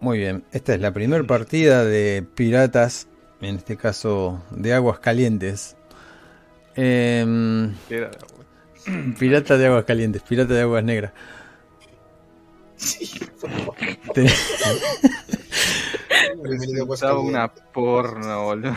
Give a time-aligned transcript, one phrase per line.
[0.00, 3.06] Muy bien, esta es la primera partida de Piratas,
[3.42, 5.76] en este caso de Aguas Calientes.
[6.74, 7.74] Em,
[9.18, 11.12] pirata de Aguas Calientes, Pirata de Aguas Negras.
[17.18, 18.74] una porno, boludo.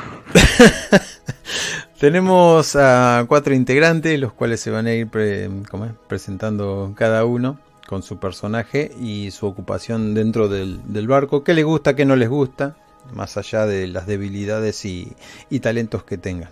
[2.02, 5.08] Tenemos a cuatro integrantes, los cuales se van a ir
[6.10, 7.60] presentando cada uno
[7.94, 12.28] con su personaje y su ocupación dentro del, barco, qué les gusta, qué no les
[12.28, 12.76] gusta,
[13.14, 15.16] más allá de las debilidades y,
[15.62, 16.50] talentos que tengan.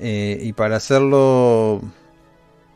[0.00, 1.80] Eh, y para hacerlo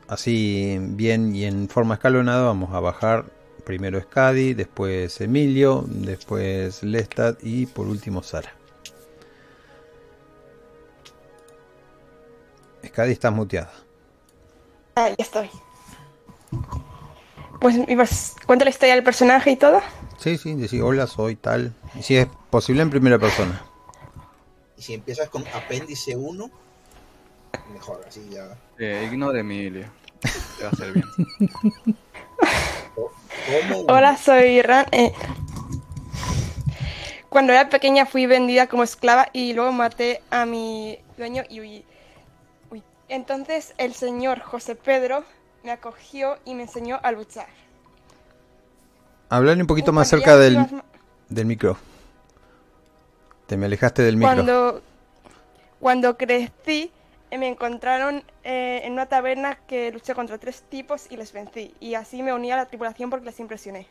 [0.07, 3.25] así bien y en forma escalonada, vamos a bajar
[3.65, 8.55] primero Scadi, después Emilio, después Lestat y por último Sara.
[12.87, 13.73] Scadi estás muteada.
[14.95, 15.51] Ah, estoy.
[17.61, 19.81] Pues, pues cuenta la historia del personaje y todo.
[20.19, 21.75] Sí, sí, decir hola, soy tal.
[21.99, 23.63] Y si es posible en primera persona.
[24.77, 26.51] Y si empiezas con apéndice 1,
[27.75, 28.57] mejor, así ya.
[28.79, 29.87] Eh, igno de Emilio.
[30.59, 31.07] Te va a ser bien.
[33.89, 34.87] Hola, soy Ran.
[34.93, 35.13] Eh,
[37.29, 41.85] cuando era pequeña fui vendida como esclava y luego maté a mi dueño y huí.
[43.09, 45.25] Entonces el señor José Pedro
[45.63, 47.47] me acogió y me enseñó a luchar.
[49.29, 50.67] Hablar un poquito más cerca del,
[51.29, 51.77] del micro.
[53.47, 54.35] Te me alejaste del micro.
[54.35, 54.83] Cuando,
[55.79, 56.91] cuando crecí,
[57.31, 61.75] eh, me encontraron eh, en una taberna que luché contra tres tipos y les vencí.
[61.81, 63.87] Y así me uní a la tripulación porque les impresioné.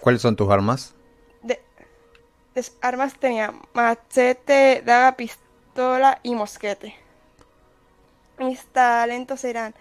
[0.00, 0.94] ¿Cuáles son tus armas?
[1.42, 1.60] De,
[2.80, 6.94] armas tenía machete, daga, pistola y mosquete.
[8.38, 9.74] Mis talentos eran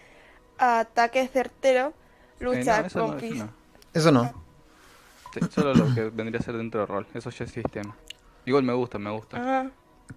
[0.58, 1.94] ataque certero,
[2.40, 3.20] lucha eh, con
[3.94, 4.32] eso, no.
[5.50, 7.08] solo lo que vendría a ser dentro del rol.
[7.14, 7.96] Eso ya es sistema.
[8.46, 9.38] Igual me gusta, me gusta.
[9.40, 9.68] Ah.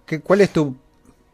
[0.05, 0.75] ¿Qué, ¿Cuál es tu,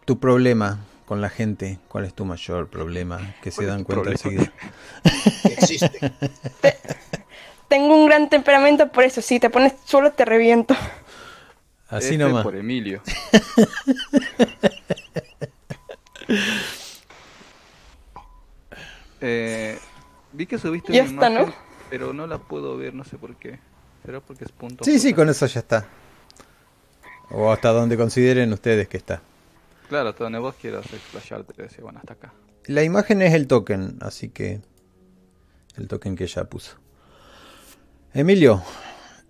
[0.05, 1.79] tu problema con la gente?
[1.87, 3.35] ¿Cuál es tu mayor problema?
[3.41, 4.51] Que se dan cuenta enseguida.
[5.43, 6.11] Existe.
[7.67, 10.75] tengo un gran temperamento, por eso si te pones solo te reviento.
[11.89, 12.43] Así este nomás.
[12.43, 13.01] por Emilio.
[19.21, 19.77] eh,
[20.33, 21.53] vi que subiste ya está, ¿no?
[21.89, 23.59] pero no la puedo ver, no sé por qué.
[24.05, 24.83] ¿Será porque es punto?
[24.83, 25.87] Sí, sí, con eso ya está.
[27.29, 29.21] O hasta donde consideren ustedes que está.
[29.89, 32.33] Claro, hasta donde vos quieras explayarte, decir, bueno, hasta acá.
[32.65, 34.61] La imagen es el token, así que
[35.75, 36.77] el token que ya puso.
[38.13, 38.63] Emilio,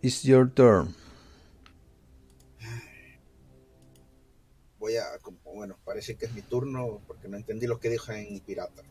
[0.01, 0.95] it's your turn.
[4.87, 5.05] voy a,
[5.43, 8.83] bueno, parece que es mi turno porque no entendí lo que dijo en Pirata.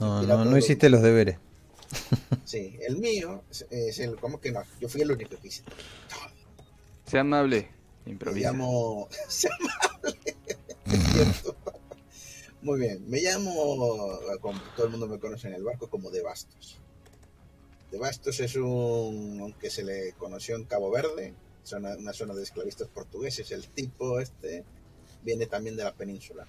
[0.00, 1.38] No, no, no hiciste los deberes.
[2.44, 4.62] Sí, el mío es, el, ¿cómo que no?
[4.80, 5.62] Yo fui el único que hice.
[7.06, 7.70] Sea amable,
[8.04, 8.52] improvisa.
[8.52, 10.16] Me llamo, sea amable.
[12.62, 16.22] Muy bien, me llamo, como todo el mundo me conoce en el barco, como De
[16.22, 16.78] Bastos.
[17.90, 22.42] De Bastos es un, aunque se le conoció en Cabo Verde, zona, una zona de
[22.42, 23.50] esclavistas portugueses.
[23.50, 24.64] El tipo este
[25.22, 26.46] viene también de la península.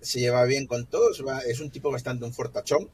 [0.00, 2.88] Se lleva bien con todos, es un tipo bastante un fortachón.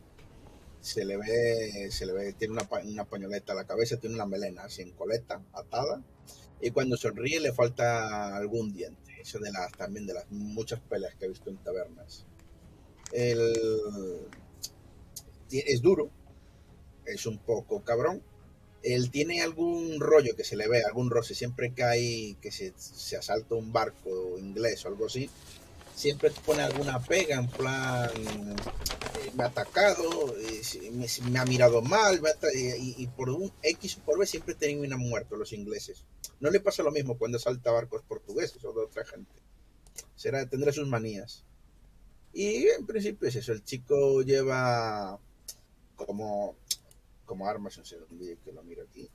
[0.80, 4.26] Se le ve, se le ve, tiene una, una pañoleta a la cabeza, tiene una
[4.26, 6.02] melena en coleta, atada.
[6.62, 9.12] Y cuando sonríe le falta algún diente.
[9.20, 12.24] Eso de las, también de las muchas peleas que he visto en tabernas.
[13.12, 13.42] es
[15.82, 16.10] duro,
[17.04, 18.22] es un poco cabrón,
[18.82, 22.72] él tiene algún rollo que se le ve, algún roce, siempre que hay, que se,
[23.16, 25.28] asalta un barco inglés o algo así,
[25.94, 30.34] siempre pone alguna pega en plan, eh, me ha atacado,
[30.92, 32.20] me, ha mirado mal,
[32.54, 36.04] y, por un X o por B siempre terminan muertos los ingleses.
[36.40, 39.32] No le pasa lo mismo cuando asalta barcos portugueses o de otra gente.
[40.16, 41.44] Será, tendrá sus manías.
[42.32, 45.18] Y en principio es eso, el chico lleva
[45.96, 46.56] como
[47.30, 47.96] como armas, no sé
[48.44, 49.08] que lo miro aquí.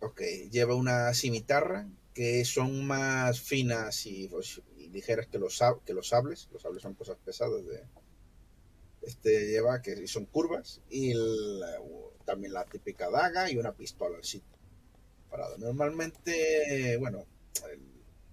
[0.00, 6.08] Ok, lleva una cimitarra que son más finas y, pues, ligeras que los, que los
[6.08, 6.48] sables.
[6.52, 7.84] Los sables son cosas pesadas de,
[9.02, 11.14] este lleva que son curvas y
[12.24, 14.18] también la típica daga y una pistola
[15.30, 15.56] parado.
[15.58, 17.24] Normalmente, bueno,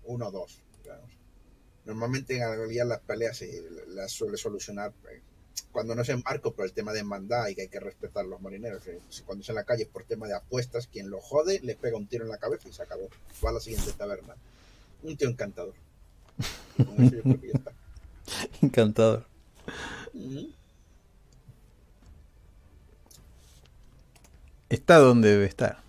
[0.04, 1.12] uno o dos, digamos.
[1.86, 3.44] Normalmente en realidad las peleas
[3.88, 5.22] las suele solucionar eh,
[5.75, 8.24] cuando no es en barco por el tema de mandar y que hay que respetar
[8.24, 8.81] a los marineros.
[9.25, 12.07] Cuando es en la calle por tema de apuestas, quien lo jode le pega un
[12.07, 13.10] tiro en la cabeza y se acabó.
[13.44, 14.36] Va a la siguiente taberna.
[15.04, 15.74] Un tío encantador.
[16.77, 17.74] Con eso yo creo que ya está.
[18.62, 19.25] Encantador.
[24.69, 25.80] Está donde debe estar.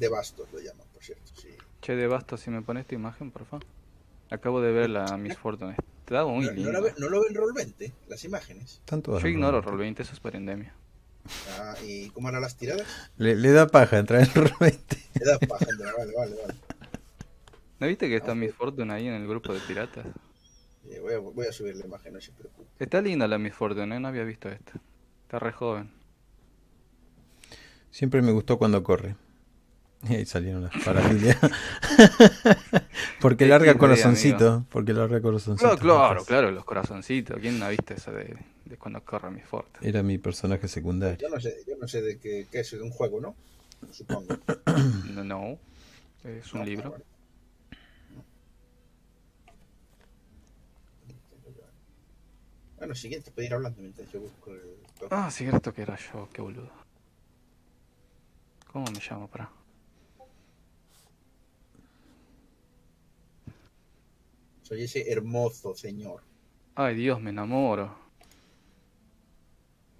[0.00, 1.30] De bastos lo llaman, por cierto.
[1.40, 1.50] Sí.
[1.80, 3.64] Che, de basto, si me pones esta imagen, por favor.
[4.30, 5.76] Acabo de ver la Miss Fortune.
[6.04, 6.72] Está muy ¿No, no, linda.
[6.72, 8.72] la ve- no lo ven Roll 20, las imágenes?
[8.74, 9.80] Están todas Yo ignoro robadas.
[9.88, 10.74] Roll20, eso es por endemia.
[11.58, 12.86] Ah, ¿Y cómo eran las tiradas?
[13.16, 14.96] Le, le da paja entrar en Roll 20.
[15.14, 16.54] Le das paja, Andrea, vale, vale, vale.
[17.80, 20.06] ¿No viste que está Ah, Miss Fortune ahí en el grupo de piratas?
[20.90, 22.68] Eh, Voy a, voy a subir la imagen, no se preocupe.
[22.78, 24.00] Está linda la Miss Fortune, ¿eh?
[24.00, 24.72] No había visto esta.
[25.22, 25.90] Está re joven.
[27.90, 29.16] Siempre me gustó cuando corre.
[30.08, 31.38] Y ahí salieron las parafilias.
[33.20, 34.66] porque larga idea, corazoncito.
[34.70, 35.78] Porque larga corazoncito.
[35.78, 37.38] Claro, claro, claro, los corazoncitos.
[37.40, 39.88] ¿Quién no ha visto eso de, de cuando corre Miss Fortune?
[39.88, 41.16] Era mi personaje secundario.
[41.18, 43.34] Yo no sé, yo no sé de qué, qué es, de un juego, ¿no?
[43.92, 44.36] Supongo.
[45.14, 45.58] No, no.
[46.24, 46.90] Es un No, libro.
[46.90, 47.04] vale.
[52.78, 54.60] Bueno, siguiente, puede ir hablando mientras yo busco el...
[55.10, 56.70] Ah, cierto que era yo, qué boludo.
[58.72, 59.50] ¿Cómo me llamo, para?
[64.64, 66.22] Soy ese hermoso señor.
[66.74, 67.94] Ay, Dios, me enamoro.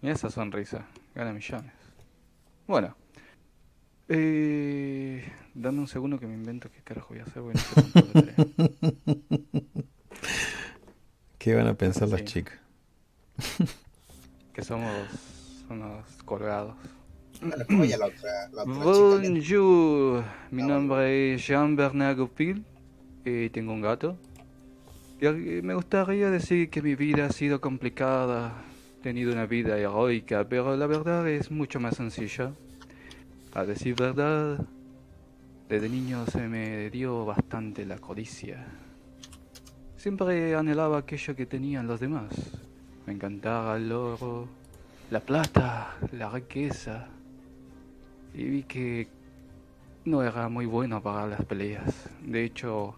[0.02, 0.86] Mira esa sonrisa.
[1.14, 1.72] Gana millones.
[2.66, 2.96] Bueno.
[4.08, 5.24] Eh,
[5.54, 7.42] dame un segundo que me invento qué carajo voy a hacer.
[7.92, 8.34] cuánto logré.
[11.38, 12.26] ¿Qué van a pensar las Sí.
[12.26, 12.58] chicas?
[14.52, 14.90] que somos
[15.68, 16.74] unos colgados.
[17.40, 17.56] Bueno,
[17.98, 18.74] la otra, la otra.
[18.74, 22.64] Bonjour, mi Ah, nombre es Jean-Bernard Goupil
[23.24, 24.16] y tengo un gato.
[25.20, 28.64] Y me gustaría decir que mi vida ha sido complicada,
[28.98, 32.52] he tenido una vida heroica, pero la verdad es mucho más sencilla.
[33.54, 34.58] A decir verdad,
[35.68, 38.66] desde niño se me dio bastante la codicia.
[39.96, 42.34] Siempre anhelaba aquello que tenían los demás.
[43.06, 44.48] Me encantaba el oro,
[45.10, 47.06] la plata, la riqueza.
[48.34, 49.08] Y vi que
[50.04, 52.10] no era muy bueno para las peleas.
[52.22, 52.96] De hecho,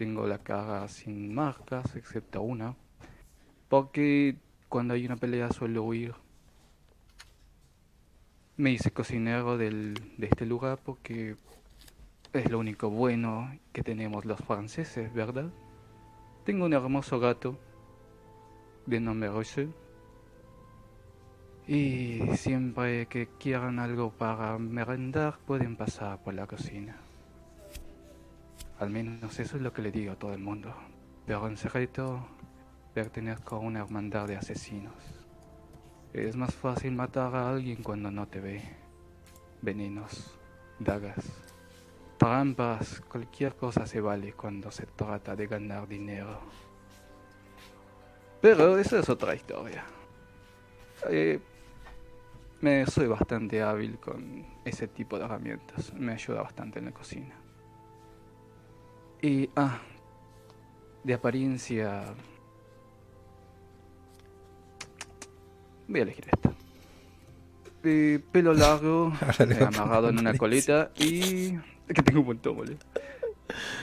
[0.00, 2.74] tengo la cara sin marcas, excepto una.
[3.68, 4.34] Porque
[4.66, 6.14] cuando hay una pelea suelo huir.
[8.56, 11.36] Me hice cocinero del, de este lugar porque
[12.32, 15.50] es lo único bueno que tenemos los franceses, ¿verdad?
[16.46, 17.58] Tengo un hermoso gato
[18.86, 19.68] de nombre Roger.
[21.66, 26.96] Y siempre que quieran algo para merendar pueden pasar por la cocina.
[28.80, 30.74] Al menos eso es lo que le digo a todo el mundo.
[31.26, 32.26] Pero en secreto
[32.94, 34.94] pertenezco a una hermandad de asesinos.
[36.14, 38.62] Es más fácil matar a alguien cuando no te ve.
[39.60, 40.34] Venenos,
[40.78, 41.22] dagas,
[42.16, 46.40] trampas, cualquier cosa se vale cuando se trata de ganar dinero.
[48.40, 49.84] Pero esa es otra historia.
[51.10, 51.38] Eh,
[52.62, 55.92] me soy bastante hábil con ese tipo de herramientas.
[55.92, 57.39] Me ayuda bastante en la cocina.
[59.22, 59.78] Y, ah,
[61.04, 62.14] de apariencia...
[65.88, 66.52] Voy a elegir esta.
[67.82, 71.54] Eh, pelo largo, eh, amarrado en una coleta y...
[71.88, 72.76] Es que tengo un montón, boludo.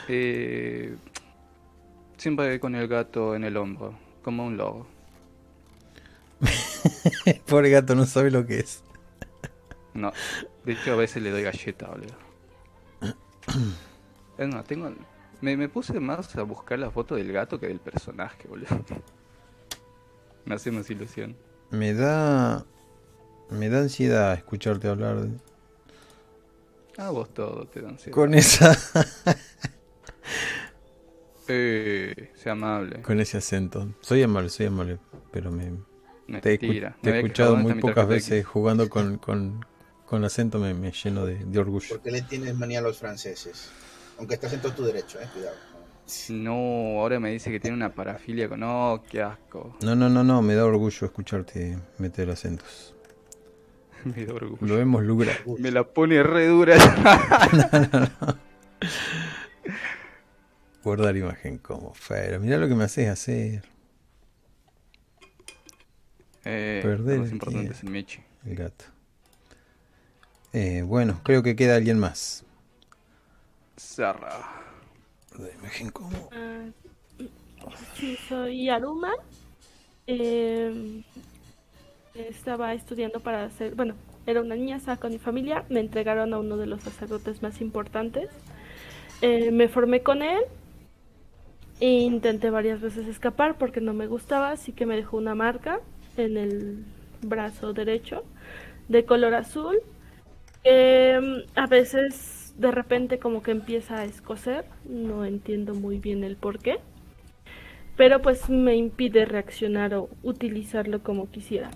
[0.08, 0.96] Eh,
[2.16, 4.88] siempre con el gato en el hombro, como un lobo.
[7.48, 8.82] Pobre gato no sabe lo que es.
[9.94, 10.14] No,
[10.64, 12.16] de hecho a veces le doy galleta, boludo.
[14.38, 14.94] Es más, tengo...
[15.42, 18.68] Me, me puse más a buscar la foto del gato que del personaje, boludo.
[20.46, 21.36] Me hace más ilusión.
[21.70, 22.66] Me da.
[23.50, 25.38] Me da ansiedad escucharte hablar de-
[26.98, 28.16] A vos todo te dan ansiedad.
[28.16, 28.76] con esa.
[31.50, 33.02] Eh, sea amable.
[33.04, 33.88] con ese acento.
[34.02, 35.00] Soy amable, soy amable.
[35.32, 35.72] Pero me.
[36.42, 36.98] Te he, escu- Mentira.
[37.02, 39.66] te he Me había escuchado quejado, ¿dónde muy pocas veces jugando con, con,
[40.06, 41.88] con acento, me, me lleno de, de orgullo.
[41.88, 43.70] ¿Por qué le tienes manía a los franceses?
[44.18, 45.56] Aunque estás en todo tu derecho, eh, cuidado.
[46.30, 48.62] No, ahora me dice que tiene una parafilia con...
[48.62, 49.76] No, qué asco.
[49.82, 52.94] No, no, no, no, me da orgullo escucharte meter acentos.
[54.06, 54.66] Me da orgullo.
[54.66, 55.38] Lo hemos logrado.
[55.58, 56.78] Me la pone re dura.
[60.84, 62.40] Guardar imagen como fuera.
[62.40, 63.64] Mirá lo que me haces hacer.
[66.46, 68.22] eh, Perder lo más el importante es el Michi.
[68.46, 68.86] El gato.
[70.54, 72.46] Eh, bueno, creo que queda alguien más.
[73.80, 74.36] Zarra.
[75.32, 76.30] Guardar imagen como.
[76.32, 76.70] Ah,
[77.96, 79.12] sí, soy Aruma.
[80.08, 81.04] Eh,
[82.14, 86.40] estaba estudiando para hacer, bueno, era una niña, estaba con mi familia, me entregaron a
[86.40, 88.30] uno de los sacerdotes más importantes.
[89.22, 90.42] Eh, me formé con él
[91.80, 95.80] E intenté varias veces escapar porque no me gustaba, así que me dejó una marca
[96.18, 96.86] en el
[97.22, 98.24] brazo derecho
[98.88, 99.78] de color azul.
[100.64, 106.36] que a veces de repente como que empieza a escocer, no entiendo muy bien el
[106.36, 106.80] por qué,
[107.96, 111.70] pero pues me impide reaccionar o utilizarlo como quisiera.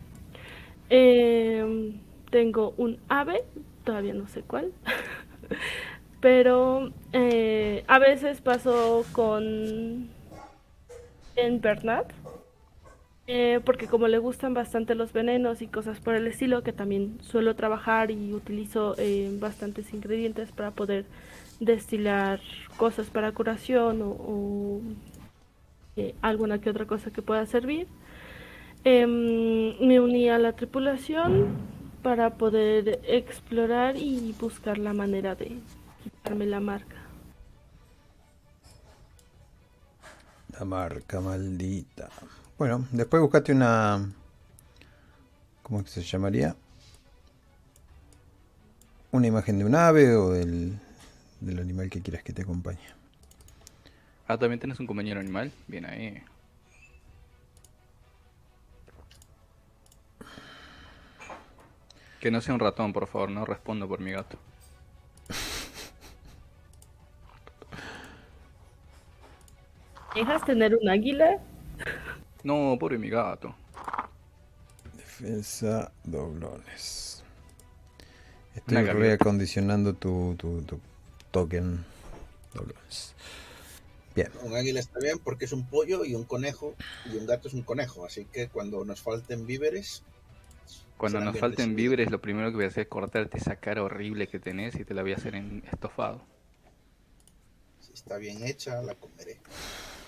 [0.90, 3.44] Em, tengo un ave,
[3.84, 4.72] todavía no sé cuál,
[6.22, 10.10] pero eh, a veces paso con
[11.36, 12.08] en Bernard
[13.34, 17.18] eh, porque como le gustan bastante los venenos y cosas por el estilo, que también
[17.22, 21.06] suelo trabajar y utilizo eh, bastantes ingredientes para poder
[21.62, 22.42] destilar
[22.76, 24.82] cosas para curación o,
[25.96, 27.88] eh, alguna que otra cosa que pueda servir.
[28.84, 31.56] Em, me uní a la tripulación
[32.04, 35.56] para poder explorar y buscar la manera de
[36.04, 36.98] quitarme la marca.
[40.60, 42.10] La marca maldita.
[42.62, 44.08] Bueno, después buscate una...
[45.64, 46.56] ¿Cómo se llamaría?
[49.10, 50.78] Una imagen de un ave o del,
[51.40, 52.78] del animal que quieras que te acompañe.
[54.28, 55.52] Ah, también tienes un compañero animal.
[55.66, 56.24] Bien ahí.
[62.20, 64.38] Que no sea un ratón, por favor, no respondo por mi gato.
[70.14, 71.40] ¿Dejas tener un águila?
[72.44, 73.56] No, pobre mi gato.
[74.96, 77.24] Defensa doblones.
[78.56, 80.80] Estoy reacondicionando tu, tu, tu
[81.32, 81.84] token
[82.54, 83.14] doblones.
[84.16, 84.30] Bien.
[84.42, 87.54] Un águila está bien porque es un pollo y un conejo y un gato es
[87.54, 88.06] un conejo.
[88.06, 90.04] Así que cuando nos falten víveres.
[90.98, 94.28] Cuando nos falten víveres, lo primero que voy a hacer es cortarte esa cara horrible
[94.28, 96.22] que tenés y te la voy a hacer en estofado.
[97.80, 99.40] Si está bien hecha, la comeré.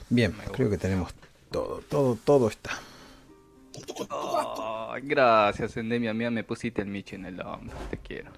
[0.09, 1.11] Bien, creo que tenemos
[1.53, 2.71] todo, todo, todo está.
[5.03, 7.77] gracias, Endemia mía, me pusiste el Michi en el hombro.
[7.91, 8.31] Te quiero.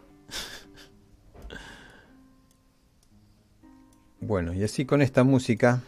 [4.20, 5.82] Bueno, y así con esta música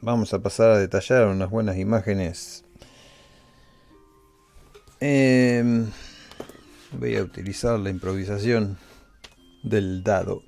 [0.00, 2.64] vamos a pasar a detallar unas buenas imágenes.
[4.98, 5.86] Em,
[6.92, 8.76] voy a utilizar la improvisación
[9.62, 10.42] del dado.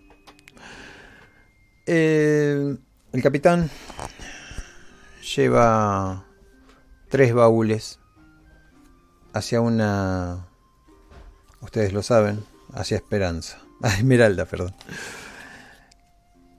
[1.87, 2.79] Em,
[3.13, 3.71] el capitán
[5.35, 6.25] lleva
[7.09, 7.99] tres baúles
[9.33, 10.47] hacia una...
[11.61, 13.59] Ustedes lo saben, hacia Esperanza.
[13.83, 14.75] Ah, Esmeralda, perdón.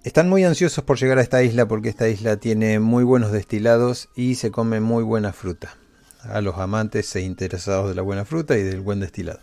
[0.03, 4.09] Están muy ansiosos por llegar a esta isla porque esta isla tiene muy buenos destilados
[4.15, 5.75] y se come muy buena fruta.
[6.21, 9.39] A los amantes e interesados de la buena fruta y del buen destilado.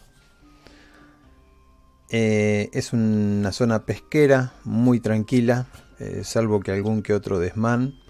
[2.10, 5.66] Eh, es una zona pesquera muy tranquila,
[5.98, 8.03] eh, salvo que algún que otro desmán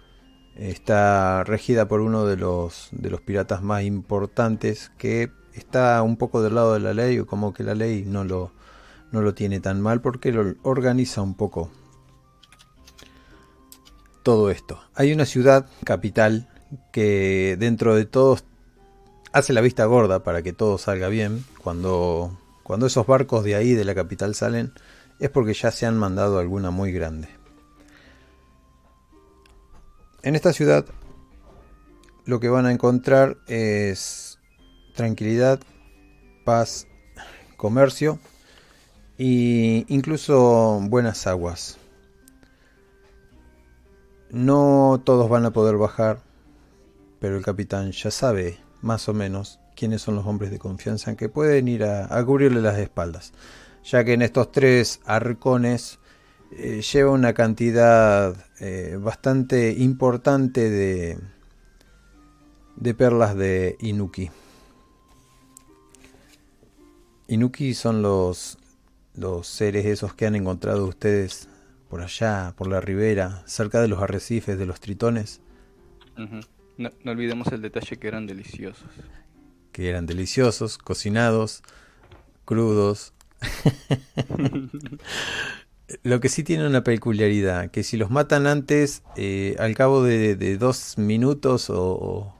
[0.56, 6.42] está regida por uno de los, de los piratas más importantes que está un poco
[6.42, 8.52] del lado de la ley o como que la ley no lo,
[9.12, 11.70] no lo tiene tan mal porque lo organiza un poco
[14.22, 14.80] todo esto.
[14.94, 16.48] Hay una ciudad capital
[16.92, 18.44] que dentro de todos
[19.32, 21.44] hace la vista gorda para que todo salga bien.
[21.62, 24.72] Cuando, cuando esos barcos de ahí, de la capital, salen,
[25.20, 27.28] es porque ya se han mandado alguna muy grande.
[30.24, 30.86] En esta ciudad
[32.24, 34.38] lo que van a encontrar es
[34.94, 35.60] tranquilidad,
[36.46, 36.86] paz,
[37.58, 38.18] comercio
[39.18, 41.76] e incluso buenas aguas.
[44.30, 46.20] No todos van a poder bajar,
[47.20, 51.28] pero el capitán ya sabe más o menos quiénes son los hombres de confianza que
[51.28, 53.34] pueden ir a, cubrirle las espaldas,
[53.84, 55.98] ya que en estos tres arcones
[56.50, 58.34] eh, lleva una cantidad
[58.66, 61.18] eh, bastante importante de,
[62.76, 64.30] de perlas de Inuki.
[67.28, 68.56] Inuki son los,
[69.16, 71.46] los seres esos que han encontrado ustedes
[71.90, 75.42] por allá, por la ribera, cerca de los arrecifes, de los tritones.
[76.16, 78.88] no, no olvidemos el detalle que eran deliciosos.
[79.72, 81.62] Que eran deliciosos, cocinados,
[82.46, 83.12] crudos.
[86.02, 90.56] Lo que sí tiene una peculiaridad, que si los matan antes, eh, al cabo de,
[90.56, 92.34] dos minutos o,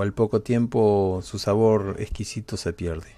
[0.00, 3.10] al poco tiempo, su sabor exquisito se pierde.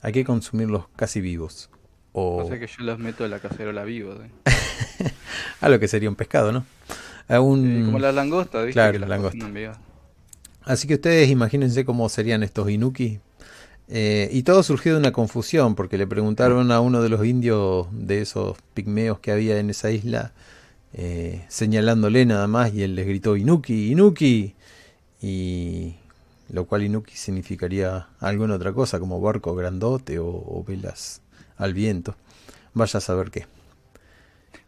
[0.00, 1.70] Hay que consumirlos casi vivos.
[2.12, 4.18] O, sea que yo los meto en la cacerola vivos.
[5.60, 6.66] a lo que sería un pescado, ¿no?
[7.28, 8.72] como la langosta, ¿viste?
[8.72, 9.48] Claro, la langosta.
[10.64, 13.20] Así que ustedes imagínense cómo serían estos inuki
[13.88, 17.86] eh, y todo surgió de una confusión, porque le preguntaron a uno de los indios
[17.92, 20.32] de esos pigmeos que había en esa isla
[20.94, 24.54] eh, señalándole nada más y él les gritó Inuki, Inuki.
[25.20, 25.94] Y
[26.50, 31.22] lo cual Inuki significaría alguna otra cosa como barco grandote o, o velas
[31.56, 32.16] al viento.
[32.74, 33.46] Vaya a saber qué.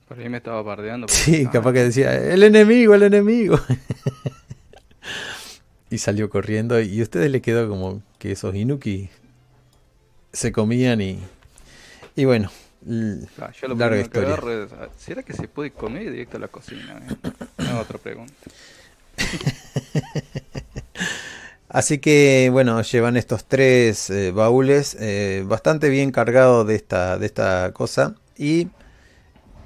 [0.09, 1.09] Por ahí me estaba bardeando.
[1.09, 3.59] Sí, capaz que decía, el enemigo, el enemigo.
[5.95, 9.11] y salió corriendo y a ustedes le quedó como que esos Inuki
[10.33, 11.21] se comían y...
[12.17, 12.51] Y bueno,
[13.39, 14.19] Ah, yo lo larga que historia.
[14.21, 17.01] agarro es, ah, ¿será que se puede comer directo a la cocina?
[17.09, 17.15] eh?
[17.59, 18.35] No, otra pregunta.
[21.69, 27.27] Así que bueno, llevan estos tres eh, baúles eh, bastante bien cargados de esta, de
[27.27, 28.15] esta cosa.
[28.37, 28.69] Y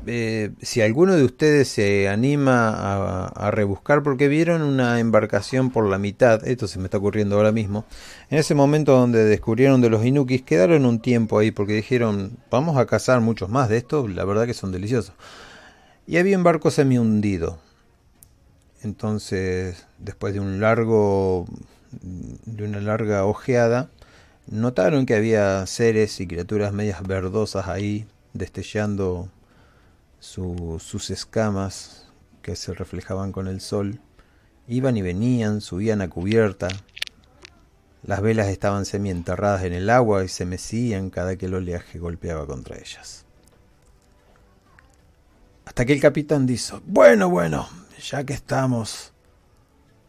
[0.08, 5.98] eh, si alguno de ustedes se anima a, rebuscar, porque vieron una embarcación por la
[5.98, 7.84] mitad, esto se me está ocurriendo ahora mismo,
[8.30, 12.76] en ese momento donde descubrieron de los Inukis, quedaron un tiempo ahí porque dijeron, vamos
[12.78, 15.14] a cazar muchos más de estos, la verdad que son deliciosos.
[16.06, 17.58] Y había un barco semi hundido.
[18.82, 21.46] Entonces, después de un largo
[21.92, 23.90] de una larga ojeada,
[24.46, 29.28] notaron que había seres y criaturas medias verdosas ahí, destellando
[30.20, 32.08] su- sus escamas
[32.42, 34.00] que se reflejaban con el sol.
[34.66, 36.68] Iban y venían, subían a cubierta.
[38.02, 42.46] Las velas estaban semienterradas en el agua y se mecían cada que el oleaje golpeaba
[42.46, 43.24] contra ellas.
[45.64, 47.68] Hasta que el capitán dijo, bueno, bueno,
[48.02, 49.12] ya que estamos,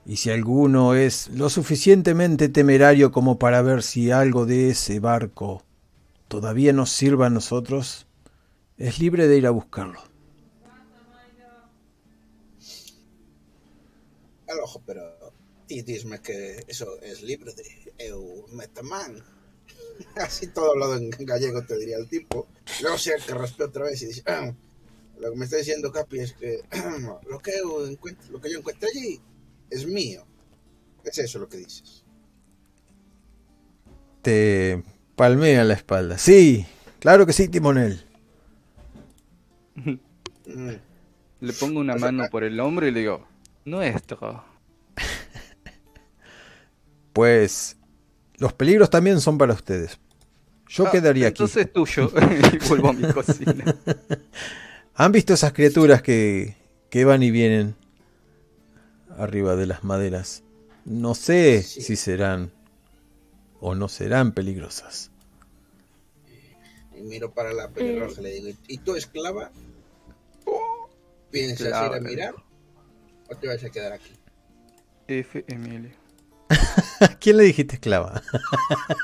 [0.06, 5.64] y si alguno es lo suficientemente temerario como para ver si algo de ese barco
[6.28, 8.08] todavía nos sirva a nosotros,
[8.80, 10.02] es libre de ir a buscarlo.
[14.48, 15.02] Al ojo, pero
[15.68, 19.22] ti dime que eso es libre de eu metaman.
[20.16, 22.48] Así todo hablado en gallego te diría el tipo.
[22.82, 24.52] Luego se que raspea otra vez y dice, "Ah,
[25.20, 26.64] lo que me está diciendo Capi es que
[27.30, 29.22] lo que, eu encuentro, lo que yo encuentre allí
[29.70, 30.26] es mío.
[31.04, 32.04] Es eso lo que dices.
[34.24, 34.84] Te
[35.16, 36.18] palmea la espalda.
[36.18, 36.66] Sí,
[37.00, 38.09] claro que sí, timonel.
[39.86, 40.70] Mm.
[41.42, 43.28] Le pongo una O sea, mano ah- por el hombro y le digo,
[43.66, 44.44] nuestro.
[47.14, 47.78] Pues
[48.38, 50.00] los peligros también son para ustedes.
[50.68, 51.44] Yo Ah, quedaría aquí.
[51.44, 52.12] Entonces tuyo.
[52.54, 53.76] y vuelvo a mi cocina.
[54.96, 56.56] ¿Han visto esas criaturas que,
[56.90, 57.76] que van y vienen
[59.18, 60.44] arriba de las maderas?
[60.86, 61.82] No sé Sí.
[61.82, 62.52] si serán
[63.60, 65.12] o no serán peligrosas.
[66.98, 69.52] Y miro para la pelirroja y le digo, ¿y tú esclava?
[71.32, 72.36] ¿Piensas ir a mirar?
[73.30, 74.14] ¿O te vas a quedar aquí?
[75.08, 75.44] F.
[75.48, 75.92] Emilio.
[77.02, 78.22] ¿A quién le dijiste esclava?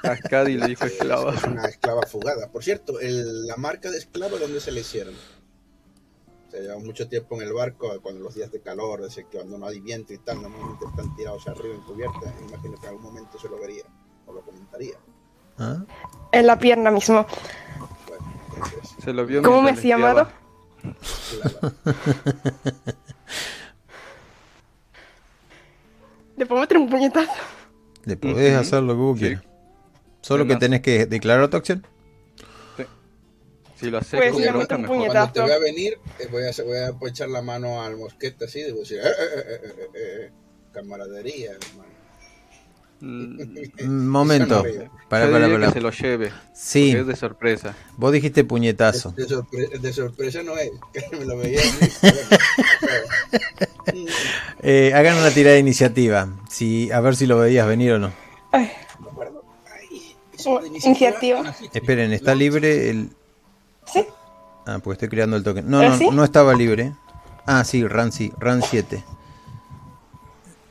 [0.04, 1.34] A Cady le dijo esclava.
[1.36, 2.48] Es una esclava fugada.
[2.52, 5.14] Por cierto, el- la marca de esclava, ¿dónde se le hicieron?
[6.50, 9.58] Se lleva mucho tiempo en el barco, cuando los días de calor, ese que cuando
[9.60, 12.34] no hay viento y tal, normalmente están tirados arriba en cubierta.
[12.48, 13.84] Imagino que en algún momento se lo vería
[14.26, 14.98] o lo comentaría.
[15.60, 15.84] ¿Ah?
[16.32, 17.26] En la pierna mismo.
[18.08, 20.28] Bueno, entonces, Se lo vio ¿Cómo me has llamado?
[26.38, 27.32] Le puedo meter un puñetazo.
[28.06, 29.26] Le podés hacer lo que vos sí.
[29.26, 29.44] quieras.
[30.22, 31.86] Solo que tenés que declarar tu acción.
[33.80, 34.98] Si lo haces Pues con le bronca, meto un mejor.
[34.98, 35.34] puñetazo.
[35.34, 38.60] Cuando te vea venir, eh, voy a, voy a echar la mano al mosquete así,
[38.62, 40.32] y voy a decir, eh, eh, eh, eh, eh, eh,
[40.72, 41.95] camaradería, hermano.
[43.02, 43.40] Mm,
[43.84, 44.64] Un momento.
[45.10, 46.32] Para, que se lo lleve.
[46.54, 47.76] Sí, es de sorpresa.
[47.98, 49.12] vos dijiste puñetazo.
[49.12, 51.62] De, sorpre- de sorpresa no es, que me lo veía.
[54.62, 56.28] Eh, hagan una tirada de iniciativa.
[56.50, 58.12] Si, a ver si lo veías venir o no.
[58.52, 58.72] Ay,
[60.48, 61.42] Oh, iniciativa.
[61.44, 61.56] Ah.
[61.74, 63.10] Esperen, ¿está libre el...?
[63.92, 64.06] ¿Sí?
[64.68, 65.68] Ah, pues estoy creando el token.
[65.68, 66.08] No, ¿Ah, no, sí?
[66.12, 66.94] no estaba libre.
[67.48, 69.04] Ah, sí, Ran sí, Ran 7.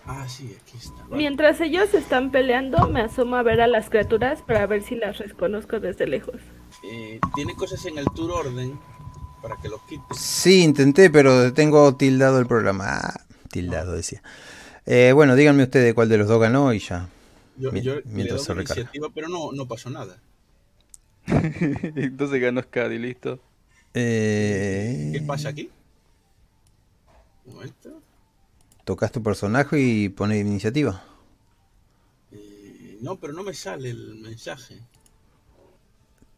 [0.07, 0.93] Ah, sí, aquí está.
[1.14, 5.18] Mientras ellos están peleando, me asomo a ver a las criaturas para ver si las
[5.18, 6.37] reconozco desde lejos.
[6.85, 8.79] Eh, Tiene cosas en el tour orden
[9.42, 10.18] para que los quites.
[10.18, 12.85] Sí, intenté, pero tengo tildado el programa.
[12.98, 14.22] Ah, tildado, decía.
[14.87, 17.09] Eh, bueno, díganme ustedes cuál de los dos ganó y ya.
[17.57, 18.81] Yo, yo mientras se recarga.
[18.83, 20.18] iniciativa, pero no, no pasó nada.
[21.27, 23.38] Entonces ganó Cady, listo.
[23.94, 25.70] Eh, ¿Qué pasa aquí?
[27.46, 27.84] Un momento.
[28.85, 31.03] Tocas tu personaje y pones iniciativa.
[32.33, 34.79] Eh, no, pero no me sale el mensaje.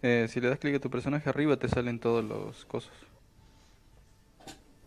[0.02, 2.92] Eh, si le das clic a tu personaje arriba, te salen todos los cosas.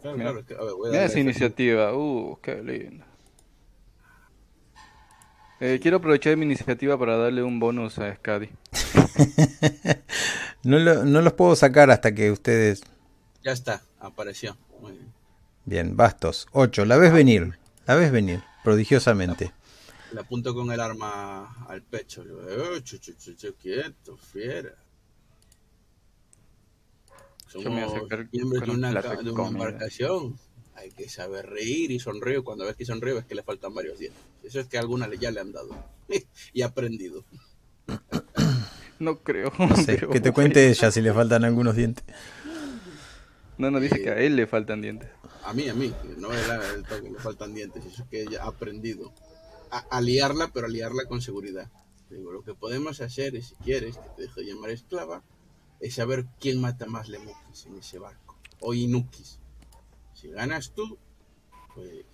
[0.02, 0.32] Claro, Mira.
[0.32, 0.46] claro.
[0.46, 1.22] que- a ver, voy a Mira darle esa F5.
[1.22, 1.94] iniciativa.
[1.94, 3.06] Uh, qué lindo.
[5.60, 8.50] Eh, quiero aprovechar mi iniciativa para darle un bonus a Scadi.
[10.62, 12.84] No, lo- no los puedo sacar hasta que ustedes...
[13.44, 14.58] Ya está, apareció.
[14.82, 15.14] Muy bien.
[15.66, 16.48] Bien, bastos.
[16.54, 16.86] 8.
[16.86, 17.58] La ves venir.
[17.86, 18.42] La ves venir.
[18.64, 19.52] Prodigiosamente.
[20.14, 22.24] Le apunto con el arma al pecho.
[22.24, 24.74] Le digo, "Eh, chu, chu, chu, chu, quieto, fiera.
[27.48, 27.94] Somos
[28.32, 30.38] miembros de una, de embarcación.
[30.76, 32.44] Hay que saber reír y sonrío.
[32.44, 34.22] Cuando ves que sonrío es que le faltan varios dientes.
[34.44, 35.70] Eso es que alguna le- ya le han dado.
[36.54, 37.24] y ha aprendido.
[39.00, 39.54] No creo.
[39.58, 42.04] No sé, pero que te cuente ella si le faltan algunos dientes.
[43.58, 45.10] No, no dice que a él le faltan dientes.
[45.44, 45.94] A mí, a mí.
[46.18, 47.86] No era el toque, le faltan dientes.
[47.86, 49.12] Eso es que ella ha aprendido.
[49.72, 51.70] A, a liarla, pero a liarla con seguridad.
[52.10, 55.24] Digo, lo que podemos hacer es, si quieres, que te dejo llamar esclava,
[55.80, 58.36] es saber quién mata más lemukis en ese barco.
[58.60, 59.40] O inukis.
[60.14, 60.98] Si ganas tú,
[61.76, 62.06] pues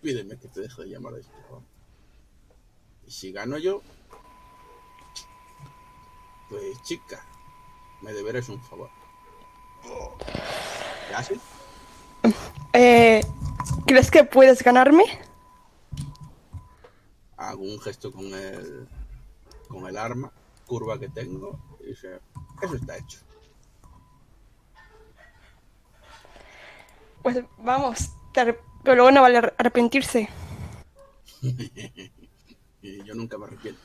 [0.00, 1.62] pídeme que te deje de llamar esclava.
[3.06, 3.82] Y si gano yo,
[6.48, 7.26] pues chica,
[8.02, 8.90] me deberás un favor.
[11.08, 11.40] ¿Qué haces?
[12.72, 13.20] Eh,
[13.86, 15.04] ¿Crees que puedes ganarme?
[17.36, 18.86] hago un gesto con el
[19.68, 20.30] con el arma
[20.66, 22.20] curva que tengo y dice
[22.62, 23.18] eso está hecho
[27.22, 30.28] Pues vamos, pero luego no vale ar- arrepentirse.
[31.42, 33.80] yo nunca me arrepiento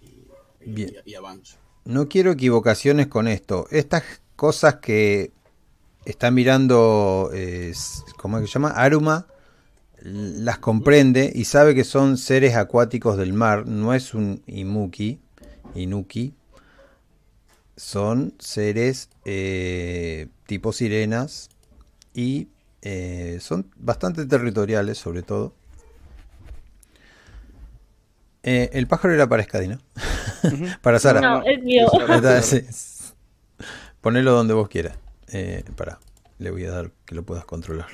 [0.00, 0.94] y, y- Bien.
[1.04, 3.66] y- y avanzo No quiero equivocaciones con esto.
[3.70, 4.02] Estas
[4.36, 5.32] cosas que
[6.04, 7.72] está mirando, eh,
[8.16, 8.70] ¿cómo es que se llama?
[8.70, 9.26] Aruma,
[10.04, 13.66] las comprende y sabe que son seres acuáticos del mar.
[13.66, 15.18] No es un imuki,
[15.74, 16.34] inuki.
[17.76, 21.48] Son seres eh, tipo sirenas
[22.12, 22.48] y
[22.82, 25.54] eh, son bastante territoriales sobre todo.
[28.42, 29.78] Eh, el pájaro era para Skadi, ¿no?
[30.82, 31.22] para Sara.
[31.22, 31.86] No, es mío.
[34.02, 34.98] Ponelo donde vos quieras.
[35.32, 35.98] Eh, para,
[36.38, 37.88] le voy a dar que lo puedas controlar.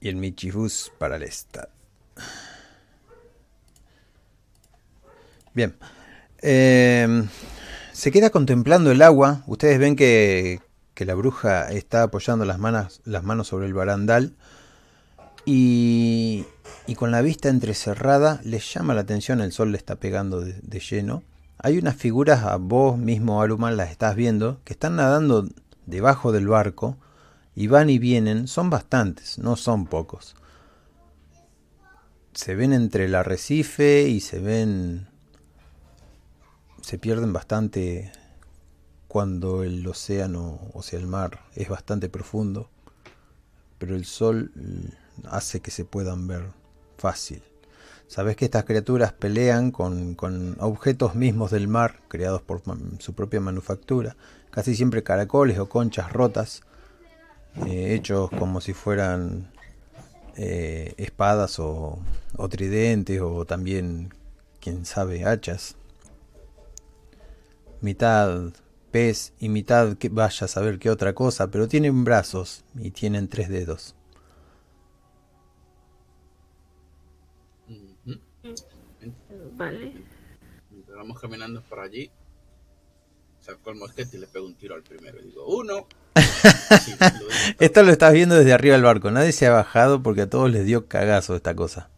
[0.00, 1.68] Y el Michibus para el Estad.
[5.54, 5.76] Bien.
[6.40, 7.24] Eh,
[7.92, 9.44] se queda contemplando el agua.
[9.46, 10.60] Ustedes ven que,
[10.94, 14.34] que la bruja está apoyando las manos, las manos sobre el barandal.
[15.44, 16.46] Y,
[16.86, 20.80] y con la vista entrecerrada les llama la atención, el sol le está pegando de,
[20.80, 21.22] lleno.
[21.58, 25.48] Hay unas figuras, a vos mismo Aruman las estás viendo, que están nadando
[25.86, 26.96] debajo del barco
[27.54, 30.34] y van y vienen, son bastantes, no son pocos.
[32.34, 35.06] Se ven entre el arrecife y se ven...
[36.80, 38.10] se pierden bastante
[39.06, 42.70] cuando el océano, o sea el mar, es bastante profundo,
[43.78, 44.50] pero el sol
[45.24, 46.61] hace que se puedan ver
[47.02, 47.42] fácil.
[48.06, 50.16] Sabes que estas criaturas pelean con,
[50.60, 52.62] objetos mismos del mar, creados por
[53.00, 54.16] su propia manufactura,
[54.50, 56.62] casi siempre caracoles o conchas rotas,
[57.66, 59.50] eh, hechos como si fueran
[60.36, 61.98] eh, espadas o,
[62.36, 64.14] o tridentes o también,
[64.60, 65.74] quién sabe, hachas.
[67.80, 68.52] Mitad
[68.92, 73.26] pez y mitad que vaya a saber qué otra cosa, pero tienen brazos y tienen
[73.26, 73.96] tres dedos.
[79.64, 79.92] Vale.
[80.70, 82.10] Mientras vamos caminando por allí
[83.42, 85.86] saco el mosquete y le pego un tiro al primero y digo uno
[86.80, 87.28] Sí, lo.
[87.58, 89.10] Esto lo estás viendo desde arriba del barco.
[89.10, 91.90] Nadie se ha bajado porque a todos les dio cagazo esta cosa.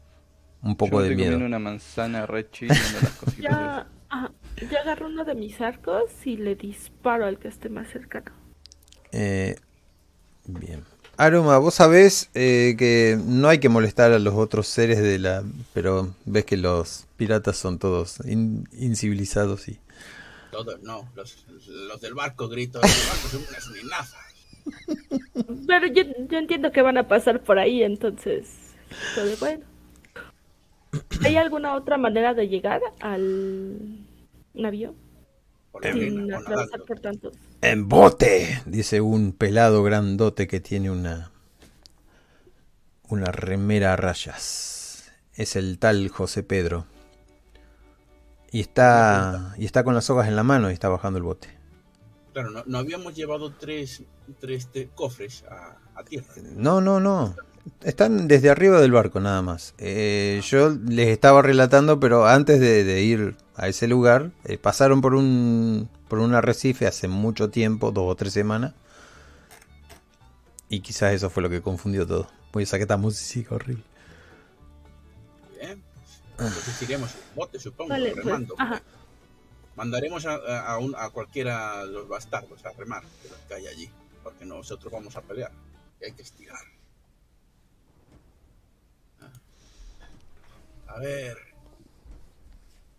[0.63, 1.37] Un poco Yo de miedo.
[1.37, 3.87] una manzana re chida, viendo las cositas
[4.71, 8.33] Ya, agarro uno de mis arcos y le disparo al que esté más cercano.
[9.13, 9.57] Eh,
[10.47, 10.85] bien.
[11.17, 15.45] Aroma, vos sabés eh, que no hay que molestar a los otros seres de la...
[15.73, 19.79] Pero ves que los piratas son todos in- incivilizados y...
[20.51, 24.21] todos no los, los del barco gritan los del barco son unas ninazas
[25.67, 28.47] Pero yo, yo entiendo que van a pasar por ahí, entonces.
[29.15, 29.65] Todo bueno.
[31.25, 33.79] ¿Hay alguna otra manera de llegar al
[34.55, 34.95] navío?
[36.87, 37.33] Por tantos.
[37.61, 38.63] ¡En bote!
[38.67, 41.31] Dice un pelado grandote que tiene una...
[43.09, 45.13] Una remera a rayas.
[45.35, 46.87] Es el tal José Pedro.
[48.51, 51.49] Y está, y está con las sogas en la mano y está bajando el bote.
[52.33, 54.03] claro no, no habíamos llevado tres
[54.41, 57.35] tres te- cofres a, a tierra No, no, no.
[57.83, 59.75] Están desde arriba del barco nada más.
[59.79, 65.01] Eh, yo les estaba relatando, pero antes de, de ir a ese lugar, eh, pasaron
[65.01, 68.75] por un, por un arrecife hace mucho tiempo, dos o tres semanas.
[70.69, 72.29] Y quizás eso fue lo que confundió todo.
[72.53, 73.85] Voy a sacar esta música horrible.
[75.61, 75.83] bien
[76.39, 78.57] entonces iremos en bote supongo Vale, pues, remando.
[79.77, 83.55] Mandaremos a, a, a un- a cualquiera de los bastardos a remar de los que
[83.55, 83.91] hay allí,
[84.23, 85.53] porque nosotros vamos a pelear
[86.01, 86.59] y hay que estirar.
[90.89, 91.37] A ver.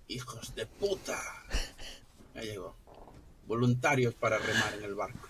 [0.08, 1.20] Hijos de puta.
[2.36, 2.76] Ya llegó.
[3.48, 5.28] Voluntarios para remar en el barco,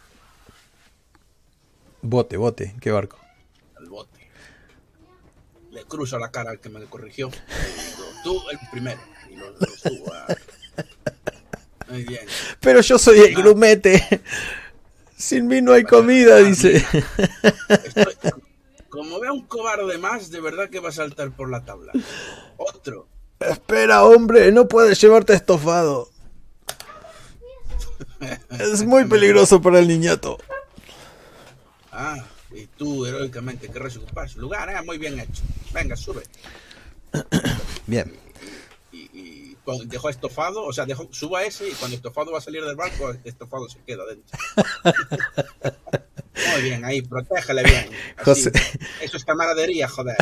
[2.02, 3.18] Bote, bote, qué barco.
[3.80, 4.30] el bote.
[5.72, 7.30] Le cruzo la cara al que me corrigió.
[7.30, 9.02] Digo, tú el primero.
[9.30, 10.28] Y lo, lo subo a...
[11.90, 12.26] Muy bien.
[12.62, 14.22] Pero yo soy el grumete.
[15.18, 16.78] Sin mí no hay comida, dice.
[17.70, 18.16] Estoy-
[18.90, 21.92] como vea un cobarde más, de verdad que va a saltar por la tabla.
[22.56, 23.10] Otro.
[23.40, 26.10] Espera, hombre, no puedes llevarte estofado.
[28.50, 30.38] Es muy peligroso para el niñato.
[31.92, 32.18] Ah,
[32.52, 34.70] y tú heroicamente querrás ocupar su lugar.
[34.70, 35.44] Ah, muy bien hecho.
[35.74, 36.24] Venga, sube.
[37.88, 38.14] Bien.
[38.92, 42.64] Y, y dejó estofado, o sea, dejó, suba ese y cuando estofado va a salir
[42.64, 44.38] del barco, estofado se queda dentro.
[46.54, 47.90] Muy bien, ahí, protégele bien.
[48.18, 48.44] Así.
[48.44, 48.52] José.
[49.02, 50.18] Eso es camaradería, joder.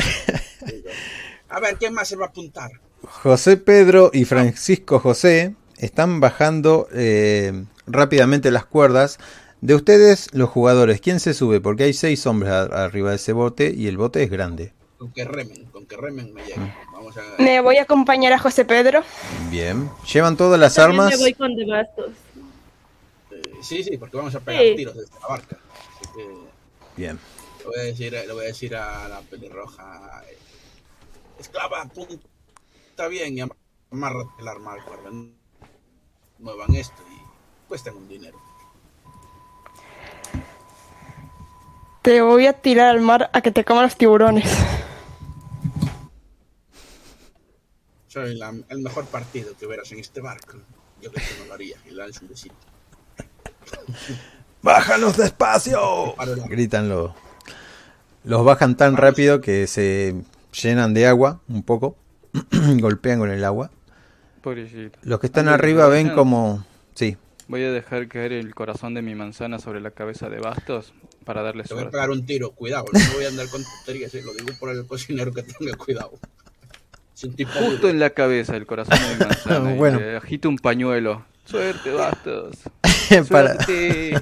[1.48, 2.70] A ver, ¿quién más se va a apuntar?
[3.08, 9.18] José Pedro y Francisco José están bajando eh, rápidamente las cuerdas.
[9.60, 11.60] De ustedes, los jugadores, ¿quién se sube?
[11.60, 14.72] Porque hay seis hombres a- arriba de ese bote y el bote es grande.
[14.98, 16.74] Con que remen, con que remen me llega.
[16.92, 17.22] Vamos a...
[17.42, 19.02] Me voy a acompañar a José Pedro.
[19.50, 19.90] Bien.
[20.12, 21.16] ¿Llevan todas las También armas?
[21.18, 22.10] me voy con de bastos.
[23.30, 24.74] Eh, sí, sí, porque vamos a pegar Sí.
[24.76, 25.58] tiros desde la barca.
[26.00, 26.28] Así que
[26.96, 27.18] Bien.
[27.60, 30.22] le voy a decir, le voy a, decir a la pelirroja.
[31.38, 31.88] Esclava,
[32.94, 33.40] apunta bien y
[33.90, 35.10] amarra el arma al cuerda.
[36.38, 37.18] Muevan esto y
[37.68, 38.38] cuestan un dinero.
[42.02, 44.48] Te voy a tirar al mar a que te coman los tiburones.
[48.06, 50.58] Soy la- el mejor partido que verás en este barco.
[51.02, 52.54] Yo creo que no lo haría y lanzo un besito.
[54.62, 56.14] ¡Bájalos despacio!
[56.16, 57.10] Paro la- Gritan los.
[58.22, 60.14] Los bajan tan rápido que se
[60.52, 61.96] llenan de agua un poco.
[62.80, 63.70] Golpean con el agua.
[64.42, 64.98] Pobrecito.
[65.02, 66.64] Los que están arriba ven como.
[66.94, 67.16] Sí.
[67.48, 70.92] Voy a dejar caer el corazón de mi manzana sobre la cabeza de Bastos
[71.24, 71.92] para darle Te voy a suerte.
[71.96, 72.84] pegar un tiro, cuidado.
[72.92, 76.12] No voy a andar con tonterías, eh, lo digo por el cocinero que tenga cuidado.
[77.20, 79.72] Justo en la cabeza el corazón de mi manzana.
[79.74, 80.00] y Bueno.
[80.00, 81.24] le agito un pañuelo.
[81.44, 82.56] Suerte, Bastos.
[83.30, 84.14] Para- Suerte.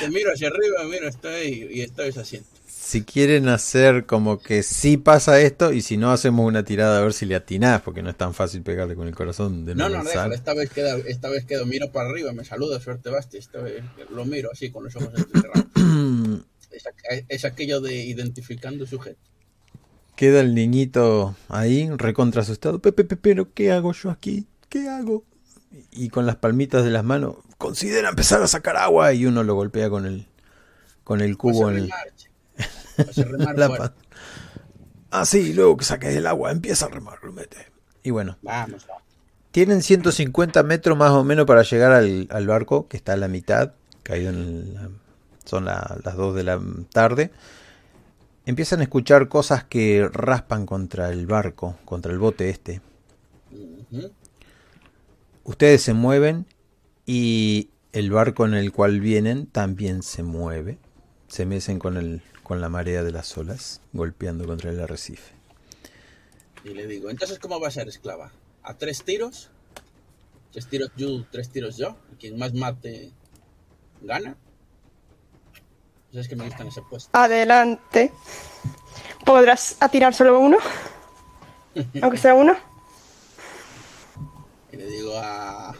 [0.00, 2.48] Te miro hacia arriba, miro, estoy y estoy asiento.
[2.88, 7.02] Si quieren hacer como que sí pasa esto, y si no, hacemos una tirada a
[7.02, 9.90] ver si le atinás, porque no es tan fácil pegarle con el corazón de No,
[9.90, 10.34] no, déjalo.
[10.34, 13.36] Esta vez queda, esta vez quedo, miro para arriba, me saluda, suerte Basti.
[13.36, 15.66] Esta vez lo miro así con los ojos entrecerrados.
[16.70, 19.18] Es, es aquello de identificando sujeto.
[20.16, 22.78] Queda el niñito ahí, recontra asustado.
[22.78, 24.46] Pepe, pero ¿qué hago yo aquí?
[24.70, 25.24] ¿Qué hago?
[25.92, 29.54] Y con las palmitas de las manos, considera empezar a sacar agua y uno lo
[29.56, 30.26] golpea con el,
[31.04, 31.90] con el cubo Vas a en el,
[33.04, 33.04] che.
[33.04, 33.88] Vas a remar la fuerte.
[33.88, 33.94] pa-
[35.10, 37.56] Ah, sí, luego que saques el agua, empieza a remar, mete.
[38.02, 38.86] Y bueno, Vamos,
[39.50, 43.28] tienen 150 metros más o menos para llegar al, al barco, que está a la
[43.28, 44.90] mitad, caído en la-
[45.46, 46.60] son la- las 2 de la
[46.92, 47.30] tarde.
[48.44, 52.80] Empiezan a escuchar cosas que raspan contra el barco, contra el bote este.
[55.44, 56.46] Ustedes se mueven
[57.06, 60.78] y el barco en el cual vienen también se mueve.
[61.28, 65.34] Se mecen con, el, con la marea de las olas, golpeando contra el arrecife.
[66.64, 68.32] Y le digo, entonces, ¿cómo va a ser esclava?
[68.62, 69.50] ¿A tres tiros?
[70.50, 71.96] Tres tiros yo, tres tiros yo.
[72.18, 73.12] Quien más mate,
[74.00, 74.36] gana.
[76.10, 77.10] Pues es que me gustan ese puesto.
[77.12, 78.12] Adelante.
[79.26, 80.56] ¿Podrás atirar solo uno?
[82.02, 82.56] Aunque sea uno.
[84.72, 85.74] Y le digo a, a,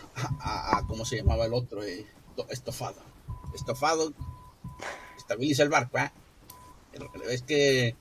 [0.79, 1.83] a- ¿cómo se llamaba el otro?
[1.83, 3.01] Eh, to- estofado.
[3.55, 4.13] Estofado.
[5.17, 6.11] Estabiliza el barco, ¿eh?
[7.29, 7.95] Es que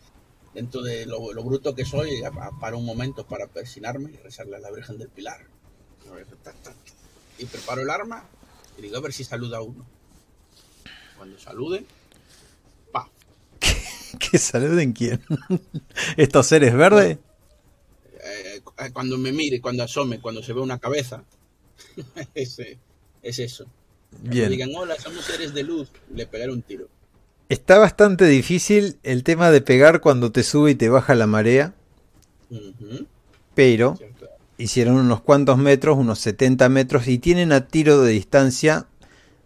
[0.53, 2.21] dentro de lo, lo bruto que soy,
[2.59, 5.45] para un momento para persinarme y rezarle a la Virgen del Pilar.
[7.37, 8.25] Y preparo el arma
[8.77, 9.85] y digo a ver si saluda uno.
[11.17, 11.85] Cuando salude,
[12.91, 13.09] pa.
[14.19, 15.21] ¿Que saluden quién?
[16.17, 17.17] ¿Estos seres verdes?
[18.23, 21.23] Eh, eh, cuando me mire, cuando asome, cuando se ve una cabeza,
[22.35, 22.77] ese,
[23.21, 23.65] es eso.
[24.11, 24.49] Cuando Bien.
[24.49, 26.87] digan, hola, somos seres de luz, le pegaré un tiro.
[27.49, 31.73] Está bastante difícil el tema de pegar cuando te sube y te baja la marea,
[33.55, 33.97] pero
[34.57, 38.87] hicieron unos cuantos metros, unos 70 metros, y tienen a tiro de distancia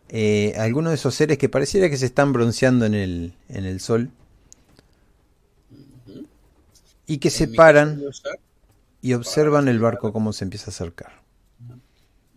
[0.10, 3.80] eh, algunos de esos seres que pareciera que se están bronceando en el, en el
[3.80, 4.10] sol.
[7.06, 8.02] Y que se paran
[9.02, 11.21] y observan el barco cómo se empieza a acercar.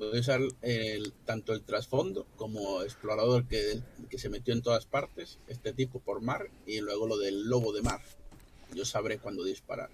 [0.08, 5.38] Puede usar el, tanto el trasfondo como explorador que, que se metió en todas partes,
[5.48, 8.00] este tipo por mar, y luego lo del lobo de mar.
[8.74, 9.90] Yo sabré cuándo disparar.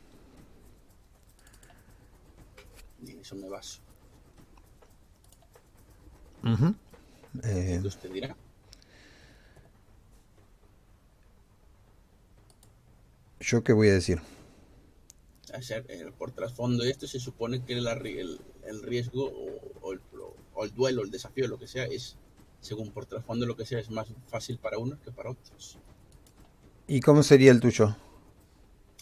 [3.04, 3.80] Y en eso me baso.
[6.42, 6.74] Ujú.
[7.44, 8.36] Eh, Entonces usted dirá.
[13.40, 14.20] ¿Yo qué voy a decir?
[15.54, 18.40] hacer eh, por trasfondo esto se supone que la el,
[18.70, 20.00] el riesgo o, o el,
[20.54, 22.18] o el duelo, el desafío, lo que sea, es
[22.60, 25.80] según por trasfondo lo que sea, es más fácil para unos que para otros.
[26.86, 27.96] ¿Y cómo sería el tuyo?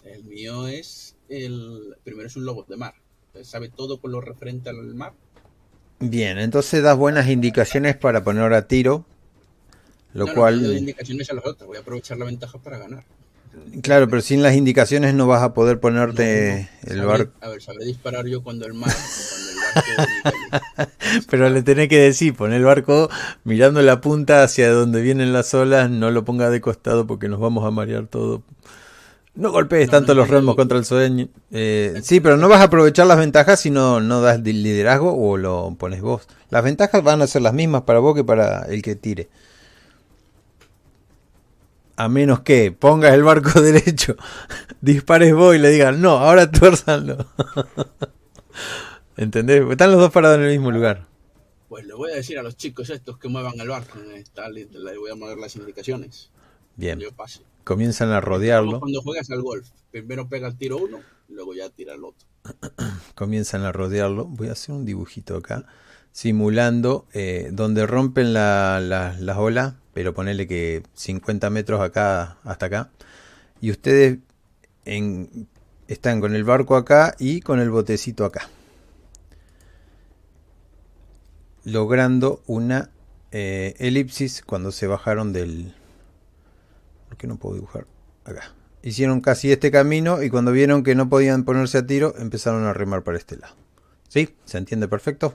[0.03, 2.95] El mío es el primero es un lobo de mar.
[3.43, 5.15] Sabe todo con lo referente al mar.
[6.01, 9.05] Bien, entonces das buenas indicaciones para poner a tiro,
[10.13, 11.67] lo No, no, cual, indicaciones a los otros.
[11.67, 13.07] Voy a aprovechar la ventaja para ganar.
[13.83, 17.03] claro, pero sin las indicaciones no vas a poder ponerte No, no.
[17.03, 17.33] el barco.
[17.41, 19.15] A ver, sabré disparar yo cuando el mar,
[21.31, 23.09] Pero le tenés que decir, pon el barco
[23.45, 27.41] mirando la punta hacia donde vienen las olas, no lo ponga de costado porque nos
[27.41, 28.43] vamos a marear todo.
[29.35, 30.57] No golpees No, tanto no, los remos no.
[30.57, 31.29] contra el sueño.
[31.53, 35.37] Eh, sí, pero no vas a aprovechar las ventajas si no, no das liderazgo o
[35.37, 36.27] lo pones vos.
[36.51, 39.29] Las ventajas van a ser las mismas para vos que para el que tire.
[41.97, 44.17] A menos que pongas el barco derecho,
[44.81, 47.27] dispares vos y le digas, no, ahora tuérzanlo.
[49.19, 49.65] ¿Entendés?
[49.69, 51.07] Están los dos parados en el mismo lugar.
[51.69, 53.99] Pues le voy a decir a los chicos estos que muevan el barco.
[53.99, 56.31] le voy a mover las indicaciones.
[56.77, 57.41] Bien, Yo pase.
[57.65, 58.79] comienzan a Como rodearlo.
[58.81, 59.69] cuando juegas al golf.
[59.91, 62.27] Primero pega el tiro uno, luego ya tira el otro.
[63.17, 64.25] comienzan a rodearlo.
[64.27, 65.65] Voy a hacer un dibujito acá,
[66.13, 72.67] simulando eh, donde rompen la- la- las olas, pero ponerle que 50 metros acá hasta
[72.67, 72.91] acá.
[73.61, 74.19] Y ustedes
[74.85, 75.49] en-
[75.89, 78.49] están con el barco acá y con el botecito acá.
[81.71, 82.91] Logrando una
[83.31, 85.75] eh, elipsis cuando se bajaron del...
[87.09, 87.87] ¿Por qué no puedo dibujar?
[88.25, 88.55] Acá.
[88.83, 92.73] Hicieron casi este camino y cuando vieron que no podían ponerse a tiro, empezaron a
[92.73, 93.55] remar para este lado.
[94.09, 94.35] ¿Sí?
[94.47, 95.35] ¿Se entiende perfecto?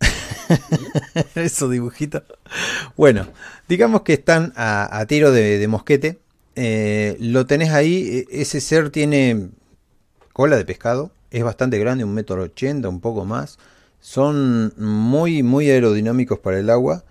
[1.34, 2.22] Eso dibujito.
[2.98, 3.28] Bueno,
[3.68, 6.18] digamos que están a, tiro de, de mosquete.
[6.54, 8.26] Eh, lo tenés ahí.
[8.30, 9.48] e- Ese ser tiene
[10.34, 11.12] cola de pescado.
[11.30, 13.58] Es bastante grande, un metro ochenta, un poco más.
[14.00, 17.04] Son muy, muy aerodinámicos para el agua.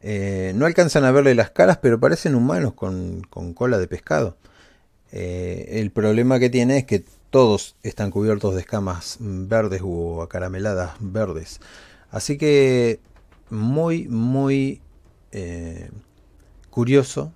[0.00, 4.36] Eh, no alcanzan a verle las caras, pero parecen humanos con, con cola de pescado.
[5.12, 10.96] Eh, el problema que tiene es que todos están cubiertos de escamas verdes o acarameladas
[11.00, 11.60] verdes.
[12.10, 13.00] Así que
[13.50, 14.80] muy, muy
[15.32, 15.90] eh,
[16.70, 17.32] curioso.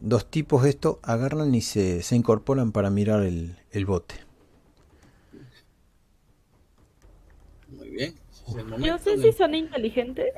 [0.00, 4.16] Dos tipos esto agarran y se, se incorporan para mirar el, el bote.
[7.68, 8.14] Muy bien.
[8.14, 8.33] ese es el
[8.78, 10.32] No sé si son inteligentes.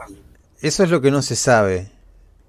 [0.61, 1.91] Eso es lo que no se sabe,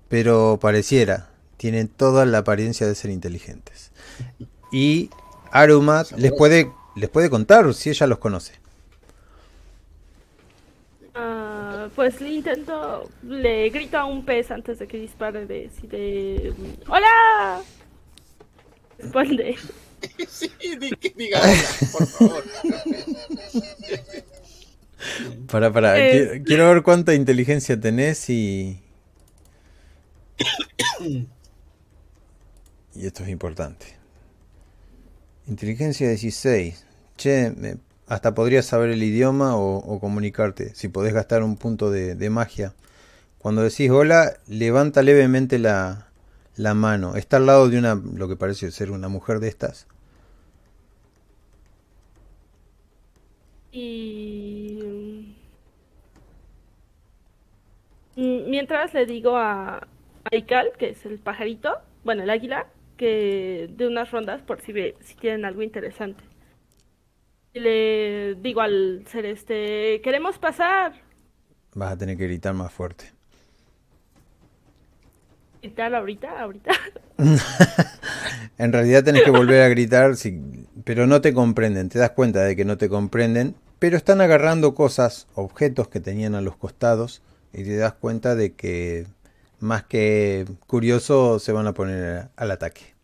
[0.09, 1.29] pero pareciera.
[1.57, 3.91] Tienen toda la apariencia de ser inteligentes.
[4.71, 5.09] Y
[5.51, 8.53] Arumat les puede, les puede contar si ella los conoce.
[11.15, 15.87] Ah, pues le intento, le grito a un pez antes de que dispare de, si
[15.87, 16.53] de
[16.87, 17.61] ¡Hola!
[18.99, 19.55] Responde.
[20.29, 22.43] Sí, di- diga hola, por favor.
[25.51, 26.39] Para, para, Eh.
[26.41, 28.79] qui- quiero ver cuánta inteligencia tenés y.
[32.95, 33.85] Y esto es importante.
[35.47, 36.83] Inteligencia 16.
[37.15, 40.73] Che, me- hasta podrías saber el idioma o, o comunicarte.
[40.75, 42.73] Si podés gastar un punto de, de magia.
[43.37, 46.07] Cuando decís hola, levanta levemente la,
[46.55, 47.15] la mano.
[47.15, 49.85] Está al lado de una, lo que parece ser una mujer de estas.
[53.79, 54.79] Y...
[58.15, 63.69] mm, Mientras le digo a, a Ikal, que es el pajarito, bueno, el águila, que
[63.71, 66.23] de unas rondas por si, ve, si tienen algo interesante.
[67.53, 70.93] Y le digo al ser este, queremos pasar.
[71.75, 73.13] Vas a tener que gritar más fuerte.
[75.61, 76.39] ¿Y tal ahorita?
[76.41, 76.71] ¿Ahorita?
[78.57, 80.41] En realidad tenés que volver a gritar, sí,
[80.83, 84.73] pero no te comprenden, te das cuenta de que no te comprenden, pero están agarrando
[84.73, 87.21] cosas, objetos que tenían a los costados,
[87.53, 89.07] y te das cuenta de que
[89.59, 92.95] más que curioso se van a poner al ataque.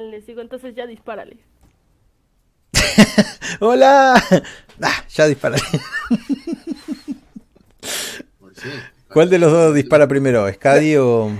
[0.00, 1.38] Les digo, entonces ya dispárale.
[3.60, 4.14] ¡Hola!
[4.82, 5.58] Ah, ya disparé.
[8.40, 8.58] Pues.
[9.12, 10.52] ¿Cuál de los dos dispara primero?
[10.52, 11.30] ¿Scadi o...?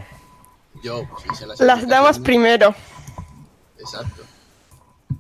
[0.83, 2.75] Yo, pues, las Las damas primero.
[3.79, 4.23] Exacto.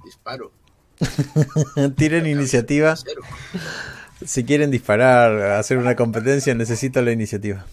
[0.04, 0.52] Disparo.
[1.96, 2.94] Tiren iniciativa.
[4.24, 7.66] Si quieren disparar, hacer una competencia, necesito la iniciativa.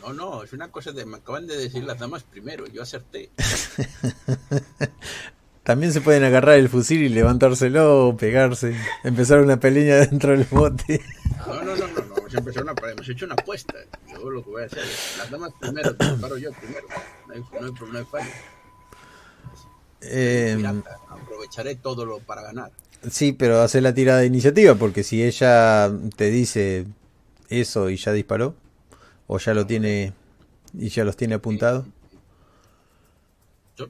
[0.00, 1.04] No, no, es una cosa de.
[1.04, 3.30] Me acaban de decir las damas primero, yo acerté.
[5.64, 11.02] También se pueden agarrar el fusil y levantárselo, pegarse, empezar una pelea dentro del bote.
[11.44, 13.74] No, no, no, no, no, vamos a empezar una, hemos hecho una apuesta.
[14.08, 16.86] Yo lo que voy a hacer es, las damas primero, te disparo yo primero.
[17.26, 18.30] No hay, no hay, no hay fallo.
[20.02, 22.70] Eh, Pirata, aprovecharé todo lo para ganar.
[23.10, 26.86] sí, pero hacer la tirada de iniciativa, porque si ella te dice
[27.48, 28.54] eso y ya disparó,
[29.26, 30.12] o ya lo tiene
[30.78, 31.86] y ya los tiene apuntados.
[33.76, 33.88] Yo-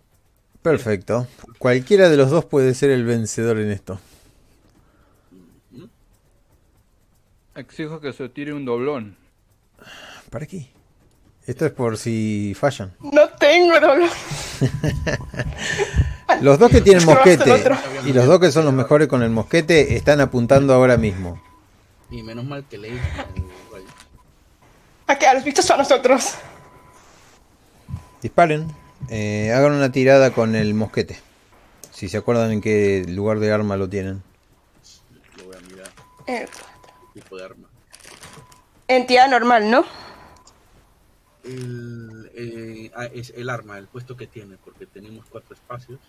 [0.63, 1.27] Perfecto.
[1.59, 3.99] Cualquiera de los dos puede ser el vencedor en esto.
[7.55, 9.17] Exijo que se tire un doblón.
[10.31, 10.69] ¿Para qué?
[11.47, 12.93] Esto es por si fallan.
[13.01, 14.11] No tengo dolor.
[16.41, 17.63] Los dos que tienen mosquete
[18.05, 21.41] y los dos que son los mejores con el mosquete están apuntando ahora mismo.
[22.11, 23.01] Y menos mal que leí.
[25.07, 25.27] ¿A qué?
[25.29, 26.35] A los bichos son nosotros.
[28.21, 28.67] Disparen.
[29.09, 31.21] Eh, hagan una tirada con el mosquete.
[31.93, 34.21] Si se acuerdan en qué lugar de arma lo tienen.
[35.39, 35.89] Lo voy a mirar.
[36.27, 36.47] Eh,
[37.15, 37.69] Tipo de arma.
[38.89, 39.85] entidad normal, ¿no?
[41.47, 46.01] El, eh, ah, es el arma, el puesto que tiene, porque tenemos cuatro espacios.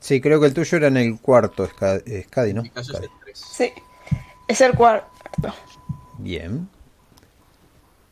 [0.00, 2.60] Sí, creo que el tuyo era en el cuarto, eh, Skadi, ¿no?
[2.60, 3.38] En mi caso es el 3.
[3.38, 3.72] Sí.
[4.48, 5.54] Es el cuarto.
[6.18, 6.68] Bien.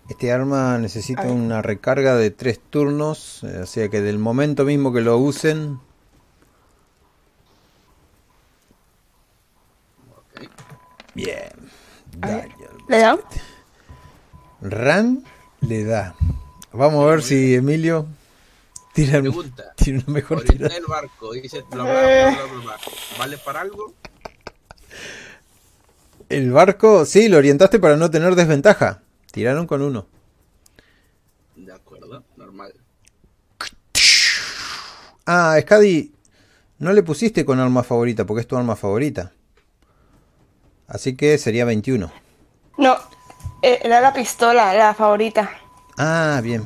[0.09, 4.93] Este arma necesita una recarga de tres turnos, eh, o sea que del momento mismo
[4.93, 5.81] que lo usen,
[11.15, 11.53] bien.
[12.19, 12.55] Daño.
[12.89, 13.19] ¿Le da?
[14.61, 15.25] Ran
[15.63, 16.15] le da.
[16.75, 18.07] Vamos a ver si Emilio
[18.95, 19.73] tira, Pregunta.
[19.77, 20.77] tiene una mejor tirada.
[20.77, 22.77] el barco, dice bla bla bla bla bla, bla.
[23.19, 23.95] ¿Vale para algo?
[26.29, 29.03] El barco, sí, lo orientaste para no tener desventaja.
[29.31, 30.07] Tiraron con uno.
[31.55, 32.73] De acuerdo, normal.
[35.27, 36.13] Ah, Skadi,
[36.79, 39.33] no le pusiste con arma favorita porque es tu arma favorita.
[40.87, 42.13] Así que sería 21.
[42.79, 42.97] No.
[43.63, 45.51] eh, Era la pistola, la favorita.
[45.97, 46.65] Ah, bien.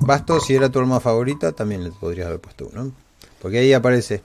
[0.00, 2.92] Basto, si era tu arma favorita, también le podrías haber puesto uno.
[3.40, 4.22] Porque ahí aparece.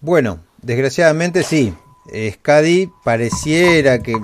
[0.00, 1.74] Bueno, desgraciadamente sí.
[2.12, 4.14] Eh, Skadi pareciera que...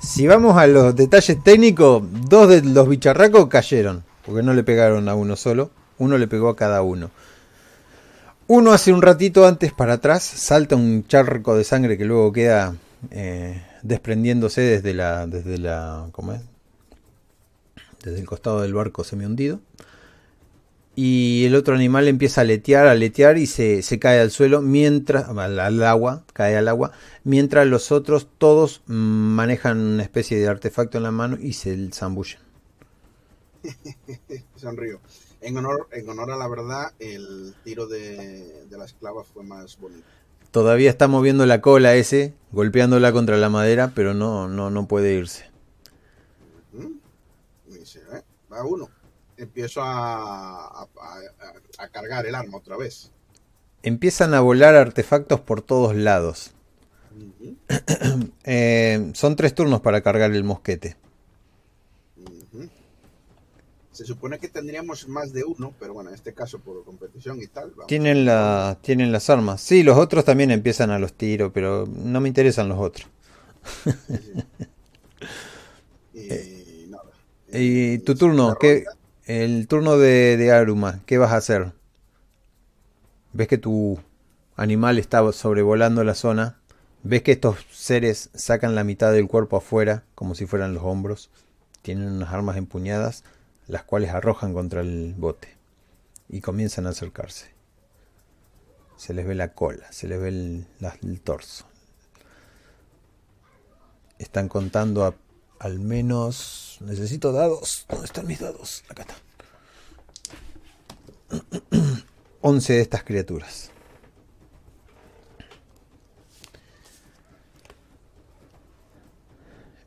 [0.00, 4.04] Si vamos a los detalles técnicos, dos de los bicharracos cayeron.
[4.26, 5.70] Porque no le pegaron a uno solo.
[5.98, 7.10] Uno le pegó a cada uno.
[8.46, 12.76] Uno hace un ratito antes para atrás, salta un charco de sangre que luego queda
[13.10, 16.42] eh, desprendiéndose desde la, desde la, ¿cómo es?
[18.04, 19.60] Desde el costado del barco semi hundido.
[20.96, 24.60] Y el otro animal empieza a aletear, a aletear y se, se cae al suelo
[24.62, 26.92] mientras, al, al agua, cae al agua,
[27.24, 32.38] mientras los otros todos manejan una especie de artefacto en la mano y se zambullen.
[34.56, 35.00] Sonrío.
[35.40, 39.78] En honor, en honor a la verdad, el tiro de, de la esclava fue más
[39.78, 40.06] bonito.
[40.52, 45.14] Todavía está moviendo la cola ese, golpeándola contra la madera, pero no, no, no puede
[45.14, 45.50] irse.
[46.72, 46.98] ¿Mm?
[47.66, 47.80] Me
[48.54, 48.88] Va uno.
[49.36, 53.10] Empiezo a, a, a- a cargar el arma otra vez.
[53.82, 56.52] Empiezan a volar artefactos por todos lados.
[58.46, 60.96] Eh, son tres turnos para cargar el mosquete.
[63.92, 67.46] Se supone que tendríamos más de uno, pero bueno, en este caso por competición y
[67.46, 67.70] tal.
[67.70, 67.86] vamos.
[67.86, 69.60] Tienen, la, tienen las armas.
[69.60, 73.06] Sí, los otros también empiezan a los tiros, pero no me interesan los otros.
[74.08, 74.44] Eh,
[77.54, 78.84] Y tu turno, ¿qué,
[79.24, 81.72] el turno de, de Aruma, ¿qué vas a hacer?
[83.32, 83.98] Ves que tu
[84.56, 86.58] animal está sobrevolando la zona.
[87.02, 91.30] Ves que estos seres sacan la mitad del cuerpo afuera, como si fueran los hombros.
[91.82, 93.24] Tienen unas armas empuñadas,
[93.66, 95.48] las cuales arrojan contra el bote.
[96.28, 97.48] Y comienzan a acercarse.
[98.96, 100.66] Se les ve la cola, se les ve el,
[101.02, 101.64] el torso.
[104.18, 105.14] Están contando a-
[105.58, 106.78] al menos...
[106.80, 107.86] Necesito dados.
[107.88, 108.84] ¿Dónde están mis dados?
[108.88, 109.16] Acá están.
[112.40, 113.70] 11 de estas criaturas.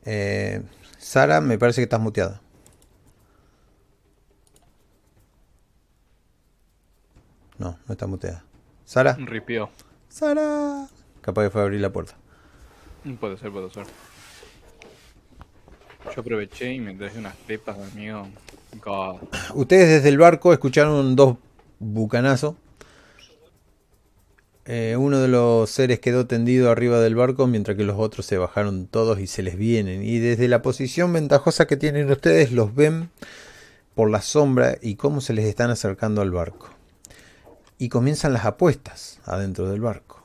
[0.05, 0.63] Eh,
[0.97, 2.41] Sara, me parece que estás muteada.
[7.57, 8.43] No, no está muteada.
[8.85, 9.69] Sara, Ripió.
[10.07, 10.87] Sara.
[11.21, 12.15] Capaz que fue a abrir la puerta.
[13.19, 13.85] Puede ser, puede ser.
[16.15, 18.27] Yo aproveché y me traje unas pepas, amigo.
[19.53, 21.37] Ustedes desde el barco escucharon dos
[21.79, 22.55] bucanazos.
[24.65, 28.37] Eh, uno de los seres quedó tendido arriba del barco mientras que los otros se
[28.37, 30.03] bajaron todos y se les vienen.
[30.03, 33.09] Y desde la posición ventajosa que tienen ustedes los ven
[33.95, 36.69] por la sombra y cómo se les están acercando al barco.
[37.77, 40.21] Y comienzan las apuestas adentro del barco.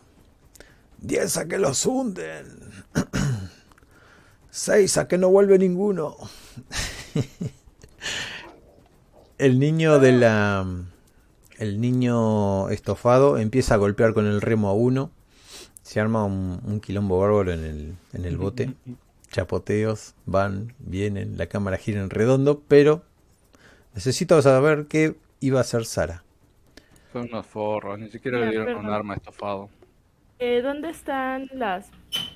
[0.99, 2.47] Diez a que los hunden.
[4.55, 6.15] Seis a que no vuelve ninguno.
[9.39, 10.67] el niño de la
[11.59, 15.11] el niño estofado empieza a golpear con el remo a uno.
[15.81, 18.75] Se arma un, quilombo bárbaro en el, en el bote.
[19.31, 23.05] Chapoteos, van, vienen, la cámara gira en redondo, pero
[23.95, 26.25] necesito saber qué iba a hacer Sara.
[27.15, 29.71] Son unos forros, ni siquiera le dieron un arma estofado.
[30.39, 31.87] Eh, ¿Dónde están las,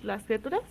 [0.02, 0.62] las criaturas?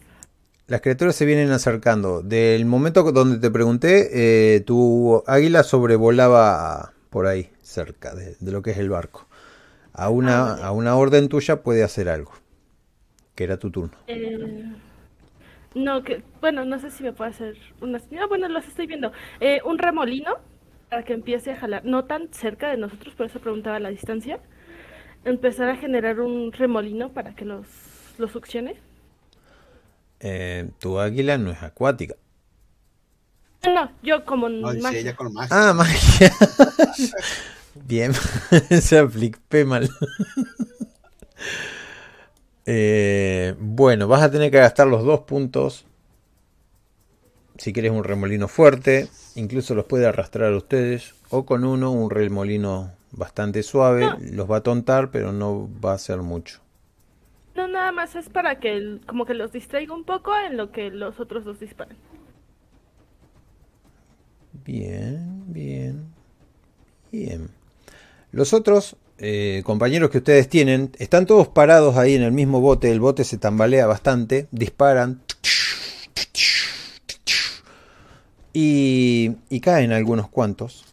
[0.68, 2.24] Las criaturas se vienen acercando.
[2.24, 4.10] Del momento donde te pregunté,
[4.56, 9.28] eh, tu águila sobrevolaba por ahí cerca de, lo que es el barco.
[9.94, 12.32] A una, ah, a una orden tuya puede hacer algo.
[13.36, 13.96] Que era tu turno.
[14.08, 14.66] Eh,
[15.76, 18.02] no, que, bueno, no sé si me puede hacer una...
[18.10, 19.12] No, bueno, los estoy viendo.
[19.40, 20.38] Eh, un remolino
[20.90, 24.40] para que empiece a jalar, no tan cerca de nosotros, por eso preguntaba la distancia.
[25.26, 27.68] Empezar a generar un remolino para que los,
[28.18, 28.78] los succione.
[30.28, 32.16] Eh, tu águila no es acuática.
[33.64, 35.16] No, yo como magia.
[35.52, 36.34] Ah, magia.
[37.88, 38.12] Bien,
[38.82, 39.90] se apliqué mal.
[42.68, 45.86] Eh, bueno, vas a tener que gastar los dos puntos.
[47.60, 51.14] Si quieres un remolino fuerte, incluso los puede arrastrar a ustedes.
[51.30, 54.10] O con uno, un remolino bastante suave.
[54.20, 56.65] Los va a tontar, pero no va a ser mucho.
[57.56, 60.90] No, nada más es para que como que los distraiga un poco en lo que
[60.92, 61.98] los otros dos disparan.
[64.66, 66.06] Bien, bien,
[67.12, 67.50] bien.
[68.32, 72.92] Los otros eh, compañeros que ustedes tienen están todos parados ahí en el mismo bote.
[72.92, 75.22] El bote se tambalea bastante, disparan
[78.58, 80.86] y, caen algunos cuantos.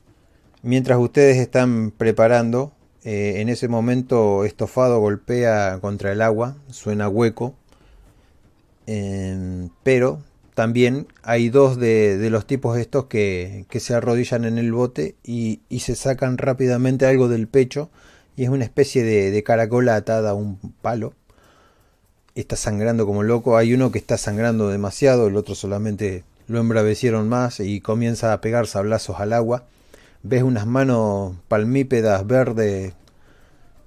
[0.63, 2.73] Mientras ustedes están preparando,
[3.05, 7.55] eh, en ese momento estofado golpea contra el agua, suena hueco,
[9.83, 10.21] pero
[10.55, 15.95] también hay dos de, los tipos estos que, se arrodillan en el bote y, se
[15.95, 17.91] sacan rápidamente algo del pecho
[18.37, 21.15] y es una especie de, caracola atada a un palo.
[22.35, 23.57] Está sangrando como loco.
[23.57, 28.41] Hay uno que está sangrando demasiado, el otro solamente lo embravecieron más y comienza a
[28.41, 29.65] pegar sablazos al agua.
[30.23, 32.95] Ves unas manos palmípedas verde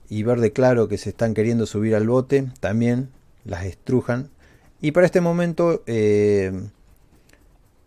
[0.10, 2.52] y verde claro que se están queriendo subir al bote.
[2.60, 3.12] También
[3.46, 4.30] las estrujan
[4.82, 6.52] y para este momento eh,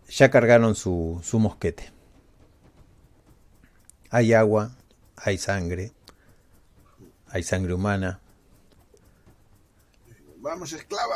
[0.09, 1.91] ya cargaron su, su mosquete.
[4.09, 4.71] Hay agua,
[5.15, 5.91] hay sangre,
[7.29, 8.19] hay sangre humana.
[10.37, 11.15] Vamos, esclava.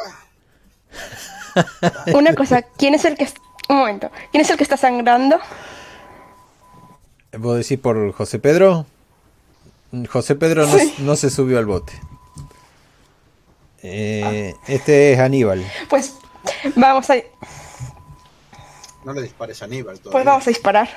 [2.13, 3.27] Una cosa, ¿quién es el que...
[3.69, 5.39] Un momento, ¿quién es el que está sangrando?
[7.41, 8.85] ¿Puedo decir por José Pedro?
[10.09, 10.67] José Pedro
[10.99, 11.93] no se subió al bote.
[13.81, 15.65] Eh, este es Aníbal.
[15.89, 16.15] Pues
[16.75, 17.15] vamos a.
[19.03, 19.99] No le dispares a Aníbal.
[19.99, 20.89] Pues vamos a disparar.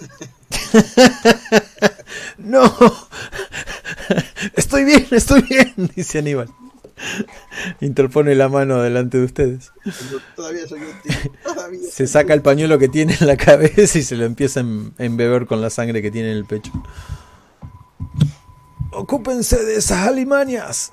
[2.38, 2.72] no.
[4.54, 6.48] Estoy bien, estoy bien, dice Aníbal.
[7.80, 9.72] Interpone la mano delante de ustedes.
[10.36, 10.80] Todavía soy
[11.90, 15.46] se saca el pañuelo que tiene en la cabeza y se lo empieza a embeber
[15.46, 16.72] con la sangre que tiene en el pecho.
[18.92, 20.92] Ocúpense de esas alimañas.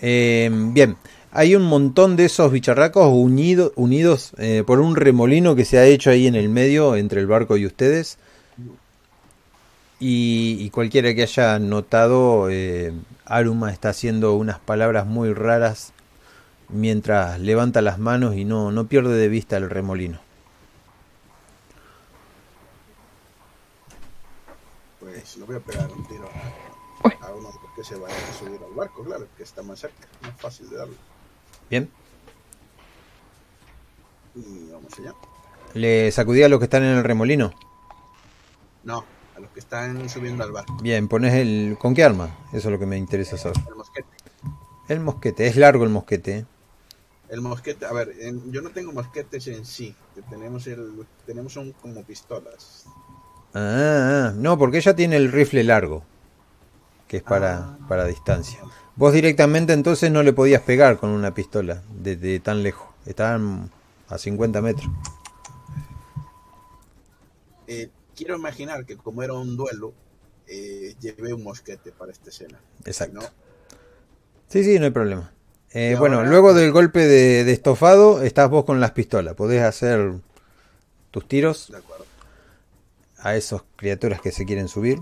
[0.00, 0.96] Eh, bien,
[1.32, 6.10] hay un montón de esos bicharracos unidos eh, por un remolino que se ha hecho
[6.10, 8.18] ahí en el medio entre el barco y ustedes.
[9.98, 12.92] Y, cualquiera que haya notado, eh,
[13.24, 15.92] Aruma está haciendo unas palabras muy raras
[16.68, 20.20] mientras levanta las manos y no, no pierde de vista el remolino.
[25.00, 26.28] Pues lo voy a pegar un tiro
[27.22, 30.38] a uno que se vaya a subir al barco, claro, que está más cerca, más
[30.38, 30.94] fácil de darlo.
[31.70, 31.90] Bien.
[34.34, 35.14] Y vamos allá.
[35.72, 37.54] ¿Le sacudí a los que están en el remolino?
[38.84, 39.04] No,
[39.36, 40.76] a los que están subiendo al barco.
[40.82, 41.76] Bien, pones el...
[41.78, 42.36] ¿Con qué arma?
[42.48, 43.58] Eso es lo que me interesa saber.
[43.68, 44.08] El mosquete.
[44.88, 46.38] El mosquete, es largo el mosquete.
[46.38, 46.46] ¿eh?
[47.28, 48.14] El mosquete, a ver,
[48.50, 49.94] yo no tengo mosquetes en sí,
[50.30, 52.86] tenemos el, tenemos un como pistolas.
[53.52, 56.04] Ah, ah, no, porque ella tiene el rifle largo
[57.08, 57.78] que es para, ah.
[57.88, 58.60] para distancia.
[58.94, 62.88] Vos directamente entonces no le podías pegar con una pistola desde tan lejos.
[63.04, 63.70] Estaban
[64.08, 64.88] a 50 metros.
[67.66, 69.92] Eh, quiero imaginar que como era un duelo,
[70.48, 72.58] eh, llevé un mosquete para esta escena.
[72.84, 73.20] Exacto.
[73.20, 73.26] ¿no?
[74.48, 75.32] Sí, sí, no hay problema.
[75.72, 79.34] Eh, bueno, ahora- luego del golpe de, de estofado, estás vos con las pistolas.
[79.34, 80.14] Podés hacer
[81.10, 82.04] tus tiros De acuerdo.
[83.18, 84.98] a esas criaturas que se quieren subir.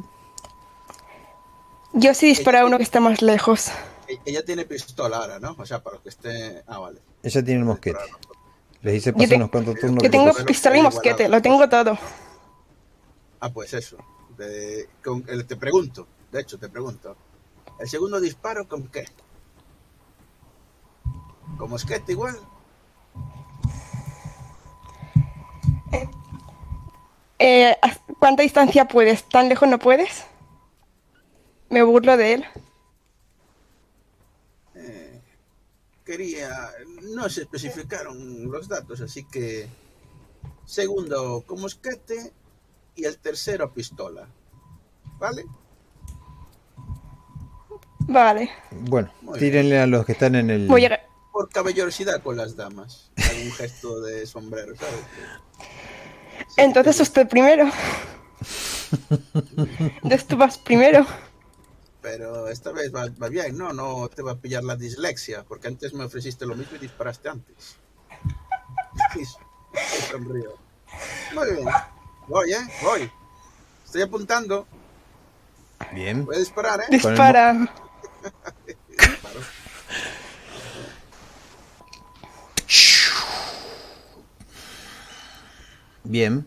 [1.92, 3.68] Yo sí disparo a uno que está más lejos.
[4.08, 5.54] E- Ella tiene pistola ahora, ¿no?
[5.58, 6.62] O sea, para que esté.
[6.66, 6.98] Ah, vale.
[7.22, 7.98] Ella tiene el mosquete.
[8.82, 9.96] Les hice pasar te- unos cuantos turnos.
[10.02, 11.96] Yo que tengo te- pistola y mosquete, lo tengo todo.
[13.44, 13.98] Ah, pues eso.
[14.38, 17.14] De- con- el- te pregunto, de hecho, te pregunto.
[17.78, 19.04] ¿El segundo disparo con qué?
[21.58, 22.38] ¿Con mosquete igual?
[27.38, 29.28] Eh, ¿a ¿Cuánta distancia puedes?
[29.28, 30.24] ¿Tan lejos no puedes?
[31.68, 32.44] Me burlo de él.
[36.02, 36.70] Quería.
[37.14, 39.68] No se especificaron los datos, así que.
[40.64, 42.32] Segundo con mosquete
[42.94, 44.28] y el tercero pistola.
[45.18, 45.44] ¿Vale?
[48.00, 48.50] Vale.
[48.70, 50.66] Bueno, Muy tírenle a los que están en el.
[50.66, 51.00] Voy a...
[51.32, 53.10] Por caballerosidad con las damas.
[53.16, 55.00] Algún gesto de sombrero, ¿sabes?
[56.56, 57.68] Entonces usted primero.
[60.02, 61.06] Entonces tú vas primero.
[62.02, 63.72] Pero esta vez va, va bien, ¿no?
[63.72, 67.28] No te va a pillar la dislexia, porque antes me ofreciste lo mismo y disparaste
[67.28, 67.78] antes.
[69.12, 69.24] Sí,
[70.10, 70.56] sonrío.
[71.34, 71.68] Muy bien.
[72.28, 72.58] Voy, ¿eh?
[72.82, 73.10] Voy.
[73.84, 74.66] Estoy apuntando.
[75.92, 76.24] Bien.
[76.24, 76.86] Voy a disparar, ¿eh?
[76.90, 77.52] Dispara.
[78.96, 79.40] Disparo.
[86.04, 86.46] Bien.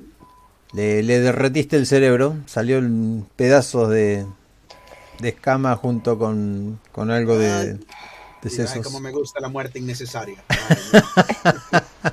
[0.73, 2.37] Le, le derretiste el cerebro.
[2.45, 4.25] Salió en pedazos de,
[5.19, 7.79] de escama junto con, con algo de, de
[8.43, 8.85] Ay, sesos.
[8.85, 10.43] como me gusta la muerte innecesaria.
[10.49, 12.11] Ay,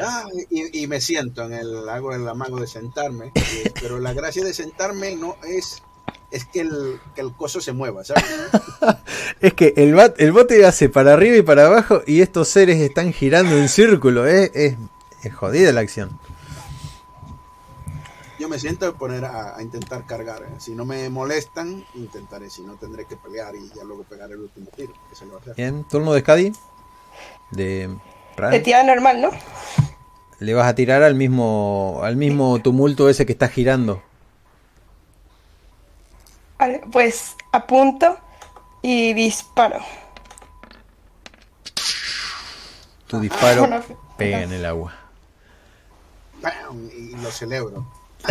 [0.00, 4.12] Ah, y, y me siento en el hago el amago de sentarme, eh, pero la
[4.12, 5.82] gracia de sentarme no es
[6.30, 8.24] es que el, que el coso se mueva, ¿sabes?
[9.40, 12.80] Es que el, bat- el bote hace para arriba y para abajo y estos seres
[12.80, 14.26] están girando en círculo.
[14.26, 14.50] ¿eh?
[14.54, 14.76] Es,
[15.22, 16.18] es jodida la acción.
[18.38, 20.42] Yo me siento a poner a, a intentar cargar.
[20.42, 20.54] ¿eh?
[20.58, 22.50] Si no me molestan, intentaré.
[22.50, 24.92] Si no, tendré que pelear y ya luego pegar el último tiro.
[25.08, 25.54] que se le va a hacer.
[25.54, 26.52] Bien, turno de Scadi.
[27.52, 27.96] De
[28.36, 28.50] Ran.
[28.50, 29.30] De tirada normal, ¿no?
[30.40, 34.02] Le vas a tirar al mismo, al mismo tumulto ese que está girando.
[36.58, 38.18] Vale, pues apunto
[38.82, 39.80] y disparo.
[43.06, 43.82] Tu disparo Bueno,
[44.16, 44.94] pega en el agua.
[46.96, 47.86] Y lo celebro.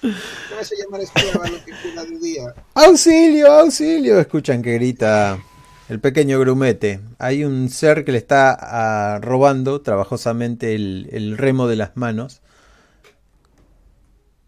[0.00, 1.72] ¿Qué vas a llamar esclava lo que
[2.20, 2.54] día?
[2.74, 4.20] ¡Auxilio, auxilio!
[4.20, 5.38] Escuchan que grita
[5.90, 7.00] el pequeño grumete.
[7.18, 12.40] Hay un ser que le está ah, robando trabajosamente el, el remo de las manos.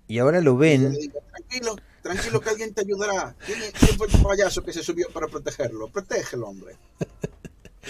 [0.07, 0.97] Y ahora lo ven.
[1.30, 3.34] tranquilo, tranquilo que alguien te ayudará.
[3.45, 5.88] ¿Quién, quién fue el payaso que se subió para protegerlo?
[5.88, 6.76] Protégelo, hombre.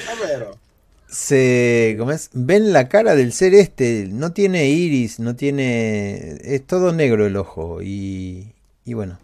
[0.09, 0.45] A ver.
[0.45, 0.59] oh.
[1.07, 2.31] se ¿cómo es?
[2.33, 7.37] ven la cara del ser este no tiene iris no tiene es todo negro el
[7.37, 8.55] ojo y,
[8.87, 9.19] y bueno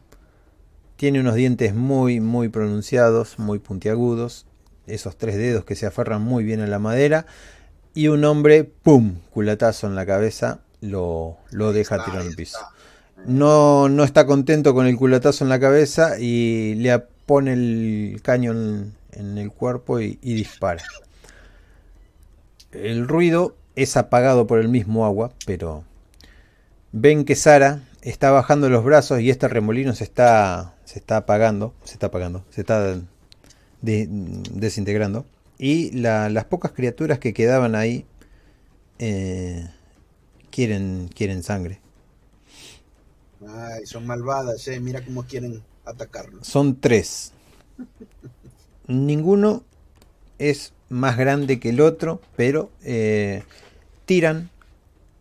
[0.98, 4.46] tiene unos dientes muy muy pronunciados muy puntiagudos.
[4.86, 7.24] Esos tres dedos que se aferran muy bien a la madera.
[7.94, 12.58] Y un hombre pum culatazo en la cabeza lo, lo deja tirado en el piso.
[13.26, 18.52] no, no está contento con el culatazo en la cabeza y le pone el caño
[18.52, 20.82] en, en el cuerpo y, y dispara.
[22.72, 25.84] El ruido es apagado por el mismo agua, pero
[26.92, 31.74] ven que Sara está bajando los brazos y este remolino se está, se está apagando,
[31.84, 33.00] se está apagando, se está
[33.82, 34.08] de-
[34.52, 35.26] desintegrando.
[35.58, 38.06] Y la- las pocas criaturas que quedaban ahí
[38.98, 39.68] eh,
[40.50, 41.80] quieren, quieren sangre.
[43.48, 44.78] Ay, son malvadas, eh.
[44.80, 46.46] Mira cómo quieren atacarnos.
[46.46, 47.32] Son tres.
[48.86, 49.64] Ninguno
[50.38, 53.42] es más grande que el otro, pero eh,
[54.06, 54.50] tiran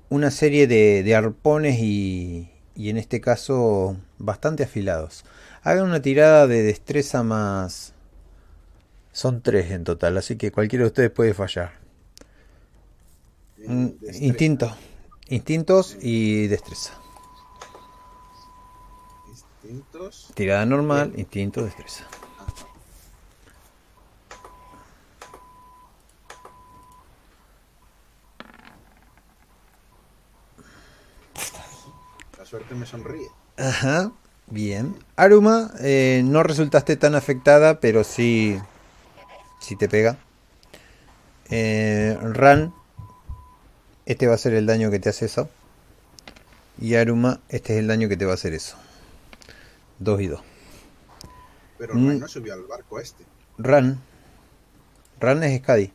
[0.09, 5.25] una serie de, de arpones y, y en este caso bastante afilados.
[5.67, 7.93] Hagan una tirada de destreza más...
[9.11, 11.73] Son tres en total, así que cualquiera de ustedes puede fallar.
[13.57, 14.23] Mm, Destreza.
[14.23, 14.77] Instinto.
[15.27, 16.93] Instintos y destreza.
[19.27, 20.31] Instintos.
[20.35, 22.05] Tirada normal, instinto, destreza.
[32.37, 33.27] La suerte me sonríe.
[33.57, 34.13] Ajá,
[34.47, 34.95] bien.
[35.15, 38.59] Aruma, eh, no resultaste tan afectada, pero sí,
[39.59, 40.17] sí te pega.
[41.49, 42.73] Eh, Ran,
[44.05, 45.49] este va a ser el daño que te hace eso.
[46.79, 48.77] Y Aruma, este es el daño que te va a hacer eso.
[49.99, 50.41] 2 y 2.
[51.77, 52.07] Pero Mm.
[52.07, 53.23] Ran no subió al barco este.
[53.57, 53.99] Ran.
[55.19, 55.91] Ran es Skadi.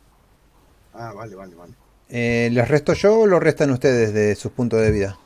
[0.93, 1.73] Ah, vale, vale, vale.
[2.09, 5.17] Eh, ¿Les resto yo o lo restan ustedes de sus puntos de vida?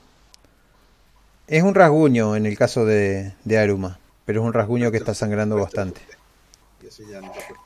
[1.48, 5.14] Es un rasguño en el caso de, de Aruma, pero es un rasguño que está
[5.14, 6.02] sangrando bastante.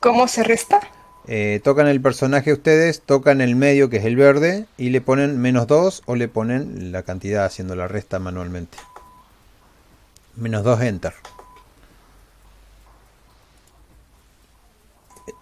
[0.00, 0.80] ¿Cómo se resta?
[1.26, 5.40] Eh, tocan el personaje ustedes, tocan el medio que es el verde y le ponen
[5.40, 8.78] menos 2 o le ponen la cantidad haciendo la resta manualmente.
[10.36, 11.14] Menos 2 enter.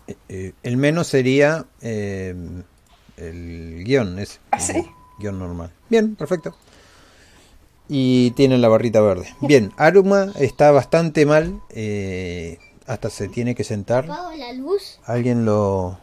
[0.06, 2.34] Eh, eh, el menos sería eh,
[3.16, 4.90] el guion, es ¿Ah, sí?
[5.18, 5.70] guion normal.
[5.88, 6.54] Bien, perfecto.
[7.92, 9.34] Y tienen la barrita verde.
[9.40, 11.60] Bien, Aruma está bastante mal.
[11.70, 14.06] eh, hasta se tiene que sentar.
[14.06, 15.00] La luz.
[15.04, 15.98] Alguien lo.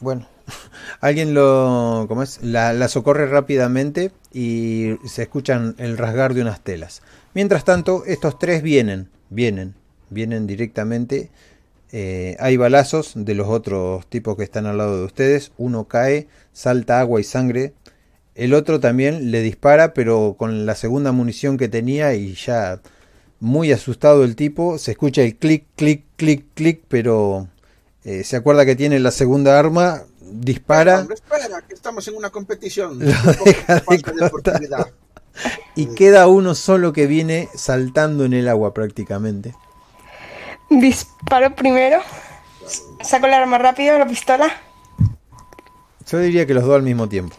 [0.00, 0.26] Bueno,
[1.00, 2.06] alguien lo.
[2.08, 2.40] ¿Cómo es?
[2.42, 7.02] La, la socorre rápidamente y se escuchan el rasgar de unas telas.
[7.34, 9.74] Mientras tanto, estos tres vienen, vienen,
[10.10, 11.30] vienen directamente.
[11.90, 15.52] Eh, hay balazos de los otros tipos que están al lado de ustedes.
[15.58, 17.72] Uno cae, salta agua y sangre.
[18.38, 22.80] El otro también le dispara, pero con la segunda munición que tenía y ya
[23.40, 27.48] muy asustado el tipo, se escucha el clic, clic, clic, clic, pero
[28.04, 32.30] eh, se acuerda que tiene la segunda arma, dispara Hombre, espera, que estamos en una
[32.30, 33.00] competición.
[33.00, 34.84] Lo deja de de
[35.74, 39.52] y queda uno solo que viene saltando en el agua prácticamente.
[40.70, 41.98] Disparo primero.
[43.02, 44.48] Saco el arma rápido, la pistola.
[46.08, 47.34] Yo diría que los dos al mismo tiempo.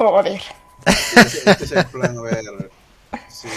[0.00, 0.40] Joder.
[0.86, 2.70] Este, este es el plan, a ver
[3.28, 3.48] si,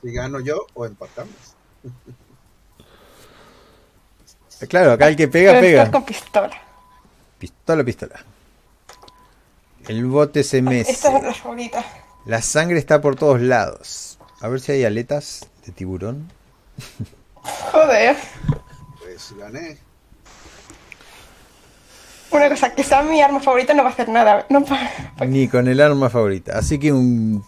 [0.00, 1.34] si gano yo o empatamos.
[4.70, 5.90] Claro, acá el que pega, Pero pega.
[5.90, 6.62] con pistola.
[7.38, 8.24] Pistola, pistola.
[9.86, 10.92] El bote se mece.
[10.92, 11.84] Esta es la favorita.
[12.24, 14.18] La sangre está por todos lados.
[14.40, 16.32] A ver si hay aletas de tiburón.
[17.70, 18.16] Joder.
[18.98, 19.76] Pues gané.
[22.32, 24.46] Una cosa, que sea mi arma favorita no va a hacer nada.
[24.48, 24.64] No
[25.26, 26.58] Ni con el arma favorita.
[26.58, 27.44] Así que un...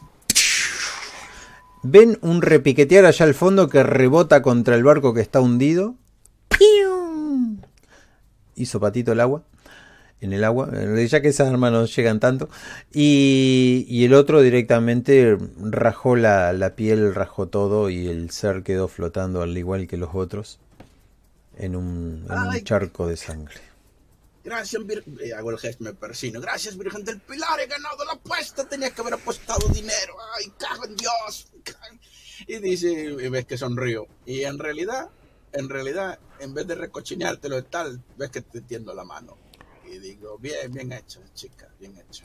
[1.82, 5.94] Ven un repiquetear allá al fondo que rebota contra el barco que está hundido.
[6.48, 7.58] ¡Pium!
[8.56, 9.42] Hizo patito el agua.
[10.20, 10.70] En el agua.
[10.72, 12.48] eh, Ya que esas armas no llegan tanto.
[12.92, 17.90] Y, y el otro directamente rajó la, la piel, rajó todo.
[17.90, 20.58] Y el ser quedó flotando al igual que los otros.
[21.58, 22.62] En un, en un Ay.
[22.62, 23.60] charco de sangre.
[24.44, 26.38] Gracias, Vir- eh, hago el gesto, me persino.
[26.40, 28.68] Gracias, Virgen del Pilar, he ganado la apuesta.
[28.68, 30.14] Tenía que haber apostado dinero.
[30.36, 31.48] Ay, cago en Dios.
[32.46, 34.06] Y dice, y ves que sonrío.
[34.26, 35.08] Y en realidad,
[35.52, 39.38] en realidad, en vez de recochineártelo y tal, ves que te tiendo la mano.
[39.86, 42.24] Y digo, bien, bien hecho, chica, bien hecho.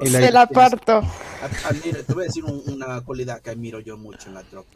[0.00, 0.98] Y la- Se la parto.
[0.98, 4.42] Ad- Admiro, te voy a decir un- una cualidad que admiro yo mucho en la
[4.44, 4.70] tropa.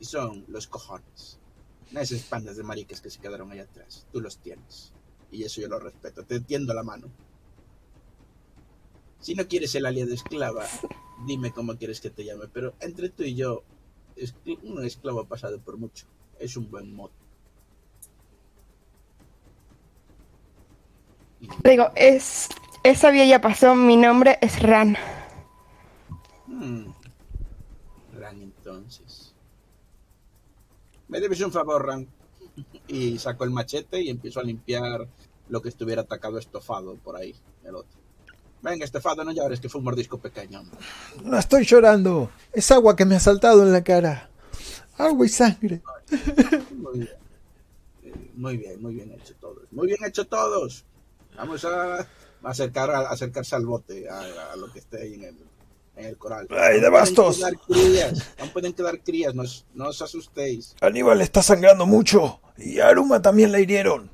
[0.00, 1.38] Y son los cojones.
[1.92, 4.06] No esas pandas de mariques que se quedaron ahí atrás.
[4.12, 4.92] Tú los tienes.
[5.30, 6.24] Y eso yo lo respeto.
[6.24, 7.08] Te tiendo la mano.
[9.20, 10.64] Si no quieres el aliado esclava,
[11.26, 12.48] dime cómo quieres que te llame.
[12.48, 13.62] Pero entre tú y yo,
[14.64, 16.06] un esclavo ha pasado por mucho.
[16.38, 17.12] Es un buen modo.
[21.40, 22.48] Y- Digo, es.
[22.84, 24.96] Esa vía ya pasó, mi nombre es Ran.
[26.48, 26.86] Hmm.
[28.18, 29.34] Ran, entonces.
[31.12, 32.08] Me debes un favor, Ran.
[32.88, 35.06] Y saco el machete y empiezo a limpiar
[35.50, 37.34] lo que estuviera atacado estofado por ahí,
[37.64, 38.00] el otro.
[38.62, 40.62] Venga, estofado, no llores, que fue un mordisco pequeño.
[41.22, 42.30] No estoy llorando.
[42.50, 44.30] Es agua que me ha saltado en la cara.
[44.96, 45.82] Agua y sangre.
[46.74, 47.08] Muy bien.
[48.04, 49.70] Eh, Muy bien, muy bien hecho todos.
[49.70, 50.86] Muy bien hecho todos.
[51.36, 52.06] Vamos a
[52.42, 55.36] acercar a, acercarse al bote, a, a lo que esté ahí en el,
[55.96, 56.46] en el coral.
[56.50, 57.36] ¡Ay, de Aún pueden bastos!
[57.36, 59.42] quedar crías, aún pueden quedar crías, no,
[59.74, 60.74] no os asustéis.
[60.80, 62.40] Aníbal está sangrando mucho.
[62.56, 64.10] Y a Aruma también la hirieron.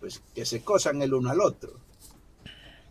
[0.00, 1.80] Pues que se cosan el uno al otro.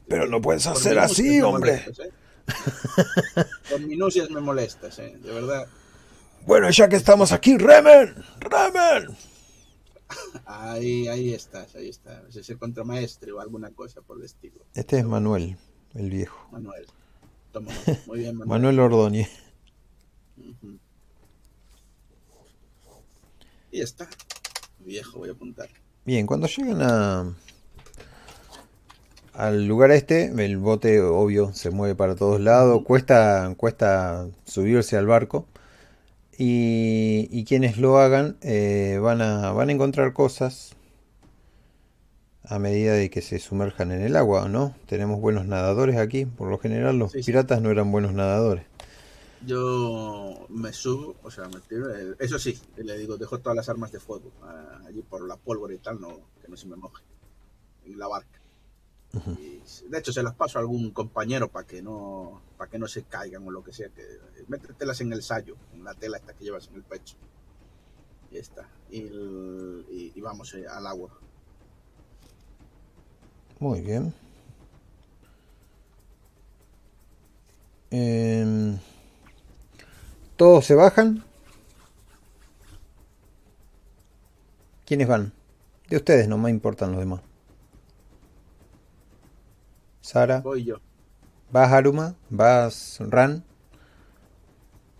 [0.08, 1.84] Pero no puedes hacer así, hombre.
[1.86, 3.80] molestas, ¿eh?
[3.88, 5.18] Minucias me molestas, ¿eh?
[5.22, 5.68] De verdad.
[6.46, 8.16] Bueno, ya que estamos aquí, remen.
[8.40, 9.18] Remen.
[10.46, 12.36] Ahí, ahí estás, ahí estás.
[12.36, 14.64] Ese contramaestre o alguna cosa por el estilo.
[14.76, 15.58] Este es Manuel,
[15.96, 16.48] el viejo.
[16.52, 16.86] Manuel.
[17.56, 18.00] Toma, nota.
[18.08, 18.50] muy bien, Manuel.
[18.50, 19.30] Manuel Ordóñez.
[23.72, 24.10] Y ya está.
[24.80, 25.70] Viejo, voy a apuntar.
[26.04, 27.34] Bien, cuando llegan a
[29.32, 35.08] al lugar este, el bote obvio se mueve para todos lados, cuesta cuesta subirse al
[35.08, 35.48] barco
[36.38, 40.75] y, y quienes lo hagan eh, van a van a encontrar cosas.
[42.50, 44.76] A medida de que se sumerjan en el agua, ¿no?
[44.88, 46.26] Tenemos buenos nadadores aquí.
[46.26, 47.26] Por lo general los Sí, sí.
[47.32, 48.66] piratas no eran buenos nadadores.
[49.46, 51.94] Yo me subo, o sea, me tiro.
[51.96, 55.36] eh, Eso sí, le digo, dejo todas las armas de fuego ah, allí por la
[55.38, 57.04] pólvora y tal, no, que no se me moje
[57.86, 58.40] en la barca.
[59.40, 62.86] Y, de hecho, se las paso a algún compañero para que no para que no
[62.88, 63.88] se caigan o lo que sea.
[63.90, 64.02] Que,
[64.50, 67.16] métetelas en el sayo, en la tela esta que llevas en el pecho.
[68.32, 68.68] Y está.
[68.90, 71.12] Y, el- y- y vamos eh, al agua.
[73.60, 74.14] Muy bien.
[77.92, 78.78] Em,
[80.36, 81.24] ¿Todos se bajan?
[84.86, 85.32] ¿Quiénes van?
[85.90, 87.22] De ustedes, no me importan los demás.
[90.02, 90.78] Sara, Voy yo.
[91.52, 92.16] ¿vas Aruma?
[92.30, 93.44] ¿Vas Ran?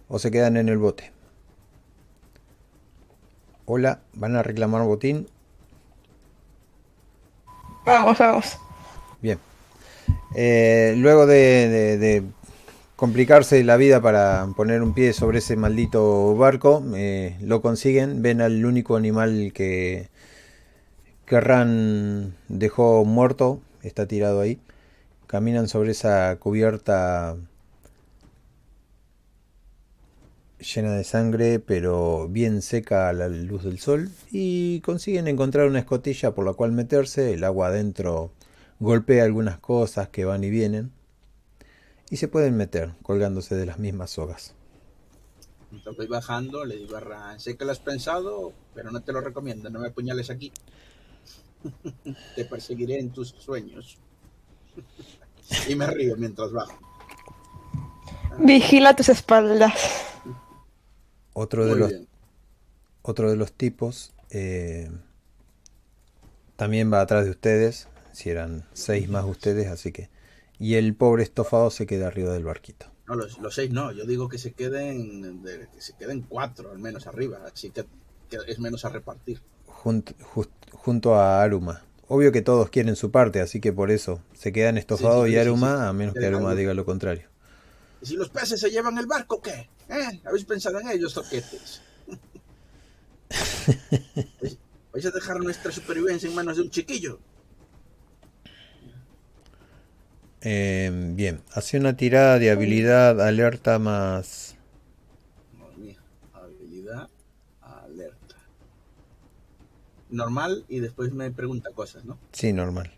[0.08, 1.12] ¿O se quedan en el bote?
[3.66, 5.28] Hola, ¿van a reclamar botín?
[7.86, 8.58] Vamos, vamos.
[9.22, 9.38] Bien.
[10.36, 12.24] Eh, luego de,
[12.96, 18.22] complicarse la vida para poner un pie sobre ese maldito barco, eh, lo consiguen.
[18.22, 20.10] Ven al único animal que,
[21.26, 23.62] que dejó muerto.
[23.84, 24.60] Está tirado ahí.
[25.28, 27.36] Caminan sobre esa cubierta
[30.60, 35.80] llena de sangre, pero bien seca a la luz del sol, y consiguen encontrar una
[35.80, 38.32] escotilla por la cual meterse, el agua adentro
[38.80, 40.92] golpea algunas cosas que van y vienen,
[42.10, 44.54] y se pueden meter colgándose de las mismas sogas.
[45.72, 49.12] Entonces voy bajando, le digo a Ran, sé que lo has pensado, pero no te
[49.12, 50.52] lo recomiendo, no me apuñales aquí.
[52.36, 53.98] te perseguiré en tus sueños.
[55.68, 56.80] y me río mientras bajo.
[58.38, 59.74] Vigila tus espaldas.
[61.36, 62.08] Otro de los, bien.
[63.04, 64.90] otro de los tipos eh,
[66.56, 70.10] también va atrás de ustedes, si eran seis más ustedes, así que...
[70.58, 72.86] Y el pobre estofado se queda arriba del barquito.
[73.08, 76.72] No, los, los seis no, yo digo que se queden de- que se queden cuatro
[76.72, 77.86] al menos arriba, así que,
[78.30, 79.42] que es menos a repartir.
[79.68, 80.16] Junt-
[80.72, 81.84] junto a Aruma.
[82.08, 85.36] Obvio que todos quieren su parte, así que por eso se quedan estofados Sí, sí,
[85.36, 85.88] y Aruma, sí.
[85.90, 87.28] a menos que Aruma diga lo contrario.
[88.06, 89.68] ¿Y si los peces se llevan el barco, qué?
[89.90, 90.22] ¿Eh?
[90.26, 91.82] ¿Habéis pensado en ellos, toquetes?
[94.40, 94.58] ¿Vais-
[94.94, 97.20] ¿Vais a dejar nuestra supervivencia en manos de un chiquillo?
[100.42, 104.56] Eh, bien, hace una tirada de habilidad alerta más...
[105.58, 105.98] Madre mía,
[106.32, 107.10] habilidad,
[107.62, 108.36] alerta.
[110.12, 112.20] Normal y después me pregunta cosas, ¿no?
[112.34, 112.92] Sí, normal.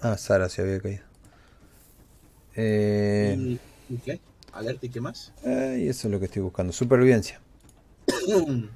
[0.00, 1.02] Ah, Sara se había caído.
[2.54, 4.20] Eh, ¿Y, y qué?
[4.52, 5.32] ¿Alerta y qué más?
[5.44, 6.72] ay, eso es lo que estoy buscando.
[6.72, 7.40] Supervivencia.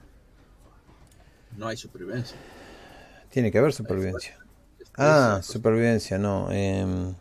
[1.56, 2.36] No hay supervivencia.
[3.28, 4.38] Tiene que haber supervivencia.
[4.96, 6.50] Ah, Destreza, supervivencia, no.
[6.50, 7.12] em,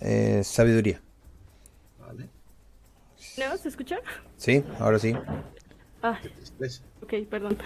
[0.00, 1.00] eh, sabiduría.
[1.98, 2.28] Vale,
[3.38, 3.56] ¿No?
[3.56, 3.98] ¿Se escucha?
[4.36, 4.62] ¿Sí?
[4.78, 5.14] Ahora sí.
[6.02, 6.20] Ah,
[7.02, 7.58] ok, perdón.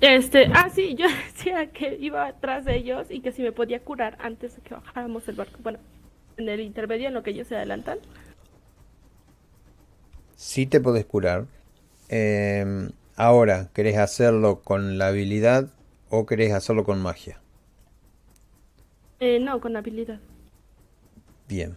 [0.00, 3.80] Este, ah, sí, yo decía que iba atrás de ellos y que si me podía
[3.80, 5.58] curar antes de que bajáramos el barco.
[5.62, 5.78] Bueno,
[6.36, 7.98] en el intermedio en lo que ellos se adelantan.
[10.40, 11.48] Sí te podés curar.
[12.08, 15.68] Em, ahora, ¿querés hacerlo con la habilidad
[16.08, 17.42] o querés hacerlo con magia?
[19.20, 20.18] Eh, no, con habilidad.
[21.46, 21.76] Bien.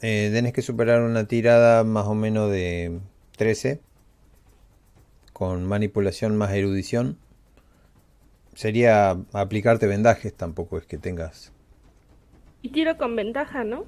[0.00, 2.98] Eh, tenés que superar una tirada más o menos de
[3.36, 3.78] 13.
[5.34, 7.18] Con manipulación más erudición.
[8.54, 11.52] Sería aplicarte vendajes, tampoco es que tengas...
[12.62, 13.84] Y tiro con ventaja, ¿no?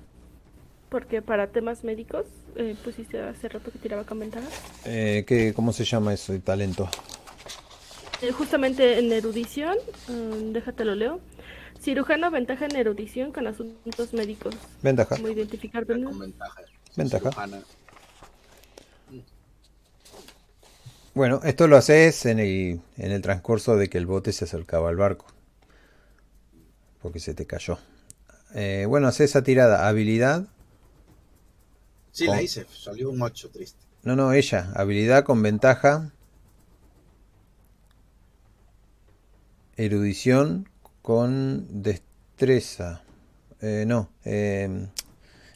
[0.91, 2.26] Porque para temas médicos,
[2.57, 4.47] eh, pusiste hace rato que tiraba con ventaja.
[4.84, 6.88] Eh, ¿qué, ¿Cómo se llama eso de talento?
[8.22, 9.76] Eh, justamente en erudición,
[10.09, 11.20] mm, déjate lo leo.
[11.80, 14.55] Cirujano ventaja en erudición con asuntos médicos.
[14.82, 15.16] Ventaja.
[15.16, 16.18] Como identificar ventaja.
[16.97, 17.30] Ventaja.
[17.30, 17.62] Cirujana.
[21.14, 24.91] Bueno, esto lo haces en el, en el transcurso de que el bote se acercaba
[24.91, 25.26] al barco.
[27.03, 27.78] Porque se te cayó.
[28.55, 29.88] Eh, bueno, haces esa tirada.
[29.88, 30.47] Habilidad.
[32.12, 33.78] Sí, Con- la hice, salió un 8 triste.
[34.02, 34.72] No, no, ella.
[34.74, 36.11] Habilidad con ventaja.
[39.76, 40.68] Erudición
[41.02, 43.02] con destreza.
[43.61, 44.08] Eh, no.
[44.24, 44.86] eh,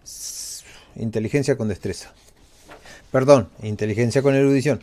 [0.03, 0.65] s-
[0.97, 2.13] inteligencia con destreza.
[3.11, 4.81] Perdón, inteligencia con erudición.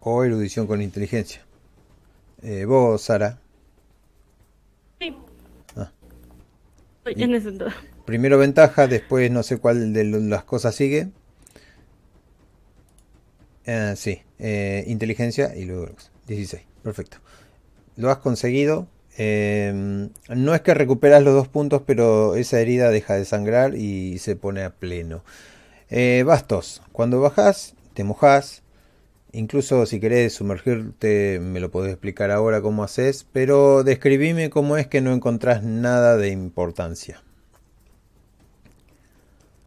[0.00, 1.42] O erudición con inteligencia.
[2.42, 3.38] Eh, vos, Sara.
[5.00, 5.16] Sí.
[5.76, 5.90] Ah.
[5.92, 7.78] Estoy Y- en ese entonces.
[8.04, 11.08] Primero ventaja, después no sé cuál de las cosas sigue.
[13.64, 15.88] Eh, sí, eh, inteligencia y luego
[16.26, 16.62] 16.
[16.82, 17.18] Perfecto.
[17.96, 18.88] lo has conseguido.
[19.18, 24.18] Eh, no es que recuperas los dos puntos, pero esa herida deja de sangrar y
[24.18, 25.22] se pone a pleno.
[25.90, 28.61] Eh, bastos, cuando bajas, te mojas.
[29.32, 34.86] Incluso si querés sumergirte, me lo podés explicar ahora cómo haces, pero describime cómo es
[34.86, 37.22] que no encontrás nada de importancia.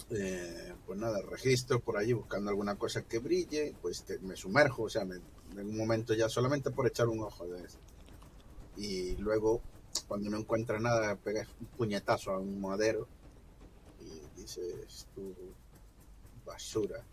[0.10, 4.84] Eh, pues nada, registro por allí buscando alguna cosa que brille, pues te- me sumerjo,
[4.84, 7.80] o sea, me- en un momento ya solamente por echar un ojo de eso.
[8.76, 9.62] Y luego,
[10.08, 13.10] cuando no encuentra nada, pegas un puñetazo a un madero
[14.00, 15.36] y dices tú,
[16.46, 17.06] basura.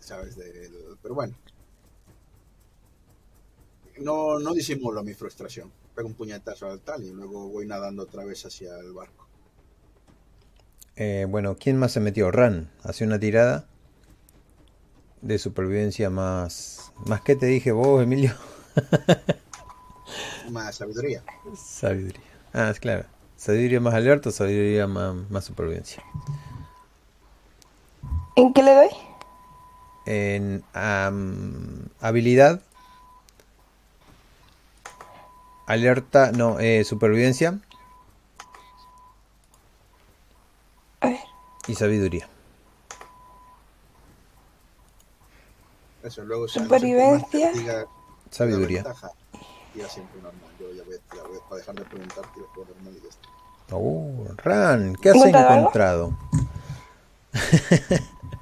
[0.00, 0.36] ¿Sabes?
[0.36, 1.36] Del- pero bueno.
[4.06, 5.72] No, no disimulo mi frustración.
[5.94, 9.28] Pego un puñetazo al tal y luego voy nadando otra vez hacia el barco.
[10.96, 12.30] Eh, bueno, ¿quién más se metió?
[12.30, 13.66] Ran, hace una tirada
[15.22, 16.92] de supervivencia más...
[17.06, 18.32] ¿Más que te dije vos, Emilio?
[20.42, 21.24] Más sabiduría.
[21.54, 22.20] Sabiduría.
[22.52, 23.04] Ah, es claro.
[23.36, 26.02] Sabiduría más alerta, sabiduría más, más supervivencia.
[28.36, 28.88] ¿En qué le doy?
[30.06, 30.64] En
[32.00, 32.62] habilidad,
[35.66, 37.58] alerta, no, eh, supervivencia
[41.00, 41.18] A ver.
[41.68, 42.28] y sabiduría.
[46.02, 47.52] Eso, luego si Supervivencia.
[47.52, 47.84] diga
[48.30, 48.82] Sabiduría.
[48.82, 49.10] la ventaja,
[49.74, 50.50] tira siempre normal.
[50.58, 53.28] Yo ya voy, ya voy para dejar de preguntar, tiro por normal y ya está.
[53.72, 56.12] Oh, Ran, ¿qué has encontrado?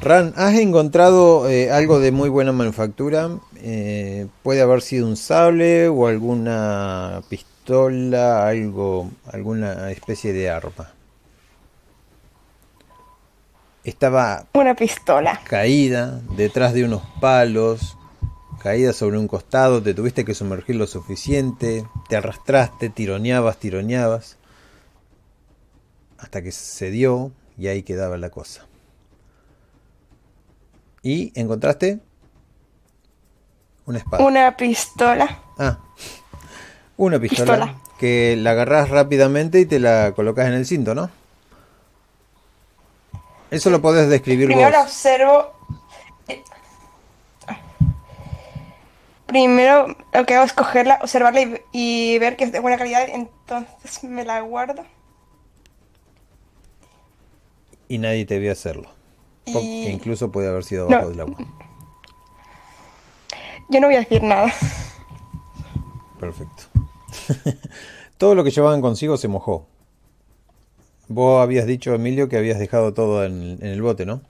[0.00, 3.30] Ran, has encontrado eh, algo de muy buena manufactura.
[3.56, 10.92] Eh, puede haber sido un sable o alguna pistola, algo, alguna especie de arma.
[13.84, 15.40] Estaba Una pistola.
[15.44, 17.96] caída detrás de unos palos,
[18.60, 24.38] caída sobre un costado, te tuviste que sumergir lo suficiente, te arrastraste, tironeabas, tironeabas,
[26.18, 28.66] hasta que se dio y ahí quedaba la cosa.
[31.02, 32.00] Y encontraste
[33.86, 34.24] una espada.
[34.24, 35.40] Una pistola.
[35.58, 35.78] Ah,
[36.96, 37.80] una pistola, Pistola.
[37.98, 41.10] que la agarrás rápidamente y te la colocas en el cinto, ¿no?
[43.50, 44.86] Eso lo podés describir Primero la vos.
[44.86, 45.52] observo.
[49.26, 53.08] Primero lo que hago es cogerla, observarla y, y ver que es de buena calidad,
[53.08, 54.84] entonces me la guardo.
[57.88, 58.88] Y nadie te vio hacerlo.
[59.46, 60.96] Y incluso puede haber sido No.
[60.96, 61.36] abajo del agua.
[63.70, 64.52] yo no voy a decir nada.
[66.18, 66.64] Perfecto.
[68.18, 69.66] todo lo que llevaban consigo se mojó.
[71.08, 74.20] Vos habías dicho, Emilio, que habías dejado todo en, en el bote, ¿no?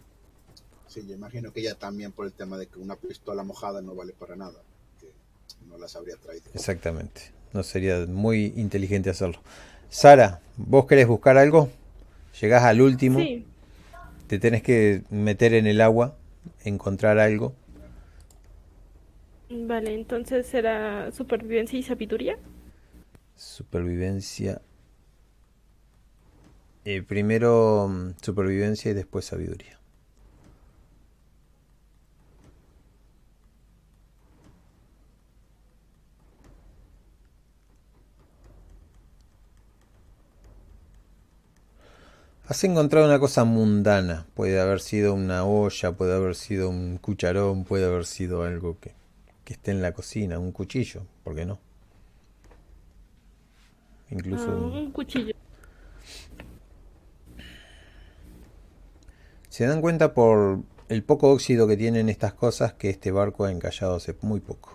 [0.88, 3.94] Sí, yo imagino que ella también por el tema de que una pistola mojada no
[3.94, 4.60] vale para nada.
[5.00, 5.10] Que
[5.68, 6.44] no las habría traído.
[6.54, 7.32] Exactamente.
[7.54, 9.38] No sería muy inteligente hacerlo.
[9.88, 11.70] Sara, ¿vos querés buscar algo?
[12.40, 13.46] Llegás al último, Sí,
[14.26, 16.16] te tenés que meter en el agua,
[16.64, 17.54] encontrar algo.
[19.50, 22.38] vale, entonces será supervivencia y sabiduría.
[23.36, 24.60] Supervivencia.
[26.86, 29.75] Eh, primero mm, supervivencia y después sabiduría.
[42.48, 44.26] Has encontrado una cosa mundana.
[44.34, 48.94] Puede haber sido una olla, puede haber sido un cucharón, puede haber sido algo que,
[49.44, 51.58] que esté en la cocina, un cuchillo, ¿por qué no?
[54.10, 55.34] Incluso Ah, un- un cuchillo.
[59.48, 63.50] Se dan cuenta por el poco óxido que tienen estas cosas que este barco ha
[63.50, 64.72] encallado hace muy poco.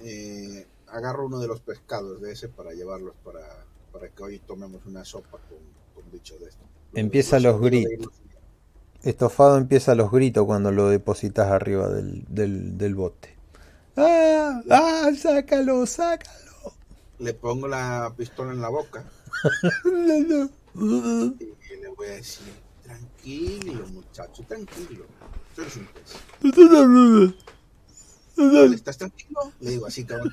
[0.00, 3.40] Eh, agarro uno de los pescados de ese para llevarlos para,
[3.92, 5.58] para que hoy tomemos una sopa con,
[5.94, 6.62] con bicho de esto.
[6.94, 8.12] Empieza los gritos.
[9.02, 13.36] Estofado empieza los gritos cuando lo depositas arriba del, del, del bote.
[13.96, 14.60] ¡Ah!
[14.70, 15.10] ¡Ah!
[15.16, 15.84] ¡Sácalo!
[15.86, 16.32] ¡Sácalo!
[17.18, 19.04] Le pongo la pistola en la boca
[19.84, 21.34] No, no.
[21.40, 25.04] y le voy a decir, tranquilo muchacho, tranquilo.
[25.54, 27.34] Tú eres un pez.
[28.36, 29.52] Vale, ¿Estás tranquilo?
[29.60, 30.32] Le digo así, cabrón.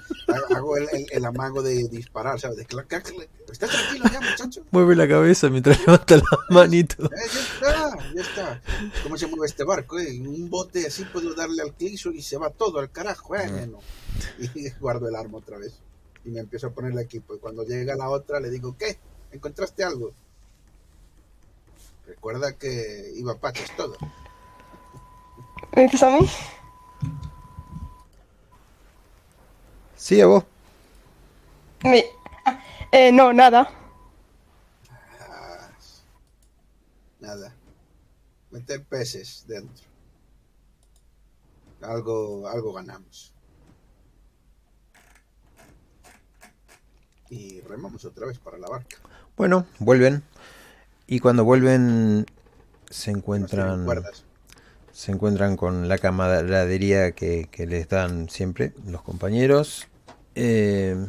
[0.56, 2.58] Hago el, el- el amago de disparar, ¿sabes?
[2.58, 3.30] De clac, clac, clac.
[3.52, 4.66] ¿Estás tranquilo ya, muchacho?
[4.72, 7.06] Mueve la cabeza mientras levanta la manito.
[7.06, 8.62] Eh, ya está, ya está.
[9.04, 10.00] ¿Cómo se mueve este barco?
[10.00, 10.16] Eh?
[10.16, 13.36] En un bote así puedo darle al cliso y se va todo al carajo.
[13.36, 13.80] Eh, bueno.
[14.40, 15.80] Y guardo el arma otra vez.
[16.26, 17.36] Y me empiezo a poner el equipo.
[17.36, 18.98] Y cuando llega la otra le digo, ¿qué?
[19.32, 20.12] ¿Encontraste algo?
[22.06, 23.96] Recuerda que iba pachas todo.
[25.76, 26.30] ¿Me dices a mí?
[29.96, 30.44] Sí, a vos.
[31.84, 31.96] Ah,
[32.92, 33.70] eh, no, nada.
[35.20, 35.70] Ah,
[37.20, 37.54] nada.
[38.52, 39.86] Meter peces dentro.
[41.82, 43.34] Algo, algo ganamos.
[47.30, 48.98] Y remamos otra vez para la barca.
[49.38, 50.24] Bueno, vuelven.
[51.08, 52.26] Y cuando vuelven
[52.90, 53.86] se encuentran
[54.92, 59.88] se encuentran con la camaradería que, que les dan siempre los compañeros.
[60.36, 61.08] Eh,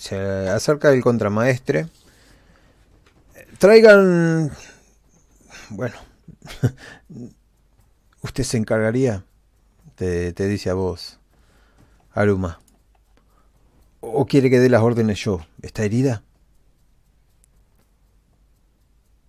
[0.00, 0.16] se
[0.48, 1.86] acerca el contramaestre.
[3.58, 4.50] Traigan...
[5.68, 5.94] Bueno,
[8.22, 9.24] usted se encargaría,
[9.94, 11.20] te, te dice a vos,
[12.12, 12.58] Aruma.
[14.00, 15.40] ¿O quiere que dé las órdenes yo?
[15.62, 16.22] ¿Está herida?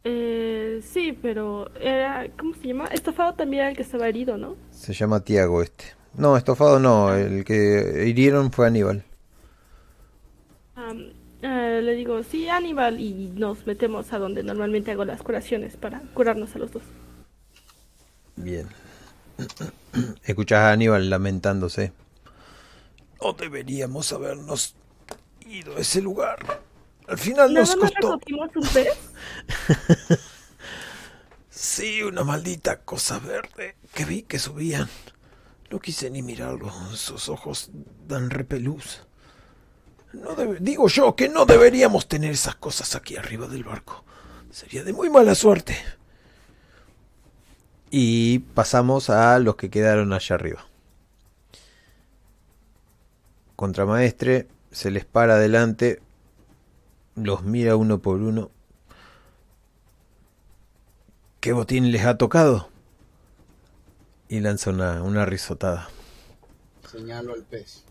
[0.05, 2.87] Eh, sí, pero era, ¿cómo se llama?
[2.87, 4.55] Estafado también era el que estaba herido, ¿no?
[4.71, 5.83] Se llama Tiago este.
[6.15, 9.03] No, estofado no, el que hirieron fue Aníbal.
[11.41, 16.01] Eh, le digo, sí, Aníbal, y nos metemos a donde normalmente hago las curaciones para
[16.13, 16.83] curarnos a los dos.
[18.35, 18.67] Bien.
[20.23, 21.93] Escuchás a Aníbal lamentándose.
[23.21, 24.75] No deberíamos habernos
[25.45, 26.39] ido a ese lugar.
[27.07, 28.13] Al final nos costó.
[28.13, 29.11] recogimos un pez.
[31.49, 34.89] Sí, una maldita cosa verde que vi que subían.
[35.69, 36.71] No quise ni mirarlo.
[36.93, 37.69] Esos ojos
[38.07, 39.05] dan repelús.
[40.13, 44.03] No debe- digo yo que no deberíamos tener esas cosas aquí arriba del barco.
[44.51, 45.77] Sería de muy mala suerte.
[47.89, 50.65] Y pasamos a los que quedaron allá arriba.
[53.55, 56.01] Contramaestre se les para adelante,
[57.15, 58.49] los mira uno por uno.
[61.39, 62.69] ¿Qué botín les ha tocado?
[64.29, 65.89] Y lanza una, una risotada.
[66.89, 67.83] Señalo el pez.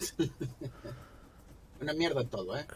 [1.80, 2.66] Una mierda todo, ¿eh?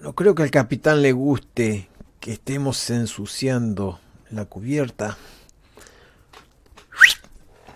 [0.00, 1.88] No creo que al capitán le guste
[2.20, 5.16] que estemos ensuciando la cubierta.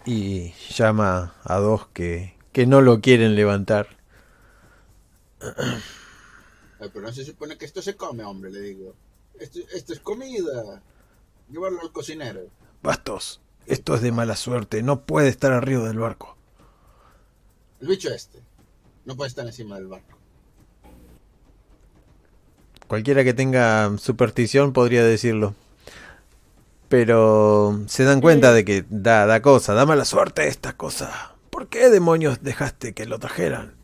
[0.05, 3.89] Y llama a dos que, que no lo quieren levantar.
[6.79, 8.95] Pero no se supone que esto se come, hombre, le digo.
[9.39, 10.81] Esto, esto es comida.
[11.51, 12.43] Llevarlo al cocinero.
[12.83, 14.83] Bastos, esto es de mala suerte.
[14.83, 16.37] No puede estar arriba del barco.
[17.81, 18.46] El bicho este.
[19.07, 20.19] No puede estar encima del barco.
[22.89, 25.55] Cualquiera que tenga superstición podría decirlo.
[26.89, 31.35] Pero se dan cuenta de que da, da cosa, da mala suerte esta cosa.
[31.51, 33.75] ¿Por qué demonios dejaste que lo trajeran?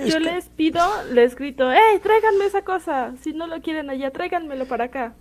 [0.00, 0.80] Es Yo que- les pido,
[1.12, 3.14] les grito, ¡Ey, tráiganme esa cosa!
[3.22, 5.14] Si no lo quieren allá, tráiganmelo para acá.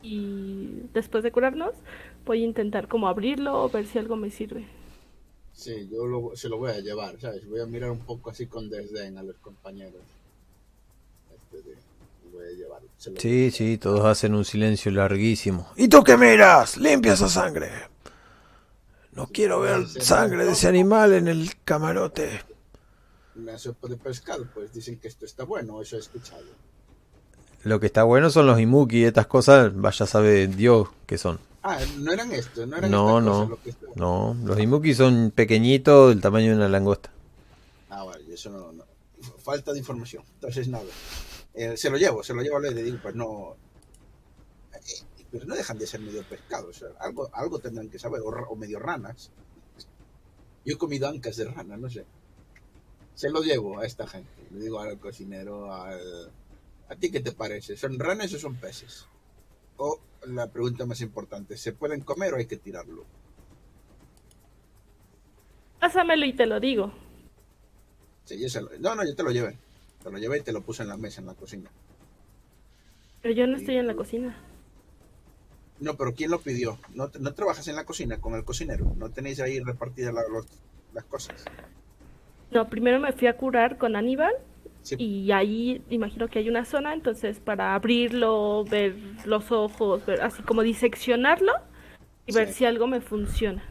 [0.00, 1.74] Y después de curarnos,
[2.24, 4.66] voy a intentar como abrirlo o ver si algo me sirve.
[5.54, 7.48] Sí, yo lo- se lo voy a llevar, ¿sabes?
[7.48, 10.00] Voy a mirar un poco así con desdén a los compañeros.
[11.34, 11.76] Este de,
[12.32, 12.88] voy a llevarlo.
[12.98, 15.68] se lo- Sí, sí, todos hacen un silencio larguísimo.
[15.76, 16.76] ¿Y tú qué miras?
[16.78, 17.70] Limpia esa sangre.
[19.12, 22.40] No quiero ver sangre de ese animal en el camarote.
[23.36, 26.44] Una sopa de pescado, pues dicen que esto está bueno, eso he escuchado.
[27.64, 31.38] Lo que está bueno son los imuki y estas cosas, vaya sabe Dios qué son.
[31.62, 35.30] Ah, no eran estos, no eran No, estas no, cosas lo no, los imuki son
[35.30, 37.12] pequeñitos, del tamaño de una langosta.
[37.88, 38.84] Ah, vale, eso no, no.
[39.38, 40.24] Falta de información.
[40.34, 40.84] Entonces, nada.
[41.54, 43.54] Eh, se lo llevo, se lo llevo a le digo, pues no.
[44.74, 46.70] Eh, pero no dejan de ser medio pescados.
[46.70, 49.30] o sea, algo, algo tendrán que saber, o, o medio ranas.
[50.64, 52.04] Yo he comido ancas de rana, no sé.
[53.14, 54.30] Se lo llevo a esta gente.
[54.50, 56.32] Le digo al cocinero, al.
[56.88, 57.76] ¿A ti qué te parece?
[57.76, 59.06] ¿Son ranas o son peces?
[59.76, 63.04] O la pregunta más importante, ¿se pueden comer o hay que tirarlo?
[65.80, 66.92] Pásamelo y te lo digo.
[68.24, 69.56] Sí, yo se lo- no, no, yo te lo llevé.
[70.02, 71.70] Te lo llevé y te lo puse en la mesa, en la cocina.
[73.20, 74.36] Pero yo no estoy en la cocina.
[75.80, 76.78] No, pero ¿quién lo pidió?
[76.94, 78.92] ¿No, no trabajas en la cocina con el cocinero?
[78.96, 80.22] ¿No tenéis ahí repartidas la-
[80.92, 81.44] las cosas?
[82.52, 84.34] No, primero me fui a curar con Aníbal
[84.82, 84.96] Sí.
[84.98, 90.42] y ahí imagino que hay una zona, entonces para abrirlo, ver los ojos, ver, así
[90.42, 91.52] como diseccionarlo
[92.26, 93.64] y ver si algo me funciona.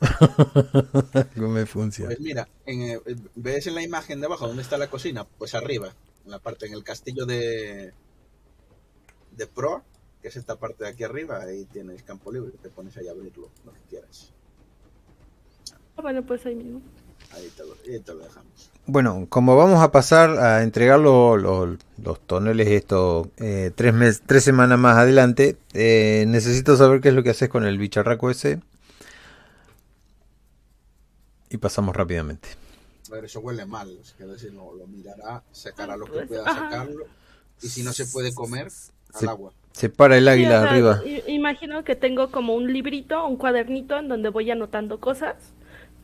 [1.34, 2.14] ¿Cómo me funciona?
[2.14, 3.00] Pues mira, en, eh,
[3.34, 5.24] ¿ves en la imagen de abajo dónde está la cocina?
[5.38, 7.94] Pues arriba, en la parte, en el castillo de,
[9.30, 9.84] de Pro,
[10.20, 13.12] que es esta parte de aquí arriba, ahí tienes campo libre, te pones ahí a
[13.12, 14.32] abrirlo, lo que quieras.
[15.96, 16.82] Ah, Bueno, pues ahí mismo.
[17.34, 18.70] Ahí te lo, ahí te lo dejamos.
[18.86, 24.22] Bueno, como vamos a pasar a entregar lo- lo- los toneles esto eh, tres, mes-
[24.26, 28.28] tres semanas más adelante, eh, necesito saber qué es lo que haces con el bicharraco
[28.30, 28.60] ese.
[31.50, 32.48] Y pasamos rápidamente.
[33.10, 33.88] A ver, eso huele mal.
[34.18, 37.04] Decir, lo, lo mirará, sacará lo que Pues, pueda sacarlo.
[37.62, 38.68] Y si no se puede comer,
[39.14, 39.52] al Se- agua.
[39.72, 41.02] Se para el Sí, águila o sea, arriba.
[41.28, 45.36] Imagino que tengo como un librito, un cuadernito en donde voy anotando cosas.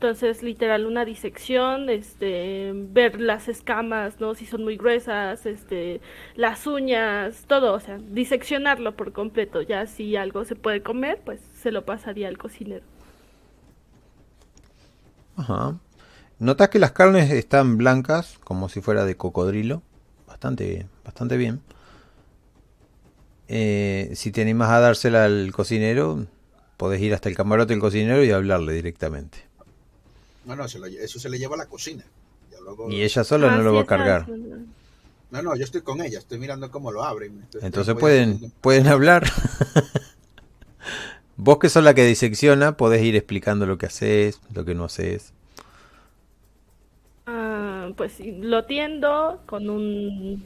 [0.01, 4.33] Entonces, literal, una disección, este, ver las escamas, ¿no?
[4.33, 5.99] Si son muy gruesas, este,
[6.37, 9.61] las uñas, todo, o sea, diseccionarlo por completo.
[9.61, 12.85] Ya si algo se puede comer, pues se lo pasaría al cocinero.
[15.35, 15.77] Ajá.
[16.39, 19.81] Notas que las carnes están blancas, como si fuera de cocodrilo.
[20.25, 21.59] Bastante, bastante bien.
[23.49, 26.25] Eh, si te animas a dársela al cocinero,
[26.77, 29.48] podés ir hasta el camarote del cocinero y hablarle directamente.
[30.49, 32.03] No, no, se lo eso se le lleva a la cocina.
[32.51, 34.27] Ya luego- Y ella sola Ah, no lo sí, va a cargar.
[35.31, 37.27] No, no, yo estoy con ella, estoy mirando cómo lo abre.
[37.27, 39.23] Entonces, Entonces pueden, haciendo- pueden hablar.
[41.37, 44.85] Vos que sos la que disecciona, podés ir explicando lo que haces, lo que no
[44.85, 45.31] haces.
[47.27, 50.43] Ah, pues lo tiendo con un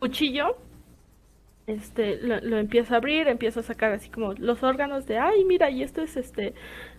[0.00, 0.56] cuchillo.
[1.66, 5.44] Este, lo, lo empiezo a abrir, empiezo a sacar así como los órganos de, ay,
[5.44, 6.52] mira, y esto es este,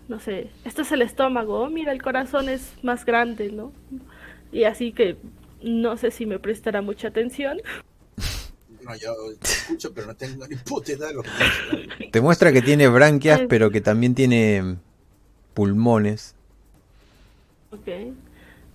[0.08, 3.72] no sé, esto es el estómago, oh, mira, el corazón es más grande, ¿no?
[4.52, 5.16] Y así que
[5.62, 7.58] no sé si me prestará mucha atención.
[8.82, 12.10] No, yo te escucho, pero no tengo ni puta idea de lo que dice.
[12.12, 14.76] Te muestra que tiene branquias, pero que también tiene
[15.54, 16.36] pulmones.
[17.72, 18.14] Ok.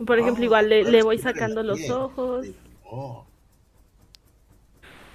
[0.06, 1.91] Por ejemplo, Ah, igual le, le voy sacando los piel.
[1.94, 2.48] ojos,
[2.84, 3.26] oh,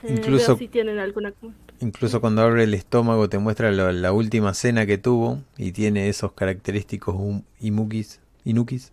[0.02, 1.34] eh, Incluso- veo si tienen alguna...
[1.80, 6.08] Incluso cuando abre el estómago te muestra la, la última cena que tuvo y tiene
[6.08, 8.92] esos característicos um- imukis, inukis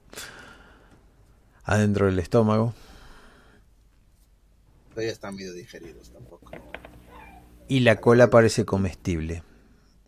[1.63, 2.73] adentro del estómago.
[4.89, 6.51] todavía están medio digeridos tampoco.
[7.67, 9.43] Y la cola parece comestible.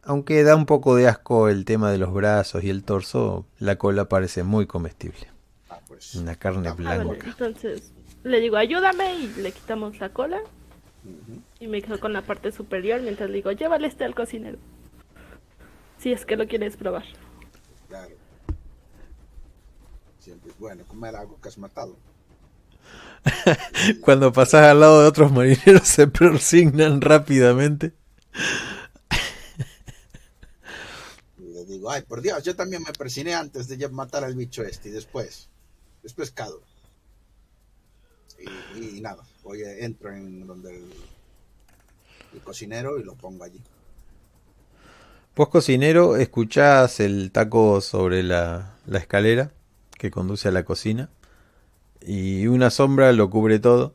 [0.04, 3.78] Aunque da un poco de asco el tema de los brazos y el torso, la
[3.78, 5.28] cola parece muy comestible.
[5.70, 6.14] Ah, pues.
[6.16, 7.26] Una carne Ah, Ah, blanca.
[7.28, 7.92] entonces
[8.24, 10.40] le digo, ayúdame y le quitamos la cola
[11.60, 14.58] y me quedo con la parte superior mientras le digo, llévale este al cocinero.
[16.00, 17.06] Si es que lo quieres probar.
[17.88, 18.16] Claro.
[20.20, 21.98] Siempre es bueno comer algo que has matado.
[24.02, 27.94] Cuando pasas al lado de otros marineros se persignan rápidamente.
[31.38, 34.64] Y le digo, ay, por Dios, yo también me persiné antes de matar al bicho
[34.64, 35.50] este y después.
[36.04, 36.62] Es pescado.
[38.76, 40.94] Y, y nada, voy, entro en donde el,
[42.34, 43.64] el cocinero y lo pongo allí.
[45.36, 49.52] Vos cocinero, escuchás el taco sobre la, la escalera
[49.98, 51.10] que conduce a la cocina
[52.02, 53.94] y una sombra lo cubre todo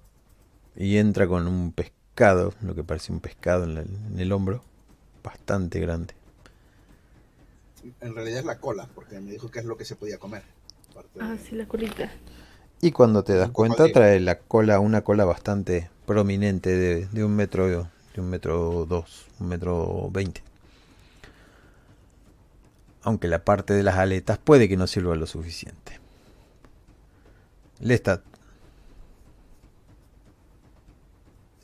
[0.76, 4.64] y entra con un pescado, lo que parece un pescado en, la- en el hombro,
[5.24, 6.14] bastante grande.
[8.00, 10.42] En realidad es la cola, porque me dijo que es lo que se podía comer.
[11.14, 12.10] De- Ah, sí, la colita.
[12.80, 17.36] Y cuando te das cuenta trae la cola, una cola bastante prominente de, de un
[17.36, 17.66] metro,
[18.14, 20.42] de un metro dos, un metro veinte.
[23.02, 25.98] Aunque la parte de las aletas puede que no sirva lo suficiente.
[27.80, 28.22] Lestat,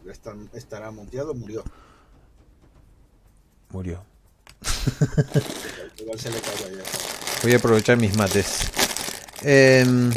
[0.08, 1.64] Está- estará monteado, murió.
[3.70, 4.02] murió.
[5.98, 6.84] Igual se le cayó ya.
[7.42, 8.70] Voy a aprovechar mis mates.
[9.42, 10.10] Em,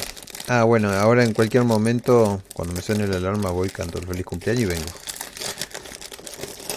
[0.50, 4.26] ah, bueno, ahora en cualquier momento, cuando me suene la alarma, voy, canto el feliz
[4.26, 4.90] cumpleaños y vengo.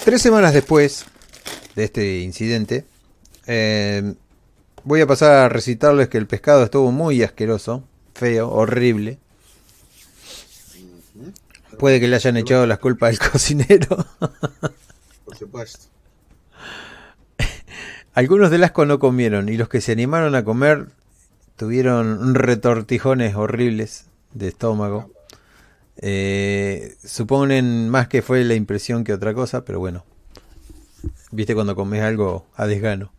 [0.05, 1.07] Tres semanas después
[1.74, 2.85] de este incidente,
[3.47, 4.15] em,
[4.85, 7.85] voy a pasar a recitarles que el pescado estuvo muy asqueroso,
[8.15, 9.19] feo, horrible.
[11.78, 14.07] Puede que le hayan echado las culpas al cocinero.
[15.24, 15.86] Por supuesto.
[18.15, 20.89] Algunos de Lasco no comieron y los que se animaron a comer
[21.56, 25.10] tuvieron retortijones horribles de estómago.
[25.96, 30.04] Eh, suponen más que fue la impresión que otra cosa, pero bueno.
[31.30, 33.12] Viste cuando comes algo a desgano.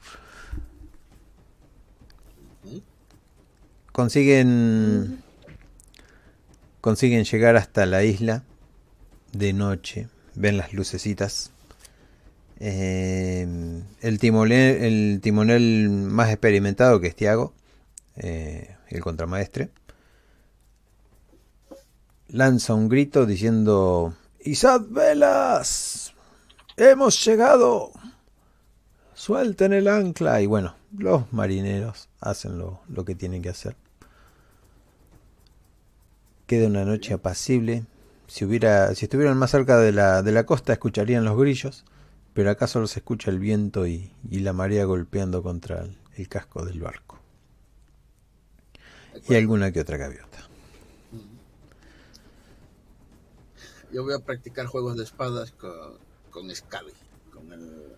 [3.91, 5.23] Consiguen
[6.81, 8.43] consiguen llegar hasta la isla
[9.31, 10.07] de noche.
[10.35, 11.51] Ven las lucecitas.
[12.59, 13.47] Eh,
[14.01, 17.53] el, timonel, el timonel más experimentado que es Tiago,
[18.15, 19.71] eh, el contramaestre,
[22.27, 26.13] lanza un grito diciendo: ¡Izad velas!
[26.77, 27.91] ¡Hemos llegado!
[29.13, 30.41] Suelten el ancla.
[30.41, 33.75] Y bueno, los marineros hacen lo, que tienen que hacer.
[36.47, 37.85] Queda una noche apacible.
[38.27, 41.85] Si, estuvieran más cerca de la, costa, escucharían los grillos
[42.33, 45.85] pero acá solo se escucha el viento y, la marea golpeando contra
[46.17, 47.12] el casco del barco.
[49.27, 50.49] Y alguna que otra gaviota.
[53.91, 55.97] Yo voy a practicar juegos de espadas con,
[56.31, 56.47] con
[57.31, 57.95] con el...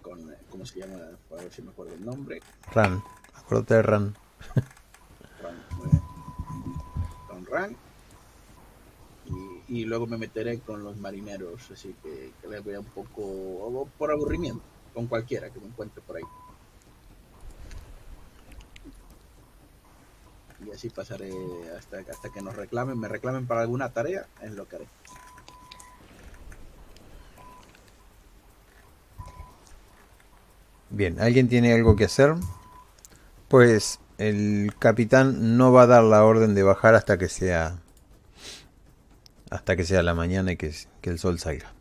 [0.00, 0.98] Con, ¿Cómo se llama?
[1.30, 2.40] A ver si me acuerdo el nombre.
[2.72, 3.02] Ran,
[3.34, 4.16] acuérdate de Ran.
[5.42, 6.02] Ran, muy bien.
[7.28, 7.76] Con Ran.
[9.26, 12.86] Y, y luego me meteré con los marineros, así que, que les voy a un
[12.86, 14.62] poco por aburrimiento,
[14.94, 16.24] con cualquiera que me encuentre por ahí.
[20.66, 21.32] Y así pasaré
[21.76, 24.86] hasta, hasta que nos reclamen, me reclamen para alguna tarea, es lo que haré.
[30.90, 32.34] Bien, ¿alguien tiene algo que hacer?
[33.48, 37.76] Pues el capitán no va a dar la orden de bajar hasta que sea
[39.50, 40.72] hasta que sea la mañana y que,
[41.02, 41.72] que el sol salga.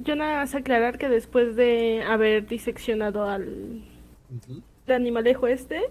[0.00, 3.84] Yo nada más aclarar que después de haber diseccionado al.
[4.94, 5.82] El animalejo este,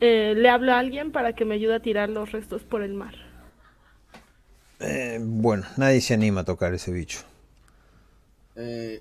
[0.00, 2.94] eh, le hablo a alguien para que me ayude a tirar los restos por el
[2.94, 3.14] mar.
[4.80, 7.20] Eh, bueno, nadie se anima a tocar ese bicho.
[8.56, 9.00] Eh,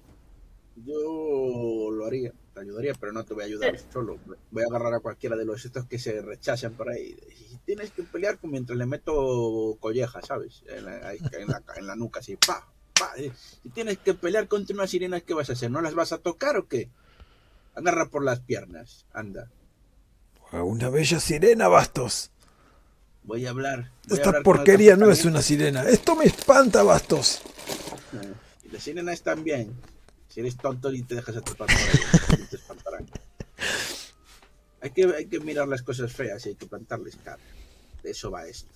[0.75, 4.17] yo lo haría, te ayudaría, pero no te voy a ayudar solo.
[4.51, 7.15] Voy a agarrar a cualquiera de los estos que se rechazan por ahí.
[7.51, 10.63] Y tienes que pelear con mientras le meto colleja, ¿sabes?
[10.67, 12.67] En la, ahí, en la, en la nuca, así, pa,
[12.99, 13.11] pa.
[13.63, 15.69] Y tienes que pelear contra unas sirenas, ¿qué vas a hacer?
[15.69, 16.89] ¿No las vas a tocar o qué?
[17.75, 19.49] Agarra por las piernas, anda.
[20.51, 22.31] Una bella sirena, Bastos.
[23.23, 23.91] Voy a hablar.
[24.07, 25.83] voy a Esta hablar porquería no es una sirena.
[25.83, 27.41] Esto me espanta, Bastos.
[28.63, 29.73] Y Las sirenas están bien.
[30.29, 33.09] Si eres tonto y te dejas atrapar por ahí, te espantarán.
[34.81, 37.41] Hay que, hay que mirar las cosas feas y hay que plantarles cara.
[38.03, 38.71] De eso va esto.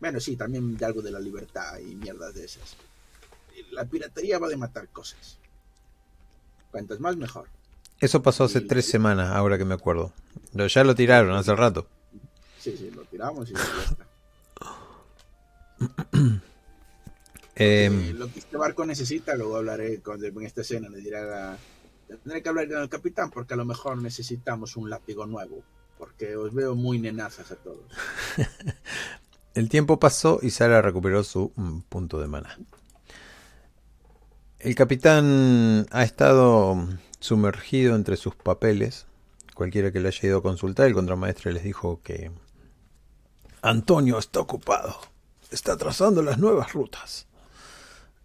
[0.00, 2.76] Bueno, sí, también de algo de la libertad y mierdas de esas.
[3.72, 5.38] La piratería va de matar cosas.
[6.70, 7.48] Cuantas más, mejor.
[8.00, 10.12] Eso pasó hace tres semanas, ahora que me acuerdo.
[10.54, 11.86] Lo- Ya lo tiraron hace rato.
[12.58, 14.06] Sí, sí, lo tiramos y ya está.
[17.60, 21.58] Eh, lo que este barco necesita, luego hablaré con, en esta escena, le la-
[22.06, 25.64] Tendré que hablar con el capitán porque a lo mejor necesitamos un látigo nuevo.
[25.98, 27.82] Porque os veo muy nenazas a todos.
[29.54, 32.56] el tiempo pasó y Sara recuperó su mm, punto de mana.
[34.60, 36.86] El capitán ha estado
[37.20, 39.06] sumergido entre sus papeles.
[39.54, 42.30] Cualquiera que lo haya ido a consultar, el contramaestre les dijo que
[43.62, 44.96] Antonio está ocupado.
[45.50, 47.26] Está trazando las nuevas rutas.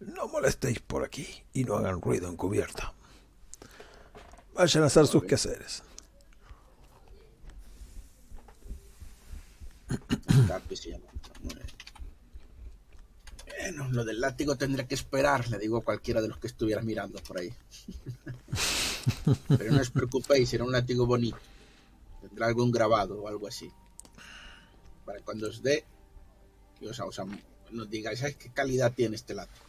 [0.00, 2.92] No molestéis por aquí y no hagan ruido en cubierta.
[4.54, 5.82] Vayan a hacer sus quehaceres.
[10.48, 11.04] Capi se llama.
[11.42, 11.66] Muy bien.
[13.64, 16.82] Bueno, lo del látigo tendré que esperar, le digo a cualquiera de los que estuviera
[16.82, 17.50] mirando por ahí.
[19.48, 21.38] Pero no os preocupéis, será un látigo bonito.
[22.20, 23.70] Tendrá algún grabado o algo así.
[25.06, 25.82] Para cuando os dé,
[26.78, 27.20] que os, os
[27.70, 29.64] nos digáis, ¿sabes qué calidad tiene este látigo?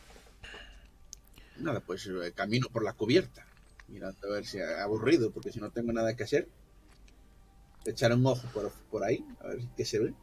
[1.59, 3.45] Nada, pues eh, camino por la cubierta,
[3.88, 6.49] mirando a ver si aburrido, porque si no tengo nada que hacer,
[7.85, 10.13] echar un ojo por, por ahí, a ver qué se ve.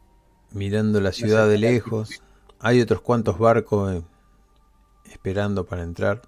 [0.51, 2.21] mirando la ciudad de lejos.
[2.65, 4.01] Hay otros cuantos barcos eh,
[5.11, 6.21] esperando para entrar,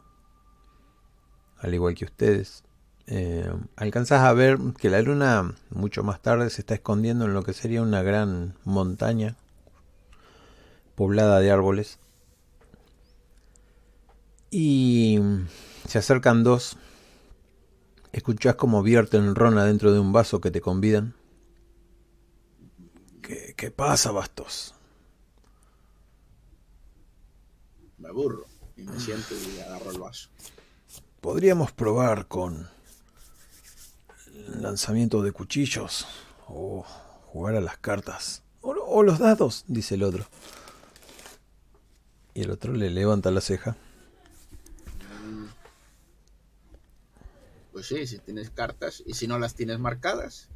[1.59, 2.65] al igual que ustedes.
[3.07, 7.43] Eh, alcanzás a ver que la luna mucho más tarde se está escondiendo en lo
[7.43, 9.37] que sería una gran montaña
[10.95, 11.99] poblada de árboles.
[14.51, 15.21] Y
[15.87, 16.75] se acercan dos.
[18.11, 21.13] Escuchás como vierten ron adentro de un vaso que te convidan.
[23.21, 24.74] ¿Qué, qué pasa, Bastos?
[28.05, 28.45] Me aburro
[28.77, 30.29] y me siento y agarro el vaso.
[31.21, 32.69] Podríamos probar con
[34.47, 36.05] lanzamiento de cuchillos
[36.47, 36.83] o
[37.25, 40.27] jugar a las cartas o, o los dados, dice el otro.
[42.35, 43.75] Y el otro le levanta la ceja.
[47.71, 50.49] Pues sí, si tienes cartas y si no las tienes marcadas,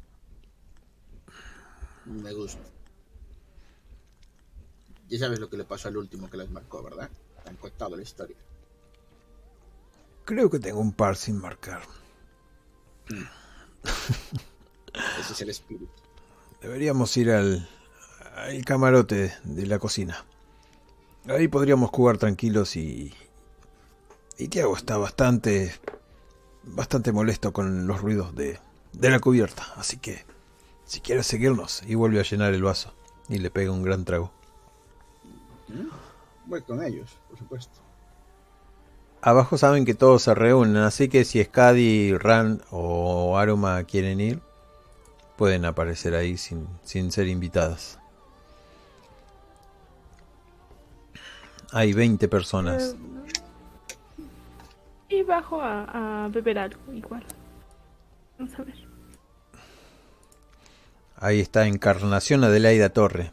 [2.04, 2.62] me gusta.
[5.08, 7.10] Ya sabes lo que le pasó al último que las marcó, ¿verdad?
[7.50, 8.36] Han contado la historia.
[10.24, 11.82] Creo que tengo un par sin marcar.
[15.18, 15.90] Ese es el espíritu.
[16.62, 17.68] Deberíamos ir al,
[18.36, 20.24] al camarote de la cocina.
[21.26, 23.12] Ahí podríamos jugar tranquilos y...
[24.38, 25.74] Y Tiago está bastante...
[26.62, 28.60] Bastante molesto con los ruidos de,
[28.92, 29.66] de la cubierta.
[29.74, 30.24] Así que...
[30.84, 32.94] Si quieres seguirnos y vuelve a llenar el vaso.
[33.28, 34.32] Y le pega un gran trago.
[36.50, 37.78] Voy con ellos, por supuesto.
[39.22, 44.40] Abajo saben que todos se reúnen, así que si Skadi, Ran o Aroma quieren ir,
[45.36, 48.00] pueden aparecer ahí sin, sin ser invitadas.
[51.70, 52.96] Hay 20 personas.
[55.08, 57.22] Eh, y bajo a, a beber algo igual.
[58.40, 58.74] Vamos a ver.
[61.14, 63.30] Ahí está Encarnación Adelaida Torre.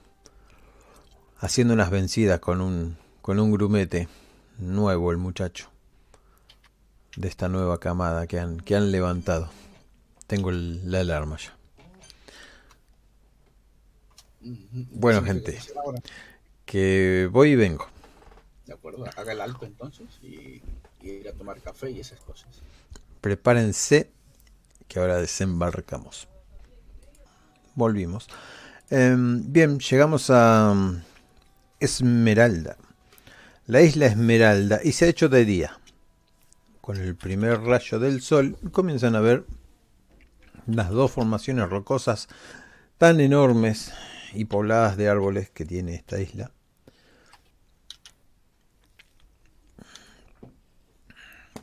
[1.39, 2.97] Haciendo unas vencidas con un,
[3.27, 4.07] con un grumete.
[4.57, 5.69] Nuevo el muchacho.
[7.17, 9.49] De esta nueva camada que han, que han levantado.
[10.27, 11.53] Tengo el- la alarma ya.
[14.93, 15.59] Bueno, gente.
[16.63, 17.89] Que voy y vengo.
[18.65, 20.61] De acuerdo, haga el alto entonces y,
[21.01, 22.47] y ir a tomar café y esas cosas.
[23.19, 24.09] Prepárense
[24.87, 26.29] que ahora desembarcamos.
[27.75, 28.29] Volvimos.
[28.89, 31.01] Em, bien, llegamos a mm,
[31.81, 32.77] Esmeralda.
[33.67, 35.77] La isla Esmeralda y se ha hecho de día.
[36.79, 39.43] Con el primer rayo del sol comienzan a ver
[40.67, 42.29] las dos formaciones rocosas
[42.97, 43.91] tan enormes
[44.33, 46.51] y pobladas de árboles que tiene esta isla.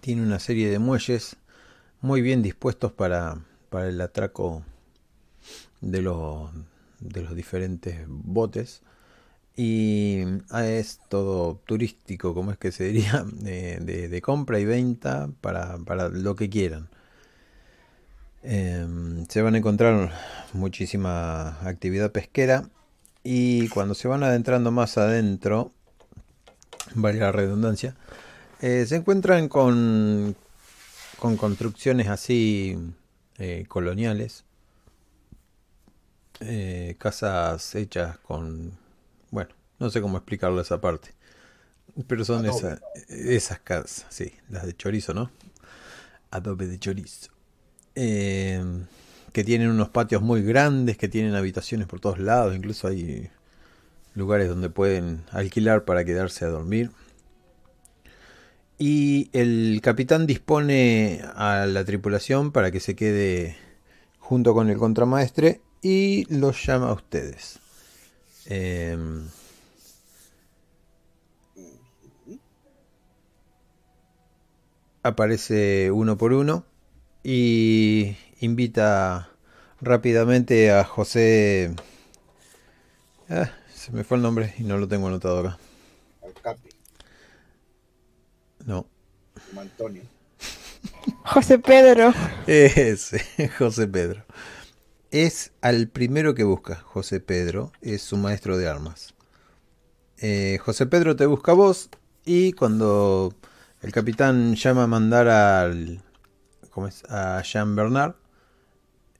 [0.03, 1.37] Tiene una serie de muelles
[2.03, 3.39] muy bien dispuestos para,
[3.71, 4.63] para el atraco
[5.81, 6.51] de los,
[7.01, 8.83] de los diferentes botes.
[9.57, 15.79] Y ah, es todo turístico, como es que se diría, de, compra y venta para,
[15.79, 16.89] para lo que quieran.
[18.43, 20.13] Em, se van a encontrar
[20.53, 22.69] muchísima actividad pesquera
[23.23, 25.73] y cuando se van adentrando más adentro,
[26.95, 27.97] vale la redundancia,
[28.61, 30.37] eh, se encuentran con,
[31.19, 32.77] con construcciones así
[33.39, 34.45] eh, coloniales,
[36.41, 38.73] eh, casas hechas con,
[39.79, 41.11] no sé cómo explicarlo esa parte,
[42.07, 45.31] pero son esa- esas casas, sí, las de chorizo, ¿no?
[46.31, 47.31] Adobe de chorizo.
[47.95, 48.63] Eh,
[49.33, 53.29] que tienen unos patios muy grandes, que tienen habitaciones por todos lados, incluso hay
[54.15, 56.91] lugares donde pueden alquilar para quedarse a dormir.
[58.79, 63.57] Y el capitán dispone a la tripulación para que se quede
[64.19, 67.59] junto con el contramaestre y los llama a ustedes.
[68.47, 69.27] Em,
[75.05, 76.65] aparece uno por uno
[77.23, 79.31] y invita
[79.81, 81.75] rápidamente a José...
[83.29, 85.59] Ah, se me fue el nombre y no lo tengo anotado acá.
[86.23, 86.69] Al Capi,
[88.67, 88.87] No.
[89.57, 90.03] Antonio.
[91.25, 92.13] José Pedro.
[92.47, 94.25] Ese, José Pedro.
[95.11, 99.15] Es al primero que busca, José Pedro, es su maestro de armas.
[100.19, 101.91] Eh, José Pedro te busca a vos
[102.25, 103.35] y cuando
[103.85, 106.01] el capitán llama a mandar al,
[106.71, 107.05] ¿cómo es?
[107.11, 108.15] a Jean Bernard,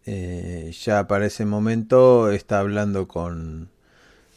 [0.07, 3.69] eh, ya para ese momento está hablando con,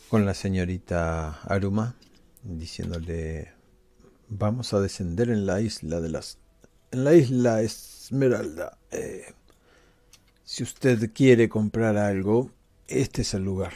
[0.10, 1.96] con la señorita Aruma,
[2.44, 3.54] diciéndole,
[4.28, 6.40] vamos a descender en la isla de las
[6.92, 8.78] en la isla Esmeralda.
[8.92, 9.34] Eh,
[10.44, 12.52] si usted quiere comprar algo,
[12.88, 13.74] este es el lugar.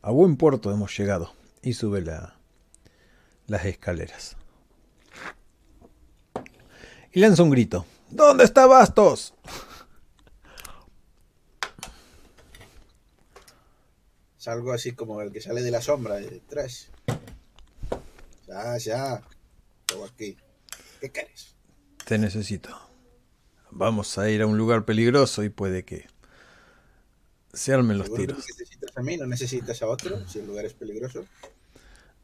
[0.00, 1.34] A buen puerto hemos llegado.
[1.62, 2.36] Y sube la,
[3.46, 4.36] las escaleras.
[7.12, 7.84] Y lanza un grito.
[8.10, 9.34] ¿Dónde está Bastos?
[14.38, 16.90] Es algo así como el que sale de la sombra de tres.
[18.48, 19.22] Ya, ya.
[19.86, 20.36] Todo aquí.
[21.00, 21.54] ¿Qué quieres?
[22.04, 22.76] Te necesito.
[23.70, 26.06] Vamos a ir a un lugar peligroso y puede que
[27.52, 28.46] se armen los ¿Seguro que tiros.
[28.48, 29.16] necesitas a mí?
[29.16, 30.28] ¿No necesitas a otro?
[30.28, 31.24] Si el lugar es peligroso.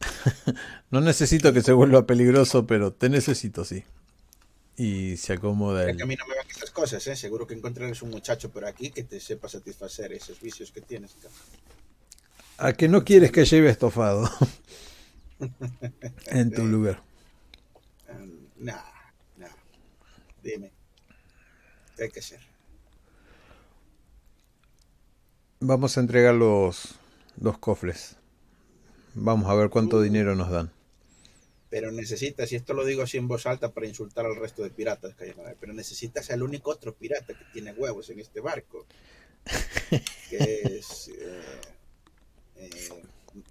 [0.90, 3.84] No necesito que se vuelva peligroso, pero te necesito, sí.
[4.78, 5.96] Y se acomoda el...
[5.96, 7.16] que a mí no me van esas cosas, ¿eh?
[7.16, 11.16] Seguro que encontrarás un muchacho por aquí que te sepa satisfacer esos vicios que tienes.
[12.58, 14.30] ¿A que no quieres que lleve estofado?
[16.26, 17.02] en tu lugar.
[18.08, 18.84] Um, nah,
[19.36, 19.48] nah.
[20.44, 20.70] Dime.
[21.96, 22.40] ¿Qué hay que hacer?
[25.58, 26.94] Vamos a entregar los
[27.34, 28.14] dos cofres.
[29.14, 30.70] Vamos a ver cuánto dinero nos dan.
[31.70, 34.70] Pero necesitas, y esto lo digo así en voz alta para insultar al resto de
[34.70, 35.42] piratas que hay, ¿no?
[35.60, 38.86] pero necesitas al único otro pirata que tiene huevos en este barco.
[40.30, 41.08] Que es.
[41.18, 41.60] eh,
[42.56, 43.02] eh,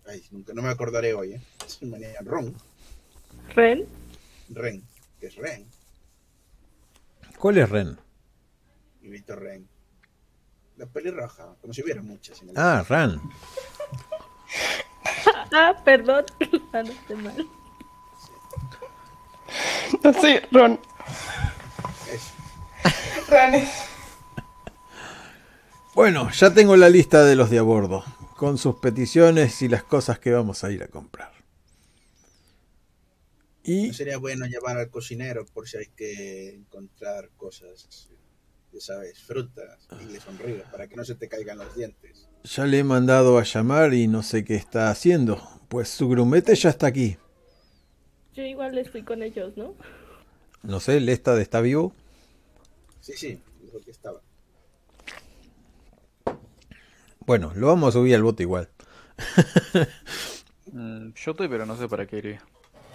[0.07, 1.41] ay, nunca, no me acordaré hoy, ¿eh?
[1.65, 2.55] Es un manía, Ron.
[3.55, 3.85] Ren,
[4.49, 4.83] Ren.
[5.19, 5.67] Que es Ren.
[7.37, 7.97] ¿Cuál es Ren?
[9.01, 9.67] Y Víctor Ren.
[10.77, 12.41] La pelirroja, como si hubiera muchas.
[12.41, 13.21] En el Ah, Ran.
[15.53, 16.25] ah, perdón,
[16.73, 17.47] Ah, no esté mal.
[20.51, 20.79] Ron.
[22.11, 22.33] Es-
[23.29, 23.69] Ron es-
[25.93, 28.03] Bueno, ya tengo la lista de los de a bordo,
[28.35, 31.31] con sus peticiones y las cosas que vamos a ir a comprar.
[33.63, 38.09] Y ¿No sería bueno llevar al cocinero por si hay que encontrar cosas,
[38.71, 42.29] ya sabes, frutas y le sonríes para que no se te caigan los dientes?
[42.43, 46.55] ya le he mandado a llamar y no sé qué está haciendo, pues su grumete
[46.55, 47.17] ya está aquí.
[48.37, 49.73] Yo igual les fui con ellos, ¿no?
[50.61, 51.91] No sé, Lestad está vivo.
[53.01, 54.21] Sí, sí, dijo que estaba.
[57.25, 58.69] Bueno, lo vamos a subir al bote igual.
[60.71, 62.41] Mm, yo estoy, pero no sé para qué iría.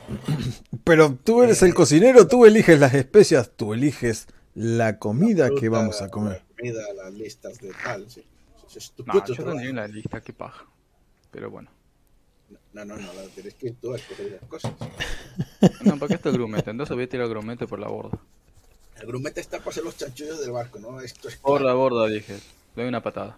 [0.84, 5.78] Pero tú eres el cocinero, tú eliges las especias, tú eliges la comida que Fruta,
[5.78, 6.42] vamos a comer.
[6.50, 8.24] La comida, las listas de tal, sí.
[8.68, 9.56] Eso es tu No, puto yo trabajo.
[9.56, 10.66] tendría una lista, qué paja.
[11.30, 11.70] Pero bueno.
[12.72, 14.72] No, no, no, la tienes que ir tú a escoger las cosas.
[15.84, 16.70] No, ¿para qué está el grumete?
[16.70, 18.18] Entonces voy a tirar el grumete por la borda.
[19.00, 21.00] El grumete está para hacer los chanchullos del barco, ¿no?
[21.00, 21.64] Esto es Por claro.
[21.66, 22.34] la borda, dije.
[22.74, 23.36] Le doy una patada.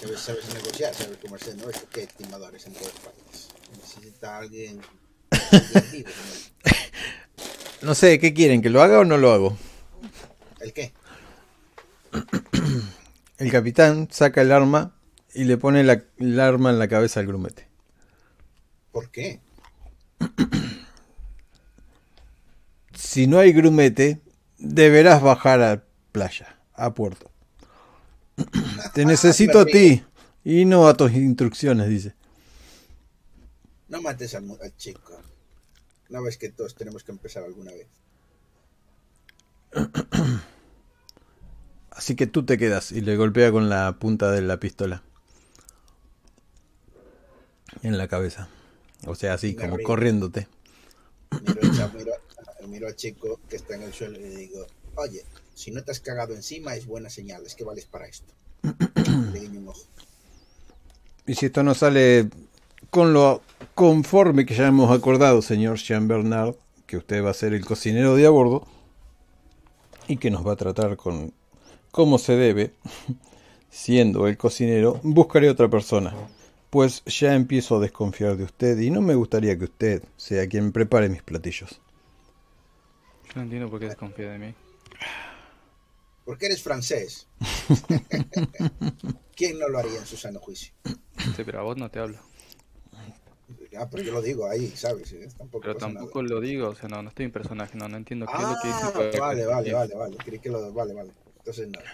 [0.00, 1.70] Sabes, sabes negociar, sabes comerse, ¿no?
[1.70, 3.48] Esto que hay timadores en todas partes.
[3.76, 4.80] Necesita alguien,
[5.30, 6.72] alguien vivo, ¿no?
[7.82, 8.62] No sé, ¿qué quieren?
[8.62, 9.56] ¿Que lo haga o no lo hago?
[10.60, 10.92] ¿El qué?
[13.42, 14.94] El capitán saca el arma
[15.34, 17.66] y le pone la, el arma en la cabeza al grumete.
[18.92, 19.40] ¿Por qué?
[22.94, 24.22] Si no hay grumete,
[24.58, 25.82] deberás bajar a
[26.12, 27.32] playa, a puerto.
[28.94, 30.04] Te necesito a ti
[30.44, 32.14] y no a tus instrucciones, dice.
[33.88, 35.20] No mates al, al chico.
[36.10, 37.88] No ves que todos tenemos que empezar alguna vez.
[41.94, 45.02] Así que tú te quedas y le golpea con la punta de la pistola
[47.82, 48.48] en la cabeza.
[49.06, 50.48] O sea, así como corriéndote.
[51.94, 52.12] Miro,
[52.68, 55.24] miro al chico que está en el suelo y le digo, oye,
[55.54, 58.32] si no te has cagado encima es buena señal, es que vales para esto.
[59.32, 59.82] Le guiño un ojo.
[61.26, 62.28] Y si esto no sale
[62.90, 63.42] con lo
[63.74, 66.54] conforme que ya hemos acordado, señor Jean Bernard,
[66.86, 68.66] que usted va a ser el cocinero de a bordo
[70.08, 71.32] y que nos va a tratar con
[71.92, 72.72] como se debe,
[73.70, 76.14] siendo el cocinero, buscaré otra persona,
[76.70, 80.72] pues ya empiezo a desconfiar de usted y no me gustaría que usted sea quien
[80.72, 81.80] prepare mis platillos.
[83.26, 84.54] Yo no entiendo por qué desconfía de mí.
[86.24, 87.26] Porque eres francés.
[89.36, 90.72] ¿Quién no lo haría en su sano juicio?
[91.36, 92.18] Sí, pero a vos no te hablo.
[93.76, 95.12] Ah, pero yo lo digo ahí, ¿sabes?
[95.12, 96.34] Eh, Tampoco Pero tampoco nada.
[96.34, 98.58] lo digo, o sea, no, no estoy en personaje, no, no entiendo qué es lo
[98.58, 98.86] que dice.
[98.86, 100.16] Ah, para que- vale, vale, vale, vale.
[100.18, 100.72] Creí que lo...
[100.72, 101.12] Vale, vale.
[101.44, 101.84] Entonces nada.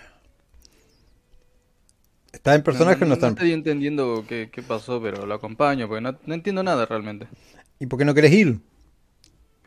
[2.33, 3.27] ¿Está en personaje o no está?
[3.29, 7.27] en- estoy entendiendo qué, qué pasó, pero lo acompaño, porque no, no entiendo nada realmente.
[7.79, 8.61] ¿Y por qué no querés ir?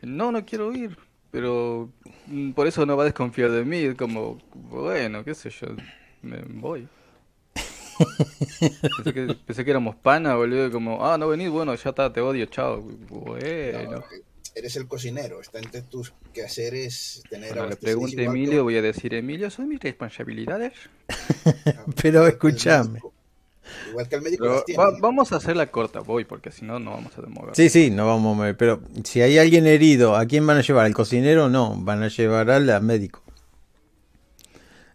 [0.02, 0.96] No, no quiero ir,
[1.30, 1.88] pero
[2.26, 5.68] mm, por eso no va a desconfiar de mí, es como, bueno, qué sé yo,
[6.22, 6.88] me voy.
[8.96, 12.20] Pensé que, pensé que éramos pana, boludo, como, ah, no venís, bueno, ya está, te
[12.20, 12.82] odio, chao.
[13.08, 14.02] Bueno.
[14.54, 15.40] Eres el cocinero.
[15.40, 19.68] Está entre tus quehaceres tener Cuando le pregunte a Emilio, voy a decir, Emilio, ¿son
[19.68, 20.72] mis responsabilidades?
[21.66, 23.00] Ah, Pero el escúchame.
[23.90, 24.82] Igual que el médico Pero las tiene.
[24.82, 24.98] va- ¿no?
[25.00, 27.54] vamos a hacer la corta, voy, porque si no, no vamos a demorar.
[27.56, 28.56] Sí, sí, no vamos a mover.
[28.56, 30.84] Pero si hay alguien herido, ¿a quién van a llevar?
[30.86, 31.48] ¿Al cocinero?
[31.48, 33.22] No, van a llevar al médico.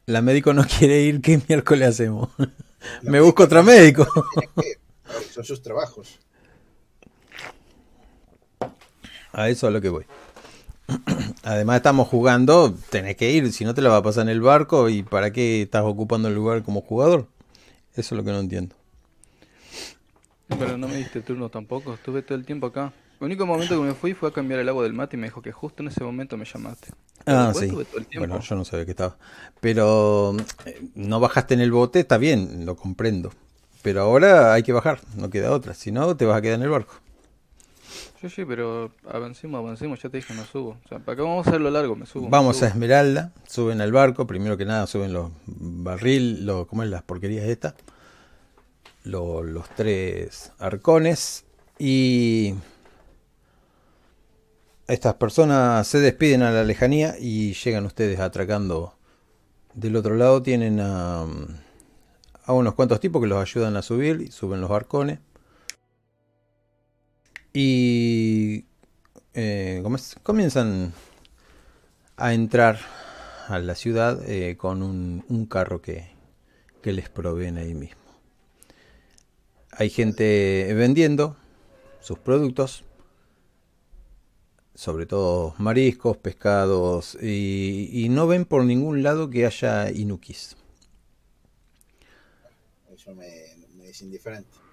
[0.05, 2.29] La médico no quiere ir, ¿qué miércoles hacemos?
[3.01, 4.05] Me busco otro médico.
[4.61, 4.77] Que
[5.31, 6.19] Son sus trabajos.
[9.37, 10.05] A eso a lo que voy.
[11.43, 14.41] Además estamos jugando, tenés que ir, si no te la va a pasar en el
[14.41, 17.27] barco y para qué estás ocupando el lugar como jugador.
[17.93, 18.75] Eso es lo que no entiendo.
[20.47, 22.93] Pero no me diste turno tampoco, estuve todo el tiempo acá.
[23.19, 25.27] El único momento que me fui fue a cambiar el agua del mate y me
[25.27, 26.87] dijo que justo en ese momento me llamaste.
[27.23, 27.65] Pero Ah, sí.
[27.65, 28.27] estuve todo el tiempo.
[28.27, 29.17] Bueno, yo no sabía que estaba.
[29.59, 30.35] Pero
[30.65, 33.31] eh, no bajaste en el bote, está bien, lo comprendo.
[33.81, 35.73] Pero ahora hay que bajar, no queda otra.
[35.73, 36.93] Si no, te vas a quedar en el barco.
[38.29, 40.77] Sí, sí, pero avancemos, avancemos, ya te dije, me subo.
[40.83, 42.23] O sea, para acá vamos a hacerlo largo, me subo.
[42.25, 42.65] me Vamos subo.
[42.65, 47.03] a Esmeralda, suben al barco, primero que nada suben los barril, lo, ¿cómo es las
[47.03, 47.73] porquerías estas?
[49.03, 51.45] Lo- los tres arcones
[51.79, 52.53] y
[54.87, 58.93] estas personas se despiden a la lejanía y llegan ustedes atracando
[59.73, 60.41] del otro lado.
[60.41, 61.25] Tienen a,
[62.45, 65.19] a unos cuantos tipos que los ayudan a subir y suben los arcones.
[67.59, 68.65] Y
[69.33, 69.81] eh,
[70.21, 70.93] comienzan
[72.15, 72.77] a entrar
[73.47, 76.07] a la ciudad eh, con un, un carro que,
[76.83, 78.03] que les proveen ahí mismo.
[79.71, 81.35] Hay gente vendiendo
[81.99, 82.83] sus productos,
[84.75, 90.55] sobre todo mariscos, pescados, y, y no ven por ningún lado que haya inukis.
[92.93, 93.27] Eso me
[93.89, 94.66] es indiferente.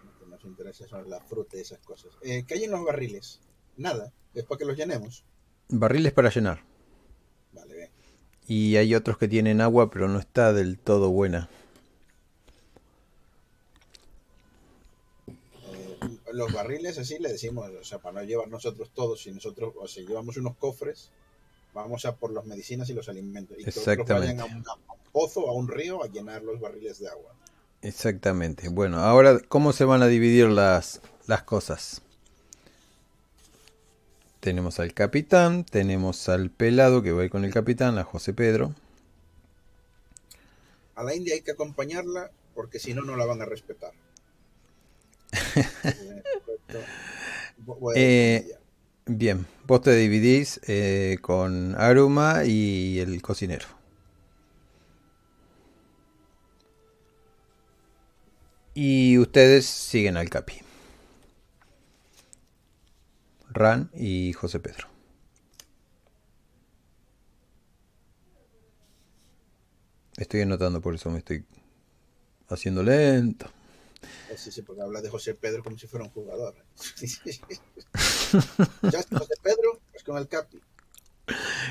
[0.45, 2.12] Nos interesa son las frutas y esas cosas.
[2.21, 3.41] Eh, ¿Qué hay en los barriles?
[3.79, 4.12] Nada.
[4.35, 5.25] Es para que los llenemos.
[5.69, 6.62] Barriles para llenar.
[7.53, 7.91] Vale, bien.
[8.47, 11.49] Y hay otros que tienen agua, pero no está del todo buena.
[15.29, 15.99] Eh,
[16.33, 19.89] los barriles así le decimos, o sea, para no llevar nosotros todos, si nosotros, o
[19.89, 21.11] sea, llevamos unos cofres,
[21.73, 23.57] vamos a por las medicinas y los alimentos.
[23.59, 26.61] Y que otros vayan a un, a un pozo, a un río, a llenar los
[26.61, 27.35] barriles de agua.
[27.85, 28.70] Exactamente.
[28.70, 32.01] Bueno, ahora, ¿cómo se van a dividir las, las cosas?
[34.40, 38.32] Tenemos al capitán, tenemos al pelado que va a ir con el capitán, a José
[38.32, 38.74] Pedro.
[40.94, 43.93] A la India hay que acompañarla porque si no, no la van a respetar.
[47.94, 48.59] Eh.
[49.06, 53.66] Bien, vos te dividís eh, con Aruma y el cocinero.
[58.75, 60.55] Y ustedes siguen al Capi.
[63.51, 64.89] Ran y José Pedro.
[70.17, 71.45] Estoy anotando, por eso me estoy
[72.49, 73.47] haciendo lento.
[74.37, 76.55] Sí, sí, porque habla de José Pedro como si fuera un jugador.
[78.93, 80.61] ya está José Pedro, pues con el Capi.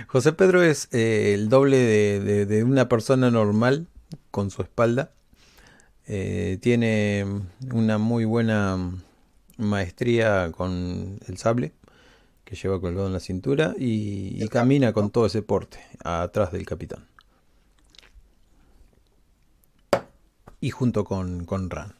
[0.08, 3.88] José Pedro es eh, el doble de, de- de una persona normal
[4.32, 5.14] con su espalda.
[6.08, 7.26] Eh, tiene
[7.72, 8.78] una muy buena
[9.58, 11.72] maestría con el sable
[12.44, 16.66] que lleva colgado en la cintura y, y camina con todo ese porte atrás del
[16.66, 17.08] capitán.
[20.60, 21.96] Y junto con, con Ran.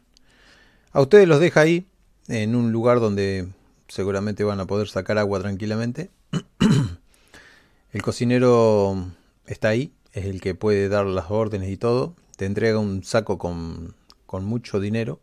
[0.92, 1.86] A ustedes los deja ahí,
[2.28, 3.48] en un lugar donde
[3.88, 6.10] seguramente van a poder sacar agua tranquilamente.
[7.92, 9.06] El cocinero
[9.46, 12.16] está ahí, es el que puede dar las órdenes y todo.
[12.36, 13.94] Te entrega un saco con,
[14.26, 15.20] con mucho dinero.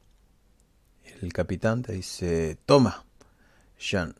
[1.21, 3.05] El capitán te dice, toma,
[3.77, 4.15] Jean,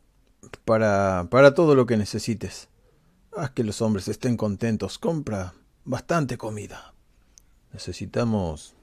[0.64, 2.68] para, para todo lo que necesites.
[3.34, 4.98] Haz que los hombres estén contentos.
[4.98, 5.54] Compra
[5.84, 6.92] bastante comida.
[7.72, 8.74] Necesitamos,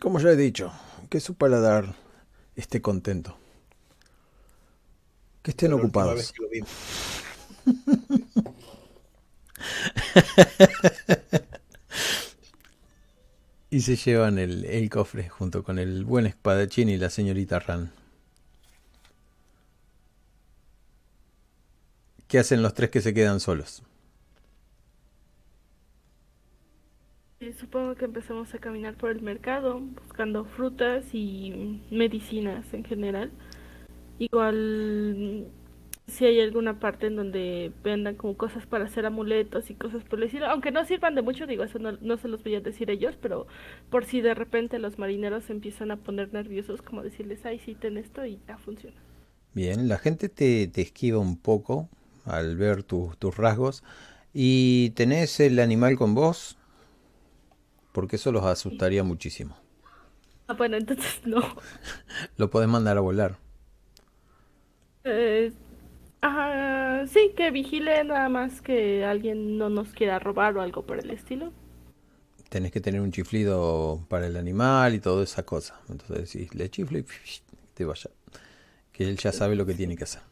[0.00, 0.70] como ya he dicho,
[1.08, 1.94] que su paladar
[2.56, 3.36] esté contento.
[5.42, 6.34] Que estén ocupados.
[13.70, 17.92] Y se llevan el, el cofre junto con el buen espadachín y la señorita Ran.
[22.26, 23.82] ¿Qué hacen los tres que se quedan solos?
[27.40, 33.32] Y supongo que empezamos a caminar por el mercado buscando frutas y medicinas en general.
[34.18, 35.48] Igual
[36.10, 40.18] si hay alguna parte en donde vendan como cosas para hacer amuletos y cosas por
[40.18, 42.60] el estilo, aunque no sirvan de mucho, digo, eso no, no se los voy a
[42.60, 43.46] decir ellos, pero
[43.90, 47.74] por si de repente los marineros se empiezan a poner nerviosos, como decirles, ay, sí,
[47.74, 48.96] ten esto y ya funciona.
[49.54, 51.88] Bien, la gente te, te esquiva un poco
[52.24, 53.82] al ver tu- tus rasgos.
[54.32, 56.56] ¿Y tenés el animal con vos?
[57.92, 59.56] Porque eso los asustaría muchísimo.
[60.48, 61.40] Ah, bueno, entonces no.
[62.36, 63.38] Lo podés mandar a volar.
[65.04, 65.52] Eh,
[66.20, 70.98] ajá, sí, que vigile nada más que alguien no nos quiera robar o algo por
[70.98, 71.52] el estilo.
[72.48, 75.80] Tenés que tener un chiflido para el animal y toda esa cosa.
[75.88, 77.04] Entonces decís, le chiflo y
[77.74, 78.10] te vaya.
[78.92, 80.22] Que él ya sabe lo que tiene que hacer.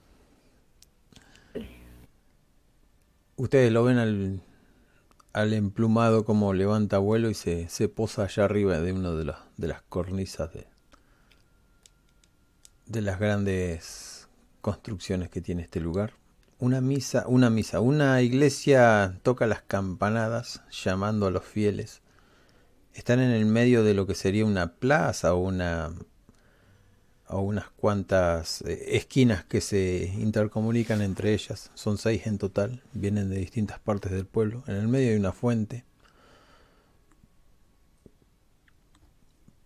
[3.37, 4.41] Ustedes lo ven al,
[5.33, 9.39] al emplumado como levanta vuelo y se, se posa allá arriba de una de las,
[9.57, 10.67] de las cornisas de,
[12.87, 14.18] de las grandes
[14.61, 16.15] construcciones que tiene este lugar.
[16.59, 22.03] Una misa, una misa, una iglesia toca las campanadas llamando a los fieles.
[22.95, 25.93] Están en el medio de lo que sería una plaza o una
[27.29, 31.71] o unas cuantas eh, esquinas que se intercomunican entre ellas.
[31.75, 34.65] Son seis en total, vienen de distintas partes del pueblo.
[34.67, 35.85] En el medio hay una fuente.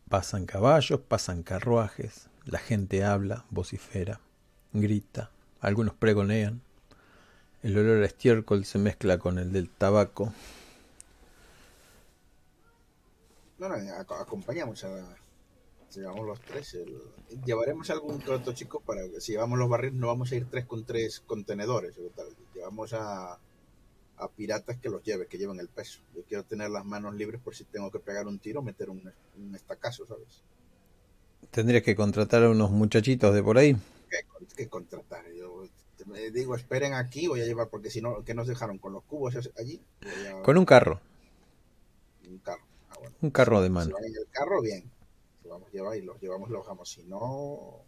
[0.08, 4.20] Pasan caballos, pasan carruajes, la gente habla, vocifera,
[4.72, 5.30] grita,
[5.60, 6.60] algunos pregonean.
[7.62, 10.32] El olor a estiércol se mezcla con el del tabaco.
[13.58, 14.90] No, no, ac- acompañamos a.
[15.88, 19.98] Si llevamos los tres, el- llevaremos algún otro chico para que si llevamos los barriles
[20.00, 22.28] no vamos a ir tres con tres contenedores o tal.
[22.54, 23.34] Llevamos a,
[24.16, 26.00] a piratas que los lleve, que lleven el peso.
[26.14, 28.90] Yo quiero tener las manos libres por si tengo que pegar un tiro o meter
[28.90, 30.44] un, un estacazo, ¿sabes?
[31.52, 33.76] Tendrías que contratar a unos muchachitos de por ahí.
[34.12, 35.24] ¿Qué, qué contratar?
[35.32, 35.66] Yo
[35.96, 39.04] te- digo, esperen aquí, voy a llevar, porque si no, ¿qué nos dejaron con los
[39.04, 39.80] cubos allí?
[40.34, 41.00] A- Con un carro.
[42.28, 42.62] un carro.
[42.90, 43.16] Ah, bueno.
[43.22, 43.94] Un carro de Si mano.
[43.94, 44.84] van en el carro, bien.
[45.42, 46.90] Si vamos a llevar y los llevamos, los bajamos.
[46.90, 47.84] Si no,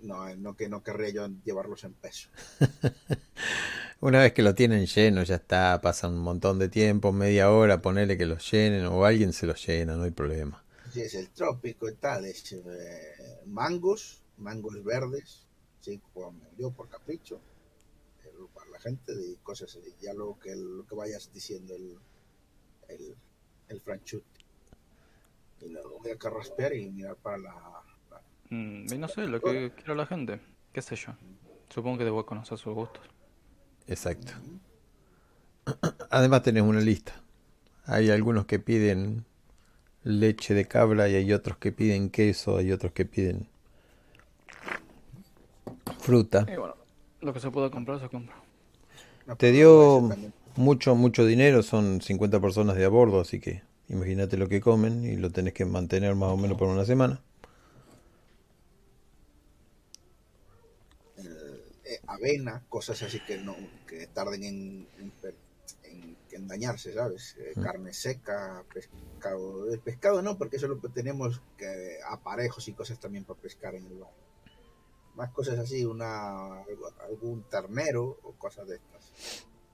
[0.00, 2.28] no, no, que no querría yo llevarlos en peso.
[4.00, 7.80] Una vez que lo tienen lleno, ya está, pasa un montón de tiempo, media hora,
[7.82, 10.62] ponerle que los llenen o alguien se los llena, no hay problema.
[10.92, 15.46] Sí, es el trópico y tal, es eh, mangos, mangos verdes,
[15.80, 17.40] sí, como yo por capricho,
[18.24, 19.94] eh, para la gente y cosas así.
[20.00, 21.98] Ya lo que, lo que vayas diciendo el,
[22.88, 23.16] el,
[23.68, 24.26] el franchute.
[25.60, 27.52] Y lo voy a carraspear y mirar para la,
[28.10, 30.40] la- Mm, y no sé, lo que quiera la gente.
[30.72, 31.12] ¿Qué sé yo?
[31.68, 33.02] Supongo que debo conocer sus gustos.
[33.88, 34.32] Exacto.
[36.10, 37.20] Además tenés una lista.
[37.86, 39.24] Hay algunos que piden
[40.04, 43.48] leche de cabra y hay otros que piden queso, hay otros que piden
[46.06, 46.46] fruta.
[46.48, 46.76] Y bueno,
[47.20, 48.36] lo que se pueda comprar se compra.
[49.38, 50.00] Te dio
[50.56, 55.04] mucho, mucho dinero, son 50 personas de a bordo, así que imagínate lo que comen
[55.04, 57.20] y lo tenés que mantener más o menos por una semana.
[61.84, 63.54] eh, avena, cosas así que no
[63.86, 65.36] que tarden en, en, per-
[65.84, 67.36] en- en dañarse, ¿sabes?
[67.38, 69.72] Eh, Carne seca, pescado.
[69.72, 73.74] El pescado no, porque eso lo que tenemos que aparejos y cosas también para pescar
[73.74, 74.10] en el bar.
[75.16, 76.62] Más cosas así, una
[77.08, 79.10] algún ternero o cosas de estas.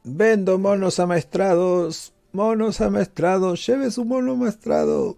[0.04, 5.16] Vendo monos amaestrados, monos amaestrados, lleve su mono amaestrado.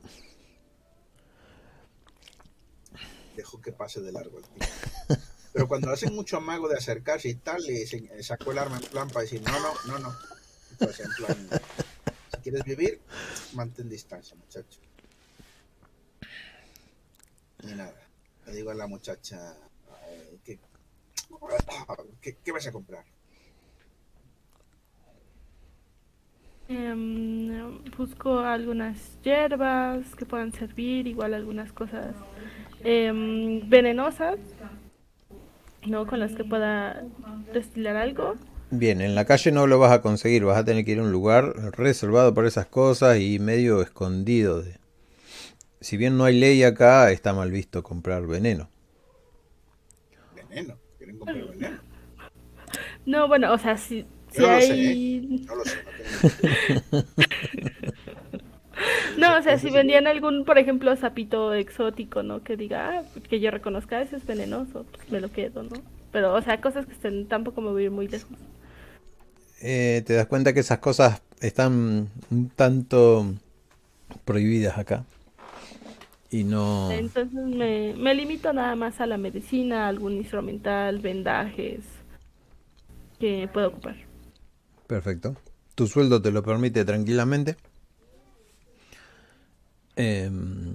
[3.36, 4.66] Dejo que pase de largo el tiempo.
[5.52, 8.88] Pero cuando hacen mucho amago de acercarse y tal, le se- sacó el arma en
[8.88, 10.16] plan para decir, no, no, no, no.
[10.72, 11.48] Entonces, en plan,
[12.34, 13.00] si quieres vivir,
[13.52, 14.80] mantén distancia, muchacho.
[17.62, 17.94] Y nada,
[18.46, 19.56] le digo a la muchacha, eh,
[22.20, 23.04] ¿qué, qué vas a comprar?
[26.66, 32.14] Em, busco algunas hierbas que puedan servir, igual algunas cosas
[32.82, 34.38] em, venenosas,
[35.86, 36.06] ¿no?
[36.06, 37.04] Con las que pueda
[37.52, 38.36] destilar algo.
[38.70, 41.02] Bien, en la calle no lo vas a conseguir, vas a tener que ir a
[41.02, 41.44] un lugar
[41.76, 44.62] reservado para esas cosas y medio escondido.
[44.62, 44.78] De...
[45.80, 48.70] Si bien no hay ley acá, está mal visto comprar veneno.
[50.34, 50.83] Veneno.
[53.06, 55.44] No, bueno, o sea, si, si lo sé, hay...
[55.46, 55.76] No lo sé,
[56.22, 57.04] no tengo
[59.18, 62.42] No, o sea, si vendían algún, por ejemplo, sapito exótico, ¿no?
[62.42, 65.76] Que diga, ah, que yo reconozca, ese es venenoso, pues me lo quedo, ¿no?
[66.12, 68.38] Pero, o sea, cosas que estén tampoco me voy a ir muy lejos.
[69.60, 73.32] Eh, te das cuenta que esas cosas están un tanto
[74.24, 75.04] prohibidas acá.
[76.34, 76.90] Y no...
[76.90, 81.84] Entonces me, me limito nada más a la medicina, algún instrumental, vendajes
[83.20, 83.94] que puedo ocupar.
[84.88, 85.36] Perfecto.
[85.76, 87.56] Tu sueldo te lo permite tranquilamente.
[89.94, 90.74] Em,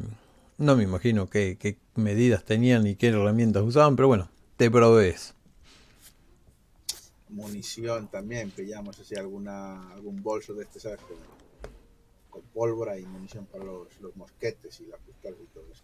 [0.57, 5.33] no me imagino qué, qué medidas tenían y qué herramientas usaban, pero bueno, te provees.
[7.27, 10.99] munición también, pillamos así alguna, algún bolso de este, ¿sabes?
[12.29, 15.83] Con, pólvora y munición para los, los mosquetes y la pistola y todo eso.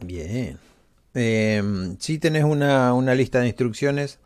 [0.00, 0.58] Bien.
[1.14, 4.18] Em, sí tenés una, una lista de instrucciones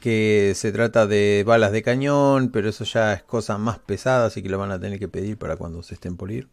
[0.00, 4.42] que se trata de balas de cañón, pero eso ya es cosa más pesada, así
[4.42, 6.48] que lo van a tener que pedir para cuando se estén por ir.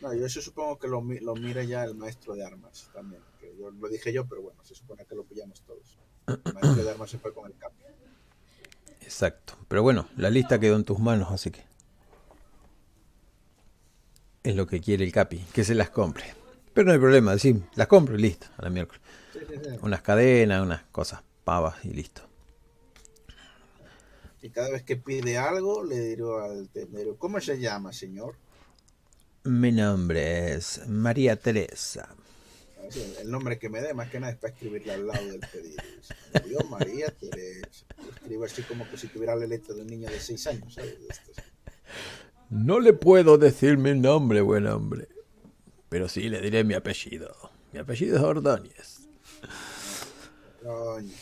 [0.00, 3.22] No, yo eso supongo que lo, lo mira ya el maestro de armas también.
[3.40, 5.98] Que yo, lo dije yo, pero bueno, se supone que lo pillamos todos.
[6.26, 7.85] El maestro de armas se fue con el cambio.
[9.06, 9.54] Exacto.
[9.68, 11.64] Pero bueno, la lista quedó en tus manos, así que
[14.42, 16.34] es lo que quiere el Capi, que se las compre.
[16.74, 19.00] Pero no hay problema, sí, las compro y listo, a la miércoles.
[19.80, 22.22] Unas cadenas, unas cosas pavas y listo.
[24.42, 28.34] Y cada vez que pide algo, le digo al tendero, ¿cómo se llama, señor?
[29.44, 32.08] Mi nombre es María Teresa.
[33.20, 35.82] El- nombre que me dé, más que nada, es para escribirle al lado del pedido.
[36.48, 37.84] Yo, María Teresa.
[38.02, 40.76] Lo escribo así como que si tuviera la letra de un niño de 6 años.
[42.50, 45.08] No le puedo decir mi nombre, buen hombre.
[45.88, 47.34] Pero sí le diré mi apellido.
[47.72, 49.08] Mi apellido es Ordóñez.
[50.62, 51.14] Importante.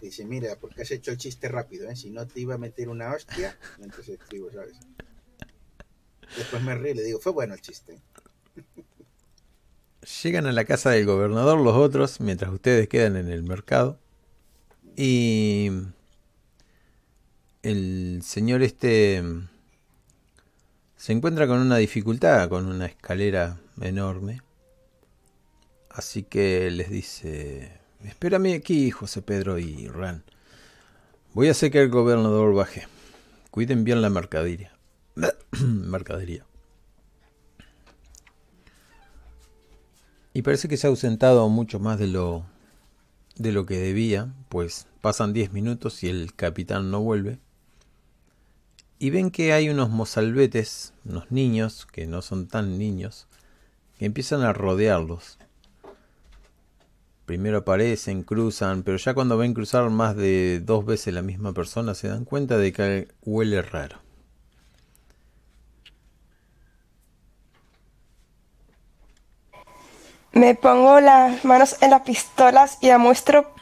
[0.00, 1.94] Dice, mira, porque has hecho el chiste rápido, ¿eh?
[1.96, 4.76] Si no te iba a meter una hostia, mientras escribo, ¿sabes?
[6.36, 8.00] Después me río y le digo, fue bueno el chiste.
[10.22, 13.98] Llegan a la casa del gobernador los otros, mientras ustedes quedan en el mercado.
[14.96, 15.70] Y
[17.62, 19.22] el señor este
[20.96, 24.40] Se encuentra con una dificultad, con una escalera enorme.
[25.90, 30.22] Así que les dice, espérame aquí, José Pedro y Ran.
[31.34, 32.86] Voy a hacer que el gobernador baje.
[33.50, 34.72] Cuiden bien la mercadería.
[35.60, 36.44] mercadería.
[40.32, 42.44] Y parece que se ha ausentado mucho más de lo
[43.40, 47.38] de lo que debía, pues pasan 10 minutos y el capitán no vuelve.
[48.98, 53.28] Y ven que hay unos mozalbetes, unos niños, que no son tan niños,
[53.98, 55.38] que empiezan a rodearlos.
[57.24, 61.94] Primero aparecen, cruzan, pero ya cuando ven cruzar más de dos veces la misma persona
[61.94, 64.09] se dan cuenta de que huele raro.
[70.32, 73.52] Me pongo las manos en las pistolas y la muestro.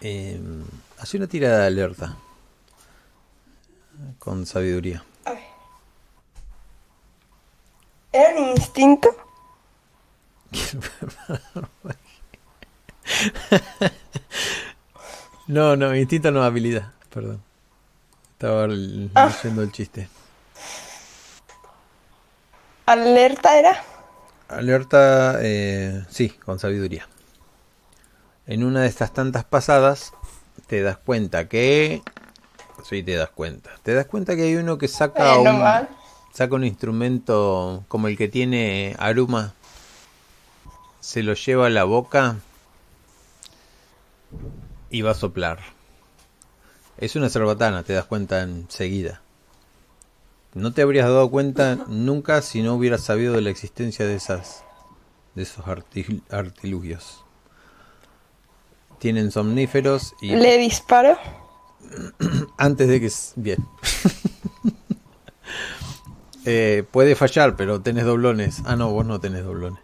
[0.00, 0.40] Eh,
[0.98, 2.16] hace una tirada de alerta.
[4.18, 5.04] Con sabiduría.
[8.12, 9.08] ¿Era un instinto?
[15.46, 17.40] no, no, instinto no habilidad, perdón.
[18.32, 20.08] Estaba leyendo el chiste.
[22.90, 23.80] ¿Alerta era?
[24.48, 27.06] Alerta, eh, sí, con sabiduría.
[28.48, 30.12] En una de estas tantas pasadas
[30.66, 32.02] te das cuenta que...
[32.82, 33.70] Sí, te das cuenta.
[33.84, 35.88] Te das cuenta que hay uno que saca, Eh, no un, mal.
[36.32, 39.54] saca un instrumento como el que tiene Aruma.
[40.98, 42.38] Se lo lleva a la boca
[44.90, 45.60] y va a soplar.
[46.98, 49.20] Es una cerbatana, te das cuenta enseguida.
[50.54, 54.64] No te habrías dado cuenta nunca si no hubieras sabido de la existencia de esas
[55.34, 57.24] de esos artil- artilugios.
[58.98, 61.16] Tienen somníferos y Le disparo.
[62.58, 63.64] antes de que bien.
[66.46, 68.62] Eh, puede fallar, pero tenés doblones.
[68.64, 69.78] Ah, no, vos no tenés doblones.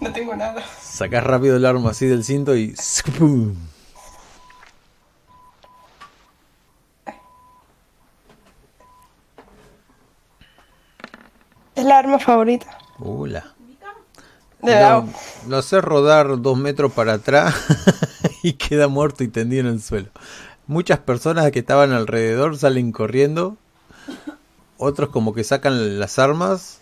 [0.00, 0.64] No tengo nada.
[0.82, 2.74] Sacás rápido el arma así del cinto y
[3.16, 3.54] ¡pum!
[11.74, 12.78] Es la arma favorita.
[12.98, 13.52] Hola.
[14.62, 15.06] De Lo,
[15.48, 17.54] lo hace rodar dos metros para atrás
[18.42, 20.08] y queda muerto y tendido en el suelo.
[20.66, 23.56] Muchas personas que estaban alrededor salen corriendo.
[24.78, 26.80] Otros como que sacan las armas,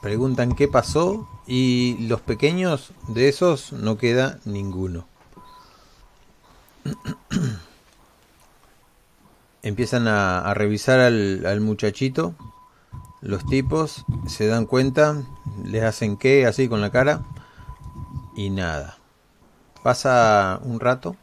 [0.00, 5.06] preguntan qué pasó y los pequeños de esos no queda ninguno.
[9.62, 12.34] Empiezan a, a revisar al, al muchachito
[13.20, 15.22] los tipos se dan cuenta,
[15.64, 17.22] les hacen qué así con la cara
[18.34, 18.96] y nada.
[19.82, 21.16] Pasa un rato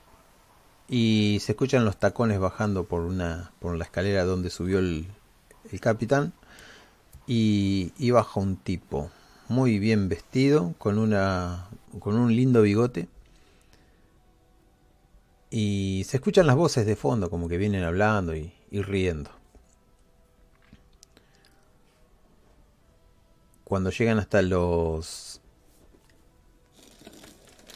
[0.88, 5.07] y se escuchan los tacones bajando por una por la escalera donde subió el,
[5.72, 6.34] el capitán
[7.26, 9.11] y, baja un tipo
[9.49, 11.68] muy bien vestido con una
[11.99, 13.10] con un lindo bigote
[15.49, 19.32] y se escuchan las voces de fondo como que vienen hablando y riendo.
[23.68, 25.41] Cuando llegan hasta los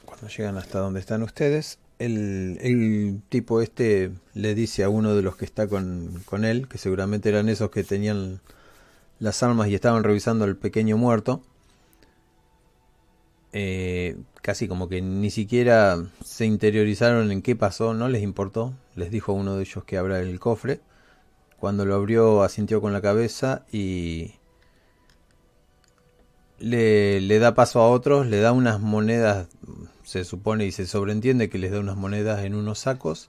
[0.05, 5.35] cuando llegan hasta donde están ustedes el, tipo este le dice a uno de los
[5.35, 8.39] que está con, con él que seguramente eran esos que tenían
[9.19, 11.43] las armas y estaban revisando al pequeño muerto
[13.51, 19.11] eh, casi como que ni siquiera se interiorizaron en qué pasó no les importó les
[19.11, 20.79] dijo a uno de ellos que abra el cofre
[21.59, 24.35] cuando lo abrió asintió con la cabeza y
[26.61, 29.47] le, da paso a otros, le da unas monedas,
[30.03, 33.27] se supone y se sobreentiende que les da unas monedas en unos sacos,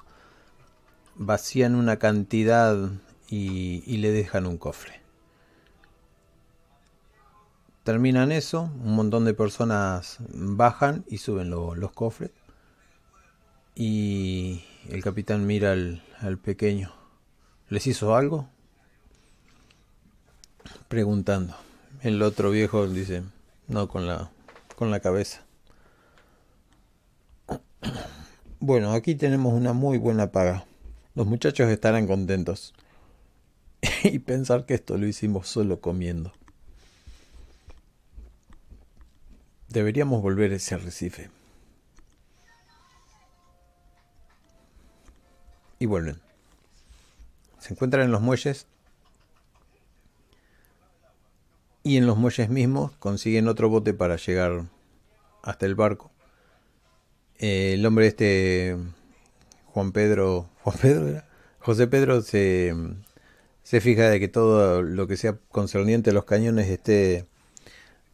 [1.16, 2.76] vacían una cantidad
[3.28, 5.00] y, le dejan un cofre.
[7.84, 12.30] Terminan eso, un montón de personas bajan y suben lo- los cofres.
[13.74, 16.92] Y el capitán mira al pequeño.
[17.68, 18.48] ¿Les hizo algo?
[20.88, 21.56] Preguntando.
[22.02, 23.22] El otro viejo dice,
[23.68, 24.32] no, con la,
[24.74, 25.44] con la cabeza.
[28.58, 30.66] Bueno, aquí tenemos una muy buena paga.
[31.14, 32.74] Los muchachos estarán contentos.
[34.02, 36.32] y pensar que esto lo hicimos solo comiendo.
[39.68, 41.30] Deberíamos volver a ese arrecife.
[45.78, 46.20] Y vuelven.
[47.60, 48.66] Se encuentran en los muelles
[51.82, 54.66] y en los muelles mismos consiguen otro bote para llegar
[55.42, 56.10] hasta el barco.
[57.38, 58.76] Eh, el hombre este,
[59.66, 61.22] Juan Pedro, Juan Pedro
[61.62, 62.74] José Pedro se,
[63.62, 67.26] se fija de que todo lo que sea concerniente a los cañones esté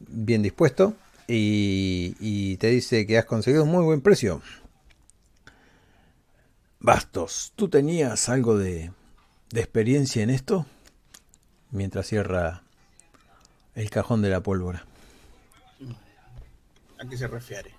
[0.00, 0.94] bien dispuesto
[1.26, 4.42] y, y te dice que has conseguido un muy buen precio.
[6.80, 8.92] Bastos, ¿tú tenías algo de,
[9.50, 10.66] de experiencia en esto?
[11.70, 12.64] Mientras cierra
[13.78, 14.84] el cajón de la pólvora.
[16.98, 17.72] ¿A qué se refiere?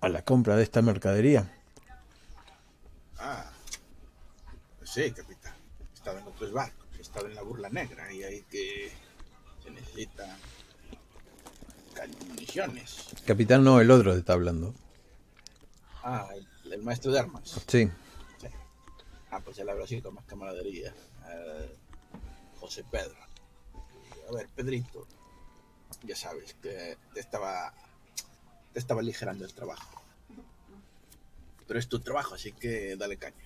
[0.00, 1.52] A la compra de esta mercadería.
[3.16, 3.48] Ah,
[4.82, 5.54] sí, capitán.
[5.92, 8.90] He estado en otros barcos, he estado en la burla negra y ahí que
[9.62, 10.36] se necesitan
[12.26, 13.06] municiones.
[13.24, 14.74] Capitán, no, el otro te está hablando.
[16.02, 17.62] Ah, el, el maestro de armas.
[17.68, 17.88] Sí.
[18.40, 18.48] Sí.
[19.30, 20.92] Ah, pues él habla así con más camaradería.
[21.28, 21.76] Eh,
[22.58, 23.27] José Pedro.
[24.28, 25.06] A ver, Pedrito,
[26.02, 27.72] ya sabes que te estaba,
[28.72, 30.02] te estaba aligerando el trabajo.
[31.66, 33.36] Pero es tu trabajo, así que dale caña.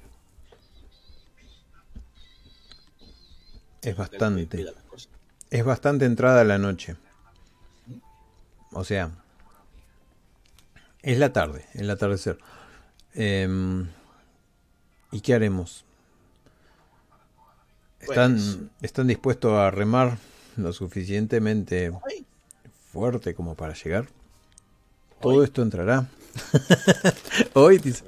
[3.83, 4.67] Es bastante.
[5.51, 6.97] Es bastante entrada la noche.
[8.73, 9.11] O sea,
[11.03, 12.39] es la tarde, el atardecer.
[13.15, 13.89] Em,
[15.11, 15.85] ¿Y qué haremos?
[18.01, 20.17] ¿Están, Pues- ¿Están dispuestos a remar
[20.57, 21.93] lo suficientemente
[22.93, 24.09] fuerte como para llegar?
[25.21, 26.09] Todo esto entrará.
[27.55, 28.05] Hoy dice.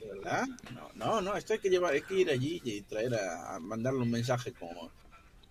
[0.00, 0.46] ¿De verdad?
[0.74, 3.60] No, no, no, esto hay que llevar, hay que ir allí y traer a, a
[3.60, 4.70] mandarle un mensaje con,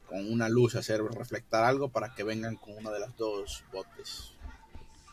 [0.07, 4.36] con una luz, hacer reflectar algo para que vengan con una de las dos botes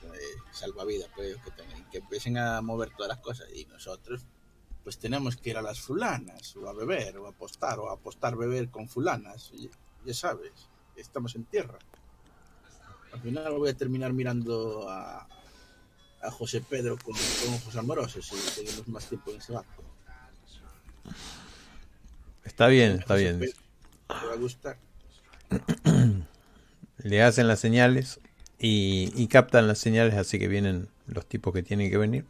[0.03, 4.27] eh, salvavidas pues, que, tengan, que empiecen a mover todas las cosas y nosotros
[4.83, 7.93] pues tenemos que ir a las fulanas o a beber o a apostar o a
[7.93, 9.53] apostar beber con fulanas,
[10.05, 11.79] ya sabes, estamos en tierra.
[13.13, 15.27] Al final voy a terminar mirando a,
[16.23, 19.83] a José Pedro con, con ojos amorosos y seguimos más tiempo en ese barco.
[22.45, 23.39] Está bien, está bien.
[23.39, 23.59] Pedro,
[24.09, 24.79] ¿Te va a gustar?
[26.99, 28.21] Le hacen las señales
[28.59, 32.25] y, y captan las señales, así que vienen los tipos que tienen que venir.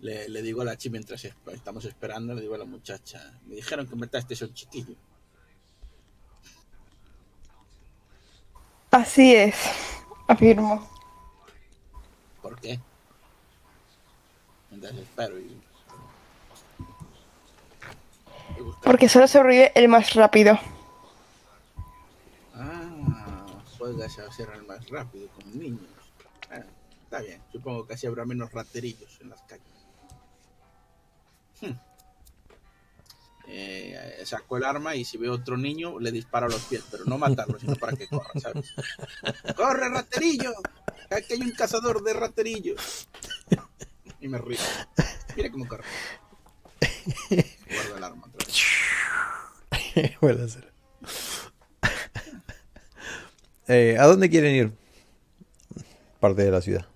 [0.00, 3.56] Le, le digo a la chi mientras estamos esperando, le digo a la muchacha, me
[3.56, 4.94] dijeron que mataste a un chiquillo.
[8.90, 9.54] Así es,
[10.26, 10.88] afirmo.
[12.42, 12.80] ¿Por qué?
[14.70, 15.60] Mientras espero y...
[18.82, 20.58] Porque solo sobrevive el más rápido.
[22.54, 23.46] Ah,
[23.78, 25.80] juegas a ser el más rápido con niños.
[26.50, 26.64] Ah,
[27.04, 29.64] está bien, supongo que así habrá menos raterillos en las calles.
[31.60, 31.89] Hmm.
[33.48, 37.04] Eh, saco el arma y si veo otro niño le disparo a los pies, pero
[37.04, 38.74] no matarlo, sino para que corra, ¿sabes?
[39.56, 40.52] ¡Corre, raterillo!
[41.10, 43.08] Aquí hay un cazador de raterillos.
[44.20, 44.58] Y me río.
[45.36, 45.84] Mira cómo corre.
[47.68, 48.30] Guardo el arma.
[50.20, 50.72] Vuelve a hacer.
[53.68, 54.72] Eh, ¿A dónde quieren ir?
[56.18, 56.86] Parte de la ciudad.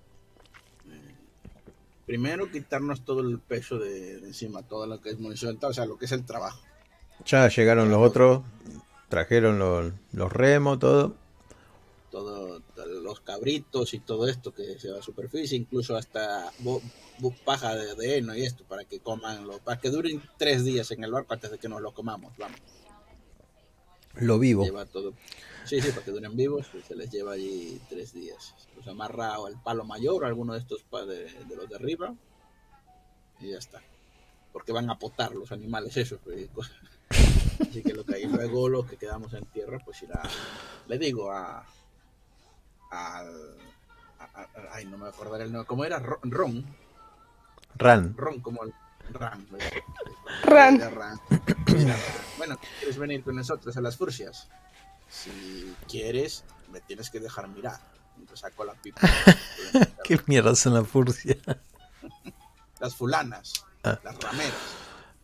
[2.05, 5.85] Primero quitarnos todo el peso de, de encima, todo lo que es munición, o sea,
[5.85, 6.59] lo que es el trabajo.
[7.25, 8.43] Ya llegaron los otros,
[9.09, 11.15] trajeron los, los remos, todo.
[12.11, 12.61] Todo,
[13.01, 16.81] los cabritos y todo esto que se va a superficie, incluso hasta bo-
[17.19, 20.63] bo- paja de, de heno y esto, para que coman, lo, para que duren tres
[20.63, 22.59] días en el barco antes de que nos lo comamos, vamos.
[24.17, 24.63] Lo vivo.
[24.63, 25.13] Lleva todo.
[25.65, 28.53] Sí, sí, para que duren vivos, pues, se les lleva allí tres días.
[28.75, 32.13] Pues amarra o el palo mayor o alguno de estos de, de los de arriba
[33.39, 33.81] y ya está.
[34.53, 36.19] Porque van a potar los animales esos.
[36.23, 36.49] pues,
[37.59, 40.21] Así que lo que hay luego, lo que quedamos en tierra, pues irá,
[40.87, 41.65] le digo a,
[42.91, 43.57] al,
[44.19, 45.99] a- a- ay, no me acordaré el nombre, ¿cómo era?
[45.99, 46.65] Ron, Ron,
[47.75, 48.15] Ran.
[48.17, 48.73] Ron como el
[49.13, 49.45] Ran.
[50.43, 50.79] Ran.
[50.93, 51.19] Ran.
[52.37, 54.47] Bueno, ¿quieres venir con nosotros a las furcias?
[55.09, 57.79] Si quieres, me tienes que dejar mirar.
[58.17, 59.01] Entonces saco la pipa.
[60.03, 61.37] ¿Qué mierda son la furcia?
[62.79, 63.53] Las fulanas,
[63.83, 63.99] Ah.
[64.03, 64.53] las rameras.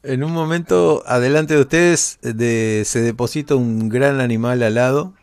[0.03, 5.13] En un momento, adelante de ustedes, de- se deposita un gran animal al lado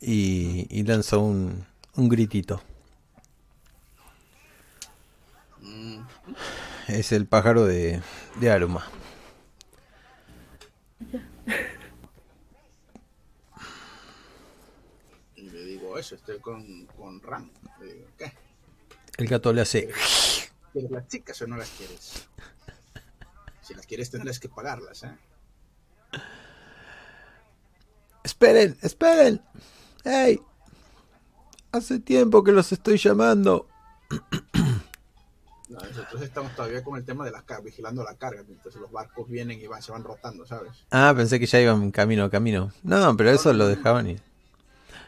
[0.00, 2.62] y, y lanza un, un gritito.
[6.88, 8.00] Es el pájaro de,
[8.40, 8.86] de Aruma.
[15.34, 17.50] y le digo eso, estoy con, con Ran.
[17.80, 18.32] Le digo, ¿qué?
[19.18, 19.90] El gato le hace...
[20.72, 22.28] ¿Quieres las chicas o no las quieres?
[23.62, 25.16] Si las quieres tendrás que pagarlas, ¿eh?
[28.22, 29.42] Esperen, esperen.
[30.04, 30.40] ¡Hey!
[31.72, 33.68] Hace tiempo que los estoy llamando.
[35.68, 38.90] No, nosotros estamos todavía con el tema de la carga, vigilando la carga, mientras los
[38.92, 40.72] barcos vienen y van, se van rotando, ¿sabes?
[40.92, 42.70] Ah, pensé que ya iban camino a camino.
[42.84, 44.14] No, pero eso lo dejaban y...
[44.14, 44.20] No,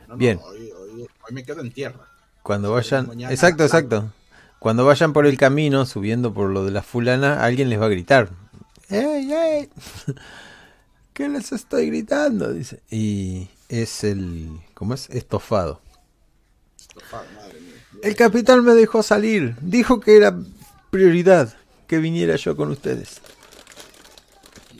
[0.08, 0.40] no, Bien.
[0.42, 2.08] hoy, hoy- hoy me quedo en tierra.
[2.42, 3.06] Cuando vayan...
[3.06, 4.10] mañana Exacto, exacto.
[4.58, 7.90] Cuando vayan por el camino, subiendo por lo de la fulana, alguien les va a
[7.90, 8.30] gritar.
[8.88, 9.70] ¡Ey, ey!
[11.12, 12.52] ¿Qué les estoy gritando?
[12.52, 12.82] Dice.
[12.90, 14.58] Y es el...
[14.74, 15.08] ¿Cómo es?
[15.10, 15.80] Estofado.
[16.80, 17.47] Estofado, madre.
[18.02, 19.56] El capitán me dejó salir.
[19.60, 20.36] Dijo que era
[20.90, 21.54] prioridad
[21.86, 23.20] que viniera yo con ustedes.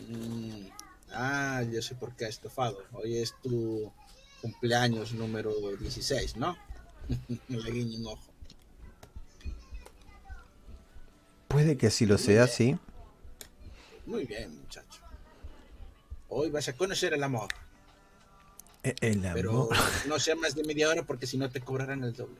[0.09, 0.67] Mm,
[1.13, 2.79] Ah, yo sé por qué estofado.
[2.93, 3.91] Hoy es tu
[4.41, 6.57] cumpleaños número 16, ¿no?
[7.49, 8.23] Le guiño un ojo.
[11.49, 12.79] Puede que así lo sea, sí.
[14.07, 15.01] Muy bien, muchacho.
[16.29, 17.49] Hoy vas a conocer el amor,
[18.85, 19.77] E- El pero amor.
[20.07, 22.37] no sea más de media hora porque si no te cobrarán el doble.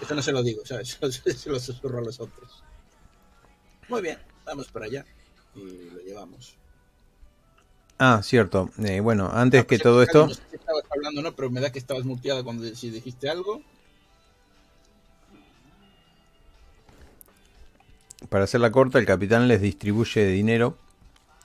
[0.00, 0.98] Eso no se lo digo, ¿sabes?
[1.36, 2.62] Se lo susurro a los otros.
[3.88, 5.04] Muy bien, vamos para allá
[5.54, 6.56] y lo llevamos.
[7.98, 8.70] Ah, cierto.
[8.82, 10.26] Eh, bueno, antes Ah, que todo esto...
[10.26, 11.32] No sé si estabas hablando, ¿no?
[11.36, 13.62] Pero me da que estabas muteado cuando si dijiste algo.
[18.28, 20.76] Para hacerla corta, el capitán les distribuye dinero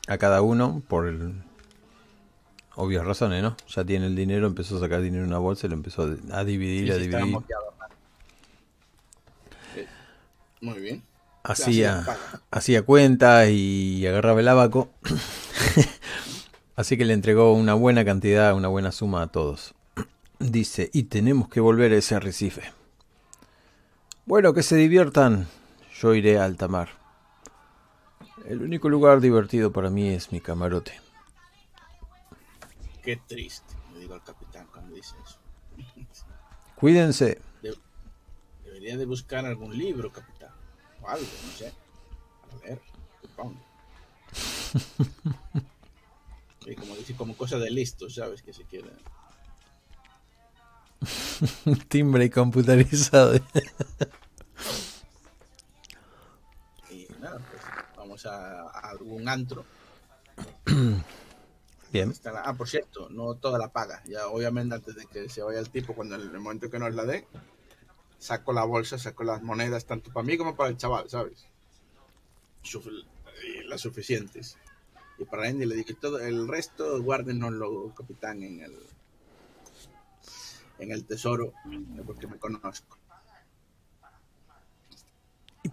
[0.07, 1.34] a cada uno por el...
[2.75, 3.57] obvias razones, ¿no?
[3.67, 6.43] Ya tiene el dinero, empezó a sacar dinero en una bolsa y lo empezó a
[6.43, 7.25] dividir, Sí, a dividir.
[7.25, 7.66] muteado.
[10.61, 11.03] Muy bien.
[11.43, 12.05] Hacía,
[12.51, 14.89] hacía cuentas y agarraba el abaco.
[16.75, 19.73] Así que le entregó una buena cantidad, una buena suma a todos.
[20.39, 22.63] Dice, y tenemos que volver a ese arrecife.
[24.25, 25.47] Bueno, que se diviertan.
[25.99, 26.89] Yo iré a alta mar.
[28.45, 30.99] El único lugar divertido para mí es mi camarote.
[33.03, 35.39] Qué triste, le digo al capitán cuando dice eso.
[36.75, 37.41] Cuídense.
[38.63, 40.36] Debería de buscar algún libro, capitán.
[41.07, 41.73] O algo, no sé.
[42.51, 42.81] Para leer,
[43.21, 43.55] supongo.
[46.69, 48.41] Y como dice, como cosa de listo, ¿sabes?
[48.41, 48.89] Que se quiere.
[51.88, 53.35] Timbre computarizado.
[56.89, 57.61] Y nada, pues
[57.95, 59.63] vamos a, a algún antro.
[61.93, 62.13] Bien.
[62.25, 64.01] La- Ah, por cierto, no toda la paga.
[64.05, 66.93] Ya, obviamente, antes de que se vaya el tipo, cuando en el momento que nos
[66.95, 67.25] la dé,
[68.19, 71.45] saco la bolsa, saco las monedas, tanto para mí como para el chaval, ¿sabes?
[73.65, 74.57] Las suficientes.
[75.18, 78.77] Y para Andy le dije, todo el resto, guárdenoslo, capitán, en el
[80.80, 81.53] en el tesoro,
[82.06, 82.98] porque me conozco.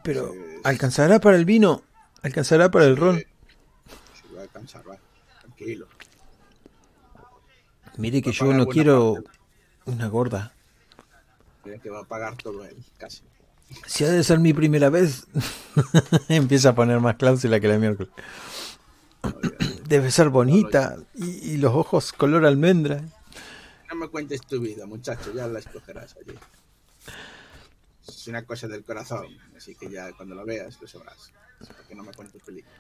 [0.03, 0.33] Pero.
[0.65, 1.83] ¿alcanzará para el vino?
[2.23, 3.19] ¿Alcanzará para el ron?
[3.19, 4.99] Si va a alcanzar, va,
[5.41, 5.87] tranquilo.
[7.97, 9.39] Mire que yo no quiero parte.
[9.87, 10.55] una gorda.
[11.83, 13.23] Que va a pagar todo él, casi.
[13.87, 15.27] Si ha de ser mi primera vez,
[16.29, 18.13] empieza a poner más cláusula que la miércoles.
[19.89, 23.03] Debe ser bonita y, y los ojos color almendra.
[23.89, 26.39] No me cuentes tu vida, muchacho, ya la escogerás allí.
[28.07, 29.27] Es una cosa del corazón,
[29.57, 31.33] así que ya cuando la veas lo sabrás.
[31.67, 32.79] Para que no me cuentes películas.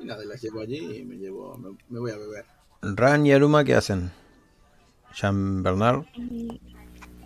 [0.00, 2.44] Y nada, las llevo allí y me llevo, me, me voy a beber.
[2.82, 4.10] Ran y Aruma, ¿qué hacen?
[5.14, 6.04] Jean Bernard.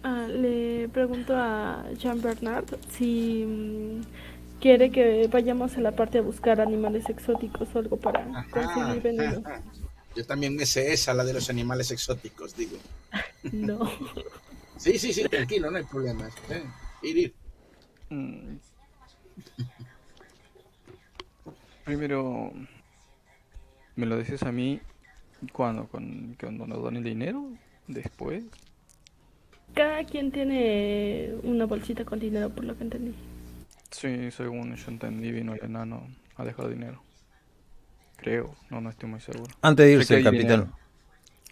[0.03, 4.01] Ah, le pregunto a Jean Bernard si mm,
[4.61, 9.43] quiere que vayamos a la parte a buscar animales exóticos o algo para conseguir veneno.
[9.45, 9.62] ajá.
[10.15, 12.77] Yo también me sé esa, la de los animales exóticos, digo.
[13.51, 13.91] No.
[14.77, 16.33] Sí, sí, sí, tranquilo, no hay problemas.
[16.51, 16.65] ¿eh?
[17.03, 17.35] Ir, ir.
[18.11, 18.57] Mm.
[21.85, 22.53] Primero,
[23.97, 24.81] ¿me lo dices a mí
[25.53, 25.87] cuando?
[25.89, 27.49] ¿Con, cuando nos dan el dinero?
[27.87, 28.45] ¿Después?
[29.74, 33.15] Cada quien tiene una bolsita con dinero, por lo que entendí.
[33.90, 37.05] Sí, según yo entendí, vino el enano a dejar dinero.
[38.16, 39.57] Creo, no, no estoy muy seguro.
[39.62, 40.78] Antes de irse, el capitán dinero.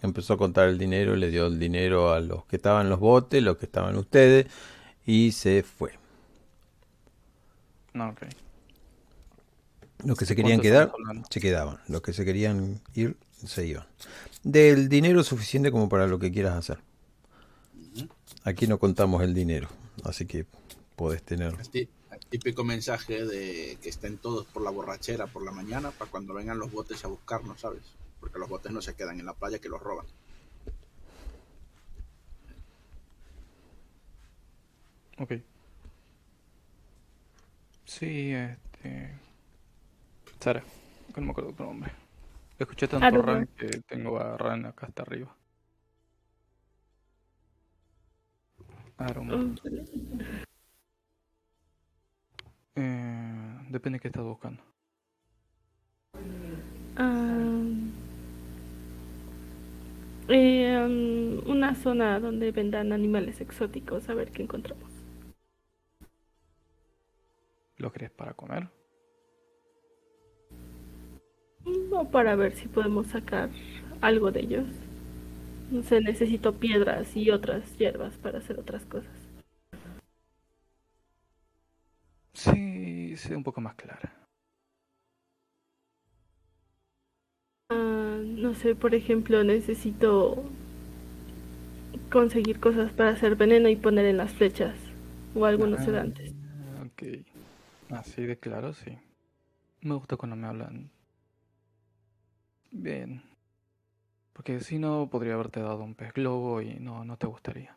[0.02, 3.00] empezó a contar el dinero, le dio el dinero a los que estaban en los
[3.00, 4.46] botes, los que estaban ustedes,
[5.06, 5.98] y se fue.
[7.92, 8.22] No, ok.
[10.04, 10.92] Los que se ¿De querían quedar,
[11.28, 11.78] se quedaban.
[11.88, 13.86] Los que se querían ir, se iban.
[14.42, 16.78] Del dinero suficiente como para lo que quieras hacer.
[18.44, 19.68] Aquí no contamos el dinero,
[20.04, 20.46] así que
[20.96, 21.54] podés tener.
[21.54, 25.90] El tí- el típico mensaje de que estén todos por la borrachera por la mañana
[25.90, 27.82] para cuando vengan los botes a buscarnos, ¿sabes?
[28.18, 30.06] Porque los botes no se quedan en la playa que los roban.
[35.18, 35.32] Ok.
[37.84, 39.12] Sí, este...
[40.38, 40.62] Sara,
[41.14, 41.92] que no me acuerdo tu nombre.
[42.58, 43.32] Escuché tanto Aruma.
[43.34, 45.34] Ran que tengo a Ran acá hasta arriba.
[49.00, 49.36] Aruma.
[49.36, 49.54] Mm,
[52.76, 54.62] Eh, depende de qué estás buscando.
[56.96, 57.62] Ah,
[60.28, 64.90] eh, um, una zona donde vendan animales exóticos, a ver qué encontramos.
[67.78, 68.68] ¿Lo crees para comer?
[71.92, 73.50] O para ver si podemos sacar
[74.00, 74.66] algo de ellos.
[75.70, 79.08] No sé, necesito piedras y otras hierbas para hacer otras cosas.
[82.34, 84.12] Sí, sé un poco más clara.
[87.68, 90.44] Ah, no sé, por ejemplo, necesito
[92.10, 94.74] conseguir cosas para hacer veneno y poner en las flechas
[95.34, 96.32] o algunos Ah, sedantes.
[96.86, 97.02] Ok.
[97.90, 98.98] Así de claro, sí.
[99.82, 100.90] Me gusta cuando me hablan.
[102.72, 103.22] Bien.
[104.40, 107.76] Porque si no, podría haberte dado un pez globo y no, no te gustaría.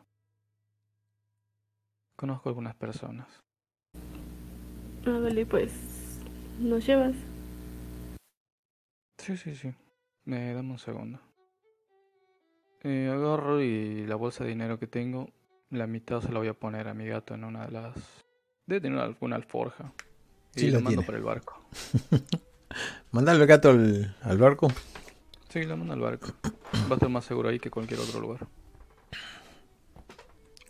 [2.16, 3.28] Conozco algunas personas.
[5.04, 5.70] Ah, vale, pues
[6.58, 7.14] nos llevas.
[9.18, 9.74] Sí, sí, sí.
[10.24, 11.20] Me dame un segundo.
[12.82, 15.28] Eh, agarro y la bolsa de dinero que tengo,
[15.68, 17.94] la mitad se la voy a poner a mi gato en una de las...
[18.64, 19.92] Debe tener alguna alforja.
[20.56, 21.04] Y Sí, lo la mando tiene.
[21.04, 21.60] por el barco.
[23.12, 24.68] Mandar el gato al, al barco.
[25.54, 26.32] Sí, lo mando al barco.
[26.90, 28.44] Va a estar más seguro ahí que cualquier otro lugar.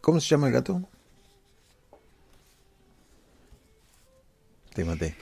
[0.02, 0.86] ¿Cómo se llama el gato?
[4.74, 5.16] Te maté.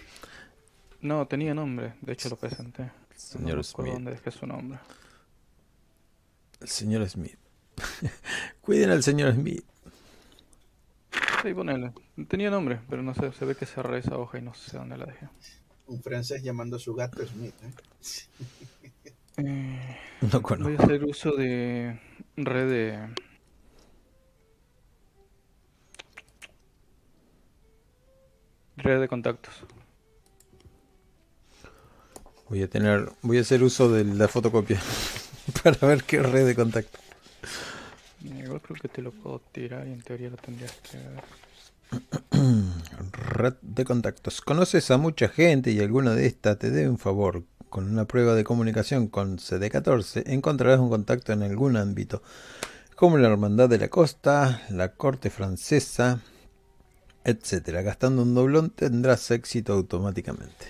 [1.01, 1.94] No, tenía nombre.
[2.01, 2.90] De hecho lo presenté.
[3.14, 3.93] Señor no Smith.
[3.93, 4.80] dónde dejé su nombre.
[6.60, 7.39] El señor Smith.
[8.62, 9.64] Cuiden al señor Smith.
[11.40, 11.93] Sí, ponele.
[12.26, 13.32] Tenía nombre, pero no sé.
[13.32, 15.28] Se ve que cerré esa hoja y no sé dónde la dejé.
[15.86, 17.55] Un francés llamando a su gato Smith.
[17.62, 17.72] ¿eh?
[19.36, 20.82] Eh, No voy a conozco.
[20.84, 21.98] hacer uso de
[22.36, 23.09] red de...
[28.76, 29.54] Red de contactos.
[32.48, 34.80] Voy a tener, voy a hacer uso de la fotocopia
[35.62, 36.98] para ver qué red de contacto.
[38.24, 41.24] Igual creo que te lo puedo tirar y en teoría lo tendrías que ver.
[43.12, 44.40] Red de contactos.
[44.40, 47.44] Conoces a mucha gente y alguna de estas te debe un favor.
[47.72, 52.22] Con una prueba de comunicación con CD14 encontrarás un contacto en algún ámbito,
[52.96, 56.20] como la Hermandad de la Costa, la Corte Francesa,
[57.24, 57.80] etcétera.
[57.80, 60.66] Gastando un doblón tendrás éxito automáticamente.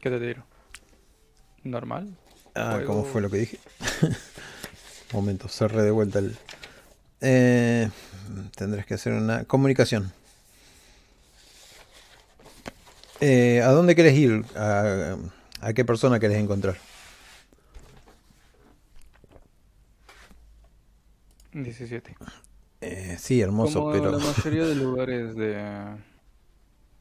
[0.00, 0.46] ¿Qué te tiro?
[1.62, 2.16] ¿Normal?
[2.54, 2.80] Ah.
[2.86, 3.58] ¿cómo fue lo que dije?
[5.12, 6.34] Momento, cerré de vuelta el...
[7.20, 7.90] Eh,
[8.56, 10.10] tendrás que hacer una comunicación.
[13.24, 14.44] Eh, ¿A dónde querés ir?
[14.56, 15.16] ¿A,
[15.60, 16.74] a qué persona querés encontrar?
[21.52, 22.16] 17.
[22.80, 24.10] Eh, sí, hermoso, como pero...
[24.10, 25.54] la mayoría de lugares de,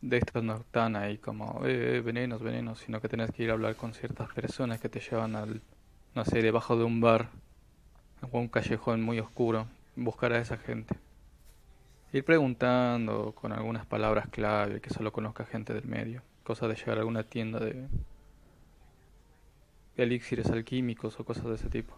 [0.01, 3.49] de estas no están ahí como eh, eh, venenos, venenos, sino que tenés que ir
[3.49, 5.61] a hablar con ciertas personas que te llevan al,
[6.13, 7.29] no sé, debajo de un bar
[8.31, 9.65] o un callejón muy oscuro,
[9.95, 10.95] buscar a esa gente.
[12.13, 16.97] Ir preguntando con algunas palabras clave que solo conozca gente del medio, cosa de llegar
[16.97, 17.87] a alguna tienda de
[19.95, 21.95] elixires alquímicos o cosas de ese tipo.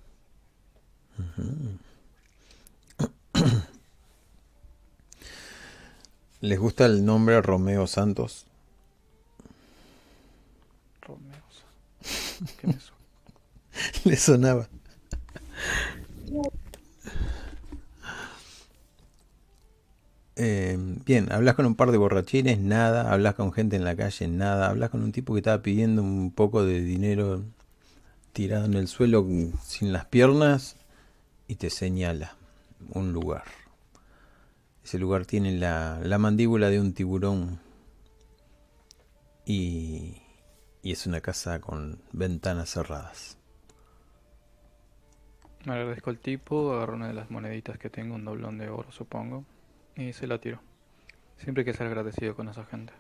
[6.42, 8.46] ¿Les gusta el nombre Romeo Santos?
[11.02, 11.42] Romeo,
[12.60, 13.04] ¿qué me suena?
[14.04, 14.68] Le sonaba.
[20.36, 23.12] Eh, bien, hablas con un par de borrachines, nada.
[23.12, 24.70] Hablas con gente en la calle, nada.
[24.70, 27.44] Hablas con un tipo que estaba pidiendo un poco de dinero
[28.34, 29.26] tirado en el suelo
[29.62, 30.76] sin las piernas
[31.48, 32.36] y te señala
[32.90, 33.44] un lugar.
[34.84, 37.60] Ese lugar tiene la, la mandíbula de un tiburón
[39.46, 40.18] y,
[40.82, 43.38] y es una casa con ventanas cerradas.
[45.66, 48.92] Me agradezco al tipo, agarro una de las moneditas que tengo, un doblón de oro
[48.92, 49.46] supongo,
[49.96, 50.60] y se la tiro.
[51.38, 52.94] Siempre hay que ser agradecido con esa gente.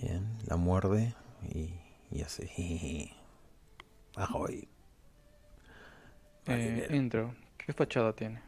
[0.00, 1.14] Bien, la muerde
[1.52, 1.74] y,
[2.10, 3.12] y hace.
[4.16, 4.68] Ahoy.
[6.46, 7.34] Eh, entro.
[7.56, 8.42] ¿Qué fachada tiene?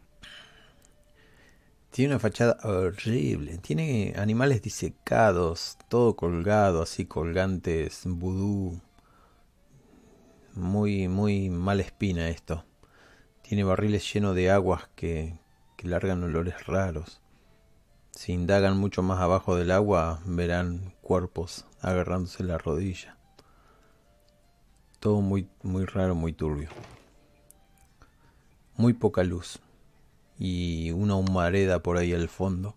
[1.91, 3.59] Tiene una fachada horrible.
[3.59, 8.81] Tiene animales disecados, todo colgado, así colgantes, vudú.
[10.55, 12.65] Muy, muy mala espina esto.
[13.43, 15.39] Tiene barriles llenos de aguas que,
[15.77, 17.21] que largan olores raros.
[18.15, 23.19] Si indagan mucho más abajo del agua, verán cuerpos agarrándose la rodilla.
[25.01, 26.71] Todo muy, muy raro, muy turbio.
[28.77, 29.59] Muy poca luz.
[30.39, 32.77] Y una humareda por ahí al fondo.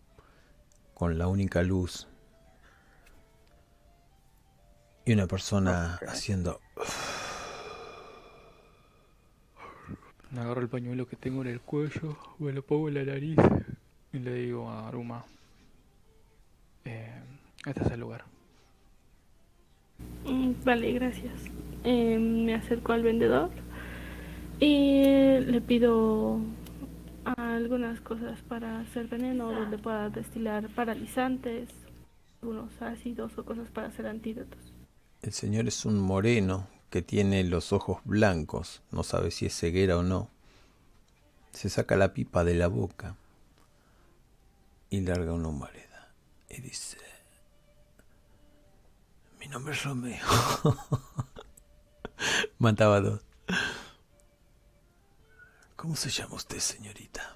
[0.93, 2.07] con la única luz
[5.05, 6.59] y una persona haciendo
[10.31, 13.38] Me agarro el pañuelo que tengo en el cuello, me lo pongo en la nariz
[14.18, 15.23] y le digo a Aruma,
[16.85, 17.22] eh,
[17.65, 18.23] este es el lugar.
[20.26, 21.34] Mm, Vale, gracias.
[21.84, 23.52] Eh, me acerco al vendedor
[24.60, 26.39] y le pido
[27.23, 31.69] algunas cosas para hacer veneno, donde pueda destilar paralizantes,
[32.41, 34.73] algunos ácidos o cosas para hacer antídotos.
[35.22, 39.98] El señor es un moreno que tiene los ojos blancos, no sabe si es ceguera
[39.98, 40.30] o no.
[41.52, 43.15] Se saca la pipa de la boca
[44.89, 46.14] y larga una moneda
[46.49, 46.97] y dice,
[49.39, 50.26] mi nombre es Romeo.
[52.59, 53.22] Mataba dos.
[55.76, 57.35] ¿Cómo se llama usted, señorita?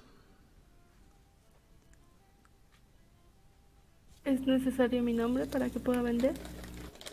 [4.24, 6.34] ¿Es necesario mi nombre para que pueda vender?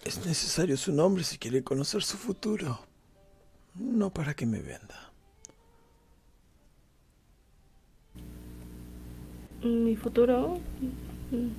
[0.06, 2.80] Es necesario su nombre si quiere conocer su futuro.
[3.76, 5.09] No para que me venda.
[9.64, 10.60] Mi futuro.
[11.32, 11.50] mm,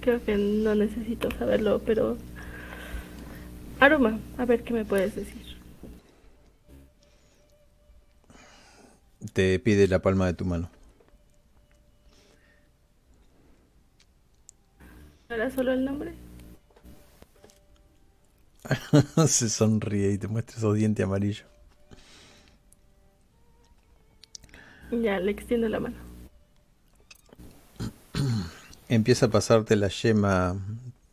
[0.00, 2.16] Creo que no necesito saberlo, pero.
[3.80, 5.56] Aroma, a ver qué me puedes decir.
[9.32, 10.70] Te pide la palma de tu mano.
[15.30, 16.18] ¿Era solo el nombre?
[19.26, 21.46] Se sonríe y te muestra esos dientes amarillos.
[24.90, 26.07] Ya, le extiendo la mano.
[28.88, 30.56] Empieza a pasarte la yema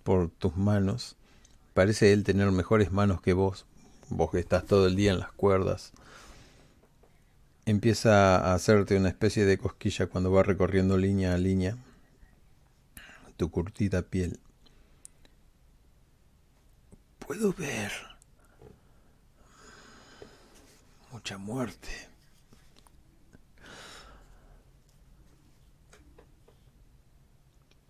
[0.03, 1.18] por tus manos.
[1.73, 3.65] Parece él tener mejores manos que vos.
[4.10, 5.91] Vos que estás todo el día en las cuerdas.
[7.65, 11.77] Empieza a hacerte una especie de cosquilla cuando va recorriendo línea a línea
[13.38, 14.39] tu curtida piel.
[17.19, 17.91] Puedo ver
[21.11, 22.15] mucha muerte.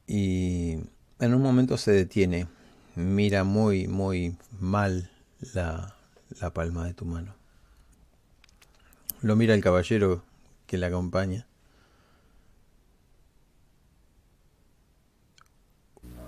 [0.07, 0.77] Y
[1.19, 2.47] en un momento se detiene,
[2.95, 5.09] mira muy, muy mal
[5.53, 5.95] la,
[6.41, 7.35] la palma de tu mano.
[9.21, 10.23] Lo mira el caballero
[10.67, 11.47] que le acompaña.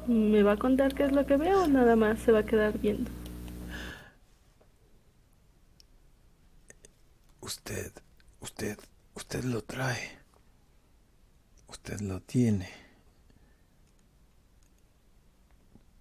[0.08, 2.46] ¿Me va a contar qué es lo que veo o nada más se va a
[2.46, 3.12] quedar viendo?
[7.42, 7.92] Usted,
[8.40, 8.80] usted,
[9.16, 10.18] usted lo trae.
[11.68, 12.87] Usted lo tiene.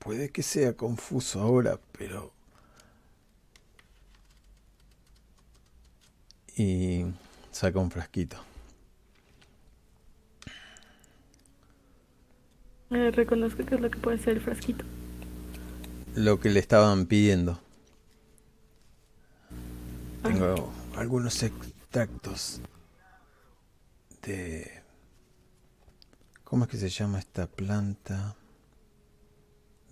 [0.06, 2.32] Puede que sea confuso ahora, pero...
[6.56, 7.04] Y
[7.50, 8.36] saca un frasquito.
[12.90, 14.84] Eh, reconozco que es lo que puede ser el frasquito.
[16.14, 17.60] Lo que le estaban pidiendo.
[20.22, 20.28] Ah.
[20.28, 22.60] Tengo algunos extractos
[24.22, 24.84] de...
[26.44, 28.36] ¿Cómo es que se llama esta planta?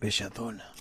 [0.01, 0.75] Belladona.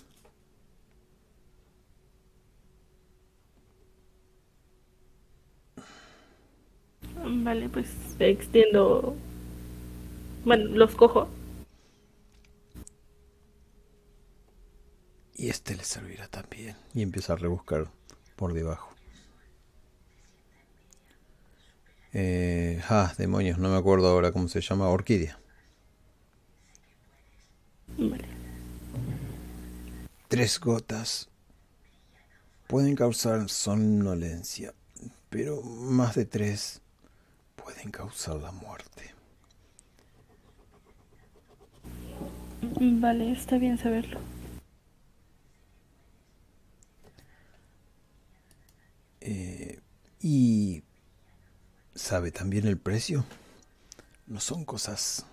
[7.24, 7.88] Vale, pues
[8.18, 9.16] extiendo.
[10.44, 11.28] Bueno, los cojo.
[15.36, 16.76] Y este le servirá también.
[16.94, 17.88] Y empieza a rebuscar
[18.36, 18.90] por debajo.
[22.12, 24.88] Eh, ah, demonios, no me acuerdo ahora cómo se llama.
[24.88, 25.38] Orquídea.
[27.98, 28.43] Vale.
[30.34, 31.28] Tres gotas
[32.66, 34.74] pueden causar somnolencia,
[35.30, 36.80] pero más de tres
[37.54, 39.14] pueden causar la muerte.
[42.80, 44.18] Vale, está bien saberlo.
[49.20, 49.78] Eh,
[50.20, 50.82] y
[51.94, 53.24] sabe también el precio.
[54.26, 55.26] No son cosas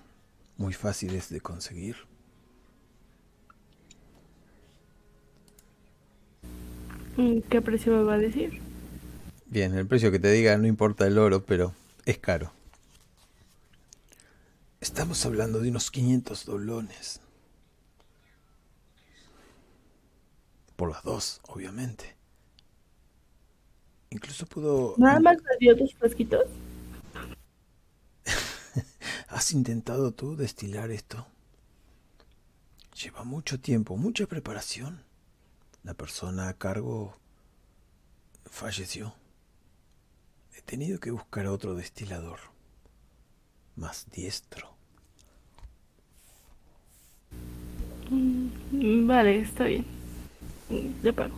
[0.57, 2.10] muy fáciles de conseguir.
[7.15, 8.61] ¿Qué precio me va a decir?
[9.45, 11.73] Bien, el precio que te diga no importa el oro, pero
[12.05, 12.53] es caro.
[14.79, 17.19] Estamos hablando de unos 500 doblones.
[20.75, 22.15] Por las dos, obviamente.
[24.09, 24.95] Incluso puedo...
[24.97, 26.45] Nada más me dio tus frasquitos.
[29.27, 31.27] ¿Has intentado tú destilar esto?
[33.03, 35.03] Lleva mucho tiempo, mucha preparación.
[35.83, 37.17] La persona a cargo
[38.45, 39.13] falleció.
[40.55, 42.39] He tenido que buscar otro destilador,
[43.75, 44.75] más diestro.
[48.09, 49.85] Vale, está bien.
[51.01, 51.35] Le pago.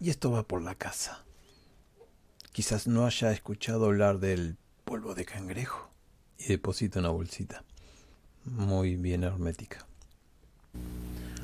[0.00, 1.24] Y esto va por la casa.
[2.52, 5.90] Quizás no haya escuchado hablar del polvo de cangrejo.
[6.38, 7.64] Y deposita una bolsita.
[8.44, 9.86] Muy bien hermética.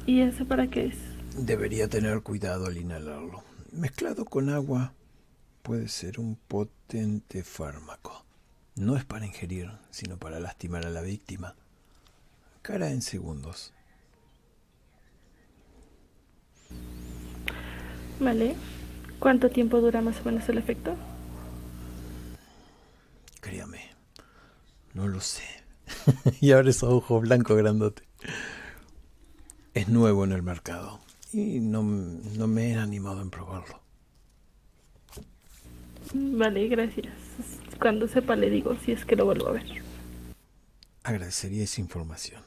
[0.07, 0.97] ¿Y eso para qué es?
[1.37, 3.43] Debería tener cuidado al inhalarlo.
[3.73, 4.93] Mezclado con agua
[5.63, 8.25] puede ser un potente fármaco.
[8.77, 11.55] No es para ingerir, sino para lastimar a la víctima.
[12.63, 13.73] Cara en segundos.
[18.21, 18.57] Vale.
[19.19, 20.97] ¿Cuánto tiempo dura más o menos el efecto?
[23.41, 23.91] Créame,
[24.93, 25.45] no lo sé.
[26.41, 28.03] y abre esos ojos blancos grandote.
[29.75, 31.01] Es nuevo en el mercado
[31.33, 33.81] y no, no me he animado en probarlo.
[36.13, 37.13] Vale, gracias.
[37.81, 39.65] Cuando sepa le digo si es que lo vuelvo a ver.
[41.03, 42.41] Agradecería esa información.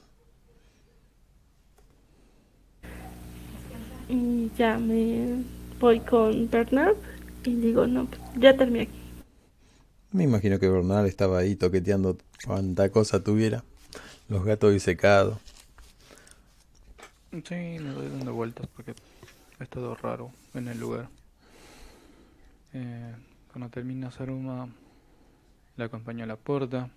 [4.08, 5.44] Y ya me
[5.82, 6.96] voy con Bernard
[7.44, 9.00] y digo, no, pues, ya terminé aquí.
[10.14, 13.66] Me imagino que Bernard estaba ahí toqueteando cuanta cosa tuviera.
[14.30, 15.40] Los gatos disecados.
[17.32, 18.96] Sí, me doy dando vueltas porque
[19.60, 21.10] ha estado raro en el lugar.
[22.74, 23.14] Eh,
[23.52, 24.70] cuando termina Saruma,
[25.76, 26.90] le acompaño a la puerta.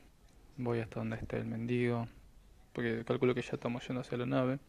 [0.56, 2.06] Voy hasta donde esté el mendigo.
[2.72, 4.60] Porque calculo que ya estamos yendo hacia la nave.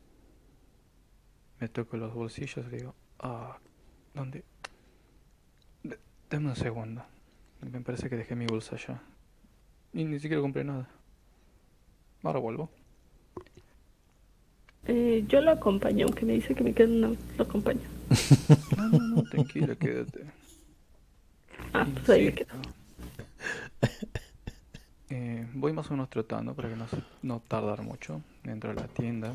[1.60, 3.60] Me toco los bolsillos y digo, ah,
[4.16, 4.44] ¿dónde?
[6.30, 7.06] Dame un segundo.
[7.62, 9.00] Me parece que dejé mi bolsa allá.
[9.94, 10.90] Y ni siquiera compré nada.
[12.24, 12.72] Ahora vuelvo.
[14.88, 17.82] Eh, yo lo acompaño, aunque me dice que me quede, no, lo acompaño.
[18.78, 20.26] No, no, no, tranquila, quédate.
[21.74, 22.48] Ah, pues ahí me quedo.
[25.10, 28.82] Eh, voy más o menos trotando para que no, se- no tardar mucho dentro de
[28.82, 29.34] la tienda.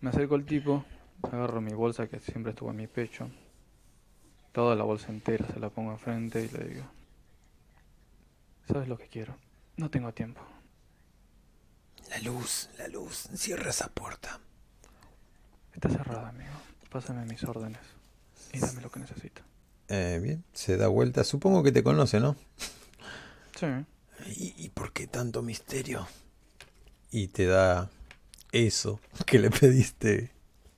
[0.00, 0.84] Me acerco al tipo,
[1.22, 3.28] agarro mi bolsa que siempre estuvo en mi pecho.
[4.52, 6.84] Toda la bolsa entera se la pongo enfrente y le digo,
[8.66, 9.34] ¿sabes lo que quiero?
[9.76, 10.40] No tengo tiempo.
[12.10, 13.28] La luz, la luz.
[13.34, 14.40] Cierra esa puerta.
[15.72, 16.62] Está cerrada, amigo.
[16.90, 17.80] Pásame mis órdenes
[18.52, 19.42] y dame lo que necesito.
[19.88, 21.24] Eh, bien, se da vuelta.
[21.24, 22.36] Supongo que te conoce, ¿no?
[23.54, 23.66] Sí.
[24.26, 26.06] ¿Y, y por qué tanto misterio?
[27.10, 27.90] Y te da
[28.52, 30.32] eso que le pediste,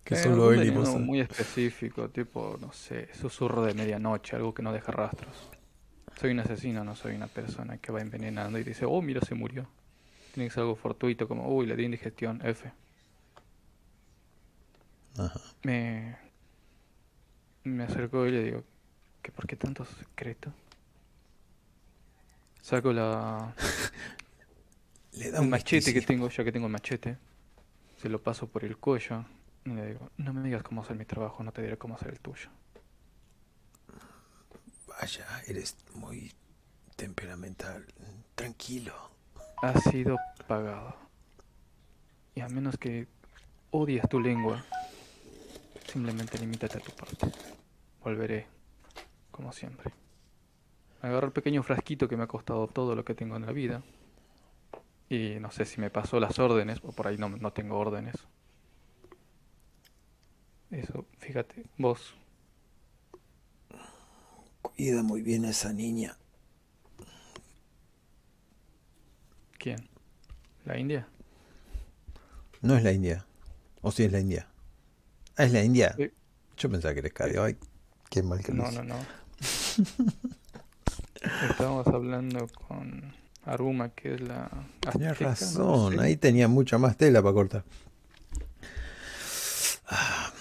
[0.04, 0.96] que Eh, solo él y vos.
[0.98, 5.52] muy específico, tipo, no sé, susurro de medianoche, algo que no deja rastros.
[6.20, 9.34] Soy un asesino, no soy una persona que va envenenando y dice, oh, mira, se
[9.34, 9.68] murió.
[10.32, 12.70] Tiene que ser algo fortuito, como, uy, le di indigestión, F.
[15.18, 15.40] Ajá.
[15.64, 16.16] Me,
[17.64, 18.64] me acerco y le digo,
[19.22, 20.52] ¿que por qué tanto secreto?
[22.62, 23.54] Saco la,
[25.12, 27.18] Le da el machete que tengo, ya que tengo el machete.
[27.96, 29.24] Se lo paso por el cuello
[29.64, 32.08] y le digo, no me digas cómo hacer mi trabajo, no te diré cómo hacer
[32.08, 32.48] el tuyo.
[34.86, 36.32] Vaya, eres muy
[36.96, 37.86] temperamental.
[38.34, 39.10] Tranquilo.
[39.62, 40.16] Ha sido
[40.46, 40.94] pagado.
[42.34, 43.08] Y a menos que
[43.70, 44.64] odias tu lengua,
[45.86, 47.30] simplemente limítate a tu parte.
[48.02, 48.46] Volveré,
[49.30, 49.92] como siempre.
[51.02, 53.82] Agarro el pequeño frasquito que me ha costado todo lo que tengo en la vida.
[55.08, 58.14] Y no sé si me pasó las órdenes, o por ahí no, no tengo órdenes.
[60.70, 62.14] Eso, fíjate, vos,
[64.62, 66.16] Cuida muy bien a esa niña.
[69.60, 69.88] ¿Quién?
[70.64, 71.06] ¿La India?
[72.62, 73.26] No es la India.
[73.82, 74.48] ¿O sí es la India?
[75.36, 75.94] Ah, es la India.
[75.96, 76.10] Sí.
[76.56, 77.44] Yo pensaba que eres Cadio.
[77.44, 77.56] Ay,
[78.08, 78.96] qué mal que lo No, no, no.
[81.50, 83.14] Estábamos hablando con
[83.44, 84.50] Aruma, que es la.
[84.86, 86.00] Azteca, no razón, sé.
[86.00, 87.64] ahí tenía mucha más tela para cortar.
[89.86, 90.32] Ah,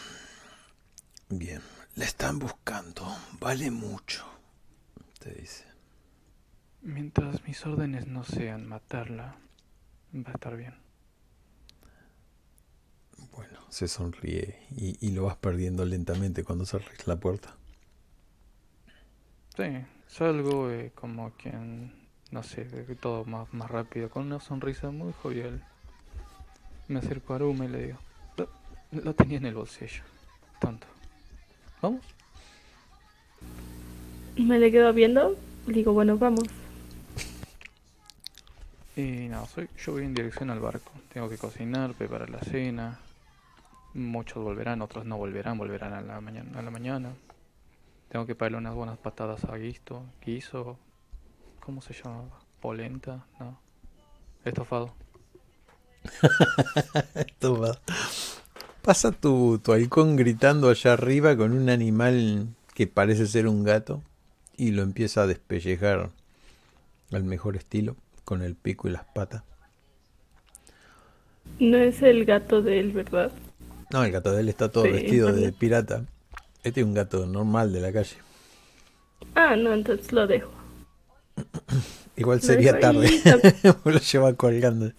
[1.30, 1.62] bien,
[1.96, 3.06] la están buscando,
[3.40, 4.26] vale mucho,
[5.20, 5.66] te dice.
[6.82, 9.36] Mientras mis órdenes no sean matarla,
[10.16, 10.76] va a estar bien.
[13.34, 17.56] Bueno, se sonríe y, y lo vas perdiendo lentamente cuando cerres la puerta.
[19.56, 21.94] Sí, salgo eh, como quien,
[22.32, 25.62] no sé, de todo más, más rápido, con una sonrisa muy jovial.
[26.88, 28.00] Me acerco a Aruma y le digo,
[28.38, 28.50] lo,
[29.04, 30.04] lo tenía en el bolsillo,
[30.62, 30.88] tonto.
[31.82, 32.06] ¿Vamos?
[34.38, 35.36] Me le quedo viendo.
[35.68, 36.48] Digo, bueno, vamos.
[39.00, 40.92] Y no, soy, yo voy en dirección al barco.
[41.14, 43.00] Tengo que cocinar, preparar la cena.
[43.94, 46.60] Muchos volverán, otros no volverán, volverán a la mañana.
[46.60, 47.14] A la mañana.
[48.10, 50.78] Tengo que pagarle unas buenas patadas a guisto, guiso.
[51.62, 52.26] ¿Cómo se llama?
[52.60, 53.58] Polenta, no.
[54.44, 54.94] Estofado.
[57.40, 57.72] Toma.
[58.82, 64.02] Pasa tu, tu halcón gritando allá arriba con un animal que parece ser un gato
[64.58, 66.10] y lo empieza a despellejar
[67.14, 67.96] al mejor estilo
[68.30, 69.42] con el pico y las patas.
[71.58, 73.32] No es el gato de él, ¿verdad?
[73.92, 76.06] No, el gato de él está todo Sí, vestido de pirata.
[76.64, 78.18] Este es un gato normal de la calle.
[79.34, 80.52] Ah, no, entonces lo dejo.
[82.18, 83.10] Igual sería dejo tarde.
[83.86, 84.92] lo lleva colgando.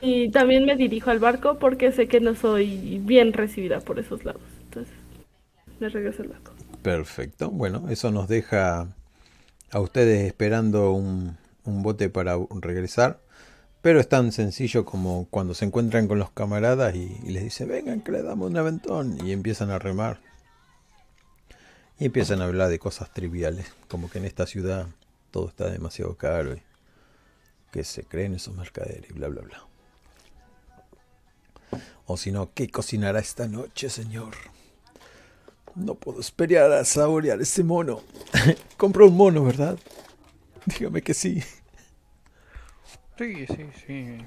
[0.00, 4.24] Y también me dirijo al barco porque sé que no soy bien recibida por esos
[4.24, 4.42] lados.
[4.62, 4.94] Entonces,
[5.80, 6.52] me regreso al barco.
[6.82, 7.50] Perfecto.
[7.50, 8.94] Bueno, eso nos deja
[9.70, 11.36] a ustedes esperando un,
[11.68, 13.20] un bote para regresar.
[13.80, 18.00] Pero es tan sencillo como cuando se encuentran con los camaradas y, les dice, vengan
[18.00, 19.24] que le damos un aventón.
[19.24, 20.20] Y empiezan a remar.
[21.98, 23.66] Y empiezan a hablar de cosas triviales.
[23.88, 24.86] Como que en esta ciudad
[25.30, 26.54] todo está demasiado caro.
[26.54, 26.62] Y
[27.70, 29.62] que se creen esos mercaderes y bla, bla, bla.
[32.06, 34.34] O si no, ¿qué cocinará esta noche, señor?
[35.74, 38.00] No puedo esperar a saborear ese mono.
[38.76, 39.78] Compró un mono, ¿verdad?
[40.66, 41.42] Dígame que sí.
[43.18, 44.18] Sí, sí, sí.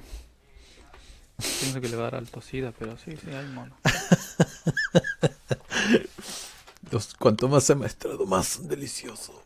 [1.60, 3.76] Pienso que le va a dar altosida, pero sí, sí, hay mono.
[6.92, 9.44] Los- cuanto más amaestrado, más delicioso.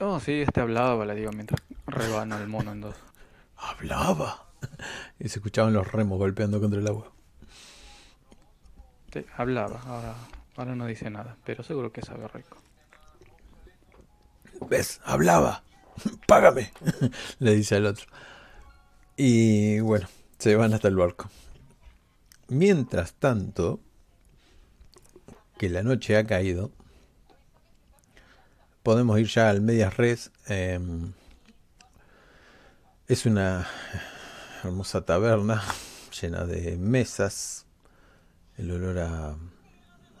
[0.00, 2.96] Oh, sí, este hablaba, le digo, mientras rebana el mono en dos.
[3.56, 4.44] Hablaba.
[5.18, 7.10] Y se escuchaban los remos golpeando contra el agua.
[9.12, 10.14] Sí, hablaba, ahora,
[10.56, 12.56] ahora no dice nada, pero seguro que sabe rico.
[14.68, 15.00] ¿Ves?
[15.04, 15.62] Hablaba.
[16.26, 16.72] Págame.
[17.38, 18.06] Le dice al otro.
[19.16, 20.08] Y bueno,
[20.38, 21.30] se van hasta el barco.
[22.48, 23.80] Mientras tanto,
[25.58, 26.70] que la noche ha caído,
[28.82, 30.30] podemos ir ya al Medias Res.
[30.46, 31.12] em,
[33.06, 33.66] es una
[34.62, 35.62] hermosa taberna
[36.20, 37.66] llena de mesas,
[38.56, 39.36] el olor a,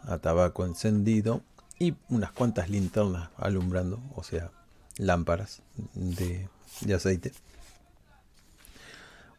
[0.06, 1.42] a tabaco encendido
[1.78, 4.50] y unas cuantas linternas alumbrando, o sea,
[4.96, 5.62] lámparas
[5.94, 6.48] de,
[6.80, 7.32] de aceite.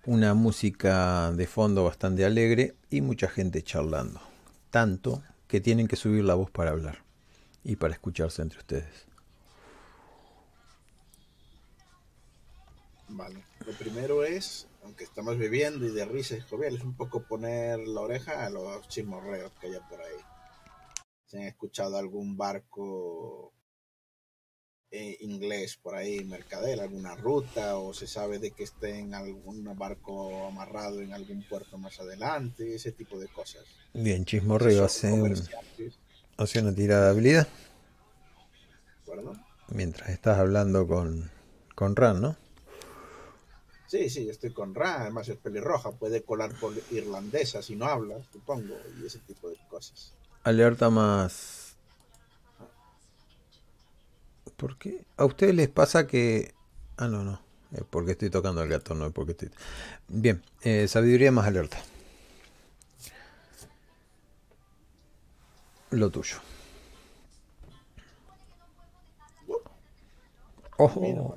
[0.05, 4.21] Una música de fondo bastante alegre y mucha gente charlando.
[4.69, 6.99] Tanto que tienen que subir la voz para hablar
[7.63, 9.05] y para escucharse entre ustedes.
[13.07, 13.43] Vale.
[13.65, 18.45] Lo primero es, aunque estamos bebiendo y de risas joviales, un poco poner la oreja
[18.45, 20.17] a los chismorreos que haya por ahí.
[21.25, 23.53] Si han escuchado algún barco
[24.91, 29.63] eh, inglés por ahí, mercadel, alguna ruta, o se sabe de que esté en algún
[29.77, 33.63] barco amarrado en algún puerto más adelante, ese tipo de cosas.
[33.93, 35.11] Bien, Chismorreo hace,
[36.37, 39.33] hace una tirada de habilidad ¿de acuerdo?
[39.69, 41.29] mientras estás hablando con,
[41.75, 42.37] con Ran, ¿no?
[43.87, 48.17] Sí, sí, estoy con Ra, además es pelirroja, puede colar por irlandesa si no habla,
[48.31, 50.13] supongo, y ese tipo de cosas.
[50.43, 51.64] Alerta más.
[54.57, 55.05] ¿Por qué?
[55.17, 56.53] ¿A ustedes les pasa que.?
[56.97, 57.41] Ah, no, no.
[57.73, 59.49] Es porque estoy tocando al gato, no es porque estoy.
[60.07, 61.77] Bien, eh, sabiduría más alerta.
[65.91, 66.37] Lo tuyo.
[70.77, 71.01] Ojo,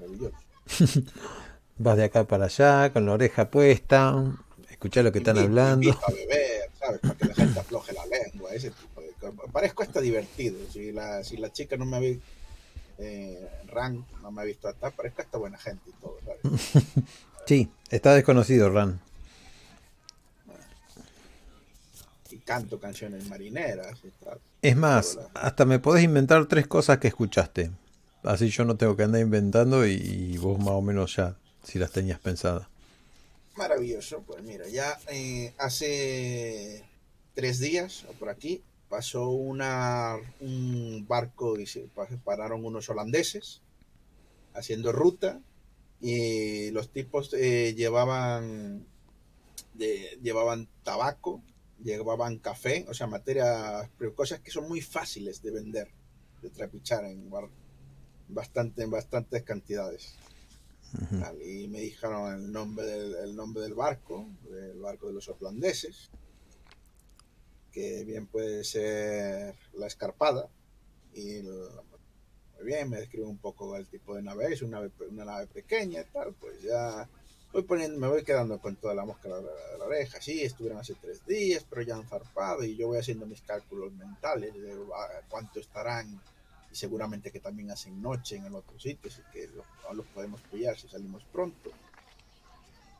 [1.79, 4.25] vas de acá para allá con la oreja puesta.
[4.69, 5.89] Escuchá lo que están hablando.
[5.89, 7.01] invito a beber, ¿sabes?
[7.01, 9.53] Para que la gente afloje la lengua, ese tipo de cosas.
[9.53, 10.59] Parezco hasta divertido.
[10.73, 12.17] Si la, si la chica no me había.
[12.99, 17.05] Eh, Ran no me ha visto hasta, parezco hasta buena gente y todo, ¿sabes?
[17.47, 19.01] Sí, está desconocido, Ran.
[22.31, 24.39] Y canto canciones marineras y tal.
[24.61, 27.71] Es más, hasta me podés inventar tres cosas que escuchaste.
[28.23, 31.79] Así yo no tengo que andar inventando y, y vos más o menos ya, si
[31.79, 32.69] las tenías pensadas.
[33.57, 36.85] Maravilloso, pues mira, ya eh, hace
[37.35, 43.61] tres días o por aquí pasó una, un barco y se pa- pararon unos holandeses
[44.55, 45.41] haciendo ruta
[46.01, 48.87] y los tipos eh, llevaban
[49.75, 51.43] de- llevaban tabaco,
[51.83, 55.89] llevaban café, o sea, materias, cosas que son muy fáciles de vender,
[56.43, 57.51] de trapichar en bar-
[58.29, 60.15] bastante, en bastantes cantidades.
[61.45, 66.09] Y me dijeron el nombre del, el nombre del barco, del barco de los holandeses,
[67.79, 70.49] que bien puede ser la escarpada.
[71.15, 75.25] Y muy bien, me describe un poco el tipo de nave, es una nave, una
[75.25, 77.09] nave pequeña y tal, pues ya
[77.53, 80.21] voy poniendo, me voy quedando con toda la mosca de la, la oreja.
[80.21, 83.93] Sí, estuvieron hace tres días, pero ya han zarpado y yo voy haciendo mis cálculos
[83.93, 86.21] mentales de ah, cuánto estarán
[86.71, 90.07] y seguramente que también hacen noche en el otro sitio, así que lo- no los
[90.09, 91.71] podemos pillar si salimos pronto.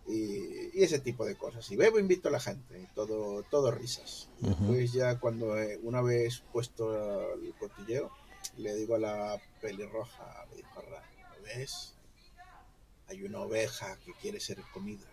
[0.09, 1.65] Y, y ese tipo de cosas.
[1.67, 4.29] Si bebo, invito a la gente, y todo, todo risas.
[4.41, 4.67] Ujú.
[4.69, 8.11] Pues ya cuando eh, una vez puesto el cotilleo,
[8.57, 11.03] le digo a la pelirroja, le digo, "Ra,
[11.37, 11.93] ¿lo ves?
[13.09, 15.07] Hay una oveja que quiere ser comida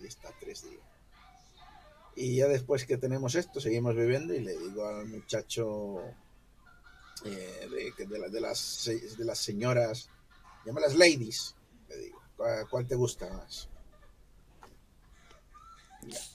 [0.00, 0.82] y está tres días.
[2.16, 6.00] Y ya después que tenemos esto, seguimos bebiendo y le digo al muchacho
[7.24, 8.84] eh, de, de, la- de las,
[9.16, 10.08] de las señoras,
[10.64, 11.54] llámalas ladies,
[11.88, 13.68] le digo, ¿cuál, cuál te gusta más?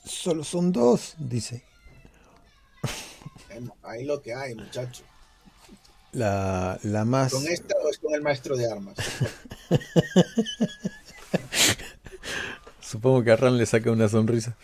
[0.04, 1.64] Solo son dos, dice.
[3.48, 5.04] Bueno, ahí lo que hay, muchacho.
[6.12, 7.32] La, la más...
[7.34, 8.96] ¿Con esta o es con el maestro de armas?
[12.82, 14.56] Supongo que a Ran le saca una sonrisa.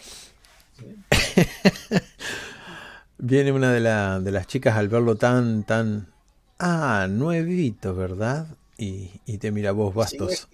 [3.18, 6.12] Viene una de, la- de las chicas al verlo tan, tan...
[6.58, 8.48] Ah, nuevito, ¿verdad?
[8.78, 10.48] Y, y te mira vos, Bastos.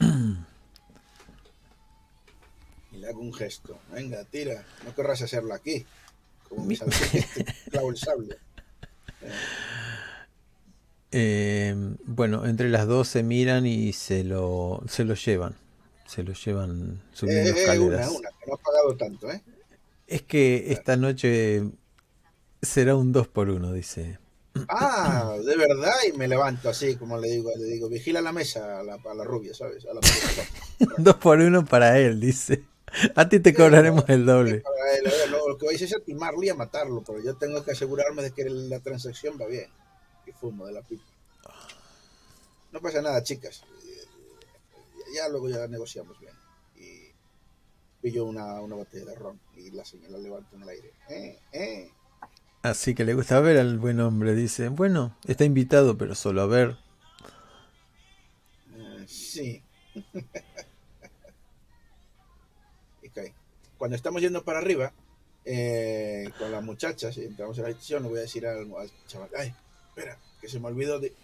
[3.00, 3.78] le hago un gesto.
[3.92, 4.64] Venga, tira.
[4.84, 5.84] No querrás hacerlo aquí.
[6.48, 6.96] Como me salté
[7.34, 8.36] que te clavo el sable.
[11.12, 11.74] Eh,
[12.04, 15.56] bueno, entre las dos se miran y se lo, se lo llevan.
[16.06, 18.08] Se lo llevan subiendo Eh, eh, escaleras.
[18.08, 19.42] una, una, que no ha pagado tanto, ¿eh?
[20.06, 21.62] Es que esta noche
[22.62, 24.18] será un 2 por 1 dice.
[24.68, 28.80] Ah, de verdad, y me levanto así, como le digo, le digo, vigila la mesa
[28.80, 29.86] a la, a la rubia, ¿sabes?
[29.86, 30.00] A la.
[30.98, 32.64] 2 por 1 para él, dice.
[33.14, 34.62] A ti te cobraremos el doble.
[35.30, 38.32] Lo, que vais es a timarlo y a matarlo, pero yo tengo que asegurarme de
[38.32, 39.70] que la transacción va bien.
[40.26, 41.04] Y fumo de la pipa.
[42.72, 43.62] No pasa nada, chicas.
[43.84, 44.04] Eh,
[45.14, 46.34] Ya luego ya negociamos bien.
[46.76, 47.12] Y
[48.00, 50.92] pillo una, una botella de ron y la señora levanto en el aire.
[51.08, 51.90] Eh, eh.
[52.62, 54.68] Así que le gusta ver al buen hombre, dice.
[54.68, 56.76] Bueno, está invitado, pero solo a ver.
[59.06, 59.62] Sí.
[63.80, 64.92] Cuando estamos yendo para arriba,
[65.46, 68.90] eh, con las muchachas, y entramos en la habitación, le voy a decir al, al
[69.06, 69.54] chaval, ay,
[69.88, 71.14] espera, que se me olvidó de...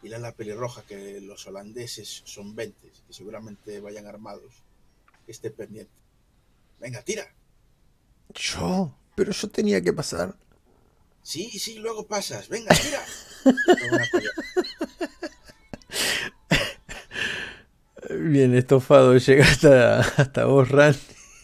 [0.00, 4.54] Dile a la pelirroja que los holandeses son 20, que seguramente vayan armados,
[5.26, 5.92] que esté pendiente.
[6.80, 7.34] Venga, tira.
[8.32, 10.34] Yo, pero yo tenía que pasar.
[11.22, 12.48] Sí, sí, luego pasas.
[12.48, 13.04] Venga, tira.
[18.20, 20.96] Bien estofado, llega hasta, hasta vos, Ran,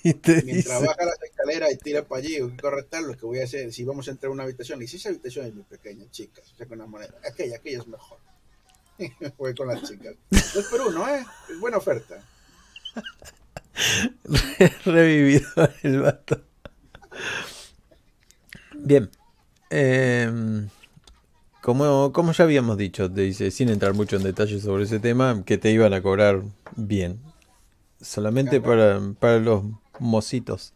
[0.03, 0.87] y te Mientras dice.
[0.87, 3.85] baja las escaleras y tira para allí, o correctar lo que voy a hacer, si
[3.85, 6.75] vamos a entrar a una habitación, y si esa habitación es muy pequeña, chicas, saca
[6.75, 8.19] una moneda, aquella, aquella es mejor.
[9.39, 10.15] Voy con las chicas.
[10.31, 11.25] Dos por uno, ¿eh?
[11.51, 12.23] Es buena oferta.
[14.85, 15.49] Revivido
[15.83, 16.43] el vato.
[18.75, 19.11] Bien.
[19.71, 20.69] Em,
[21.63, 25.43] como, como ya habíamos dicho, te dice, sin entrar mucho en detalle sobre ese tema,
[25.45, 26.43] que te iban a cobrar
[26.77, 27.21] bien.
[28.01, 29.65] Solamente para, para los
[30.01, 30.75] mocitos.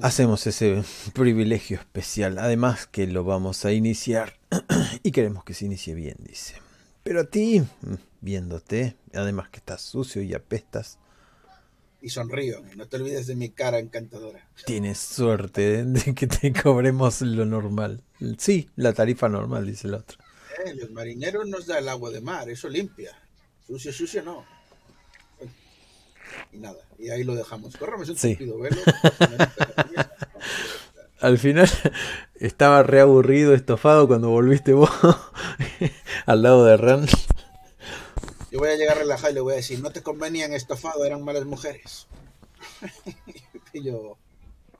[0.00, 0.82] Hacemos ese
[1.12, 2.38] privilegio especial.
[2.38, 4.38] Además que lo vamos a iniciar.
[5.02, 6.54] y queremos que se inicie bien, dice.
[7.02, 7.62] Pero a ti,
[8.20, 10.98] viéndote, además que estás sucio y apestas,
[12.00, 14.48] Y sonrío, no te olvides de mi cara encantadora.
[14.64, 18.02] Tienes suerte de que te cobremos lo normal.
[18.38, 20.18] Sí, la tarifa normal, dice el otro.
[20.64, 23.16] Eh, los marineros nos da el agua de mar, eso limpia.
[23.66, 24.44] Sucio, sucio no.
[26.52, 27.76] Y nada, y ahí lo dejamos.
[27.76, 28.34] Córrame un Sí.
[28.34, 28.76] tupido velo.
[31.20, 31.68] Al final
[32.36, 34.90] estaba reaburrido, estofado cuando volviste vos
[36.26, 37.06] al lado de Ran.
[38.50, 41.24] Yo voy a llegar relajado y le voy a decir, no te convenían estofado, eran
[41.24, 42.06] malas mujeres.
[43.72, 44.16] pillo,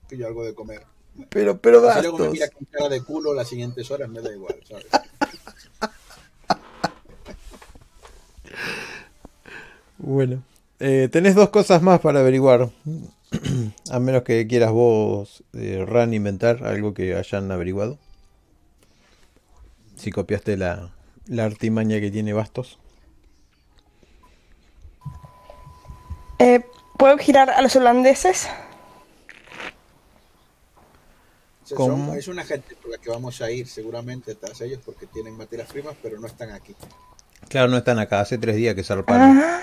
[0.07, 0.83] pillo algo de comer.
[1.29, 4.31] Pero, pero Si luego me mira con cara de culo las siguientes horas, me da
[4.31, 4.85] igual, ¿sabes?
[9.97, 10.43] Bueno,
[10.79, 12.69] eh, tenés dos cosas más para averiguar.
[13.91, 17.97] A menos que quieras vos, eh, Ran, inventar algo que hayan averiguado.
[19.95, 20.93] Si copiaste la,
[21.25, 22.77] la artimaña que tiene Bastos.
[26.39, 26.63] Eh,
[26.97, 28.47] ¿Puedo girar a los holandeses?
[31.63, 32.07] O sea, ¿Cómo?
[32.09, 35.35] son- es una gente por la que vamos a ir seguramente tras ellos porque tienen
[35.35, 36.75] materias primas, pero no están aquí.
[37.49, 39.37] Claro, no están acá, hace tres días que zarparon.
[39.39, 39.61] Ah,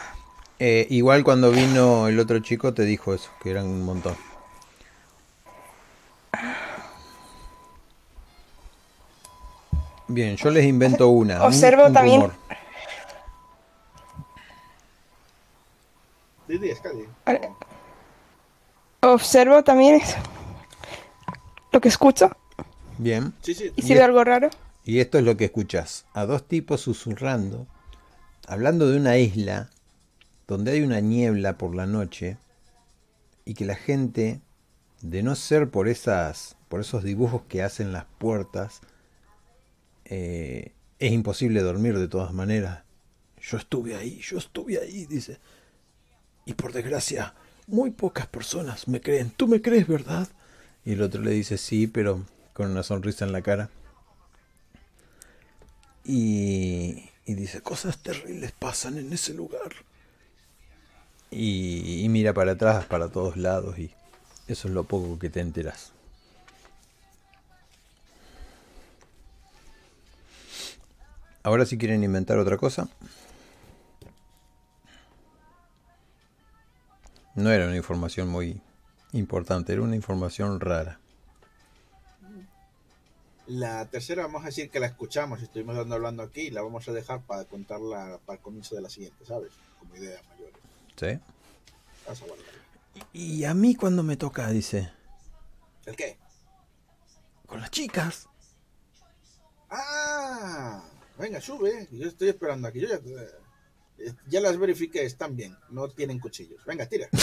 [0.66, 4.16] Eh, igual cuando vino el otro chico te dijo eso, que eran un montón.
[10.08, 11.36] Bien, yo les invento una.
[11.40, 12.30] un- Observo un también-.
[19.00, 20.16] Observo también eso.
[21.72, 22.30] lo que escucho.
[22.98, 23.34] Bien.
[23.42, 23.72] Sí, sí.
[23.74, 24.48] ¿Y si veo algo raro?
[24.84, 26.04] Y esto es lo que escuchas.
[26.14, 27.66] A dos tipos susurrando,
[28.46, 29.70] hablando de una isla
[30.47, 32.36] donde hay una niebla por la noche
[33.44, 34.40] y que la gente,
[35.00, 38.81] de no ser por esas, por esos dibujos que hacen las puertas,
[40.05, 42.82] eh, es imposible dormir de todas maneras.
[43.40, 45.39] Yo estuve ahí, yo estuve ahí, dice.
[46.47, 47.34] Y por desgracia,
[47.66, 49.31] muy pocas personas me creen.
[49.31, 50.28] ¿Tú me crees, verdad?
[50.84, 53.70] Y el otro le dice, sí, pero con una sonrisa en la cara.
[56.05, 59.73] Y, y dice, cosas terribles pasan en ese lugar.
[61.36, 63.92] Y, y mira para atrás, para todos lados, y
[64.46, 65.92] eso es lo poco que te enteras.
[71.42, 72.88] Ahora si quieren inventar otra cosa.
[77.34, 78.60] No era una información muy
[79.12, 81.00] importante, era una información rara.
[83.46, 86.92] La tercera vamos a decir que la escuchamos, estuvimos dando hablando aquí, la vamos a
[86.92, 89.52] dejar para contarla para el comienzo de la siguiente, ¿sabes?
[89.78, 90.63] Como idea mayor.
[90.97, 91.18] ¿Sí?
[93.12, 94.90] Y a mí cuando me toca, dice,
[95.86, 96.16] ¿El qué?
[97.47, 98.28] con las chicas.
[99.70, 100.82] Ah,
[101.18, 101.89] venga, sube.
[101.90, 102.81] Yo estoy esperando aquí.
[102.81, 103.00] Yo ya,
[103.98, 105.56] eh, ya las verifiqué, están bien.
[105.70, 106.64] No tienen cuchillos.
[106.64, 107.08] Venga, tira.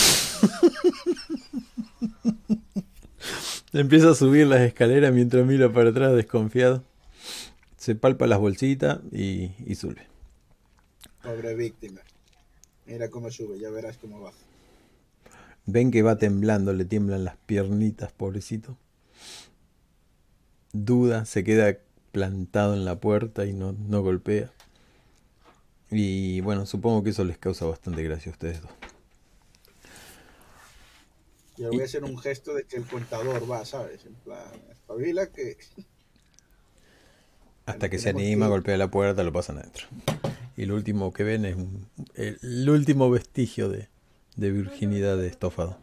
[3.74, 6.84] Empieza a subir las escaleras mientras mira para atrás desconfiado.
[7.78, 10.08] Se palpa las bolsitas y, y sube.
[11.24, 12.02] Pobre víctima.
[12.86, 14.38] Mira cómo sube, ya verás cómo baja.
[15.66, 18.78] Ven que va temblando, le tiemblan las piernitas, pobrecito.
[20.74, 21.78] Duda, se queda
[22.12, 24.52] plantado en la puerta y no, no golpea.
[25.90, 28.72] Y bueno, supongo que eso les causa bastante gracia a ustedes dos.
[31.58, 34.06] Yo voy a hacer un gesto de que el contador va, ¿sabes?
[34.06, 34.40] En plan,
[34.72, 35.58] espabila que...
[37.66, 39.86] Hasta que se anima, golpea la puerta, lo pasan adentro.
[40.62, 41.58] Y lo último que ven es
[42.44, 43.90] el último vestigio de,
[44.36, 45.80] de virginidad de estofado.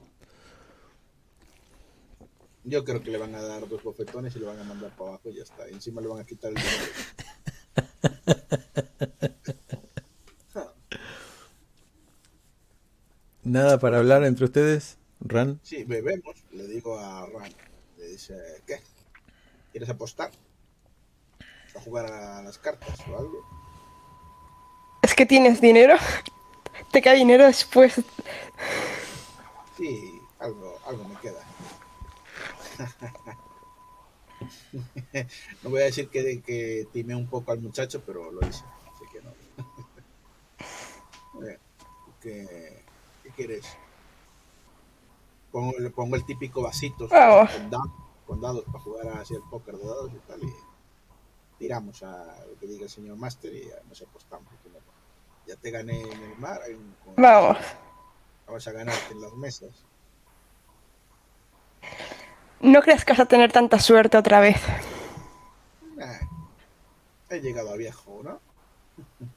[2.63, 5.11] Yo creo que le van a dar dos bofetones y le van a mandar para
[5.11, 5.69] abajo y ya está.
[5.69, 6.85] Y encima le van a quitar el dinero.
[13.43, 15.59] Nada para hablar entre ustedes, Ran.
[15.65, 17.53] Sí, bebemos, le digo a Ran.
[17.97, 18.77] Le dice, ¿qué?
[19.73, 20.31] ¿Quieres apostar?
[21.75, 23.68] ¿A jugar a las cartas o algo?
[25.19, 25.97] Que tienes dinero.
[26.93, 28.01] Te cae dinero después.
[29.77, 31.45] Sí, algo, algo me queda.
[35.65, 38.63] no voy a decir que, que timé un poco al muchacho, pero lo hice.
[38.95, 39.33] Así que no.
[41.45, 41.59] Eh,
[42.21, 42.85] ¿Qué,
[43.25, 43.65] qué quieres?
[45.51, 47.51] Pongo, le pongo el típico vasito Vamos.
[47.51, 47.91] con, dados,
[48.27, 50.43] con dados para jugar así el póker de dados y tal.
[50.45, 50.53] Y
[51.59, 54.49] tiramos a lo que diga el señor Master y nos apostamos.
[55.49, 56.61] Ya te gané en el mar.
[56.69, 57.57] en- con- Vamos.
[58.47, 59.71] Vamos a ganarte en las mesas.
[62.61, 64.61] No creas que vas a tener tanta suerte otra vez.
[65.97, 66.19] Nah,
[67.31, 68.41] he llegado a viejo, ¿no?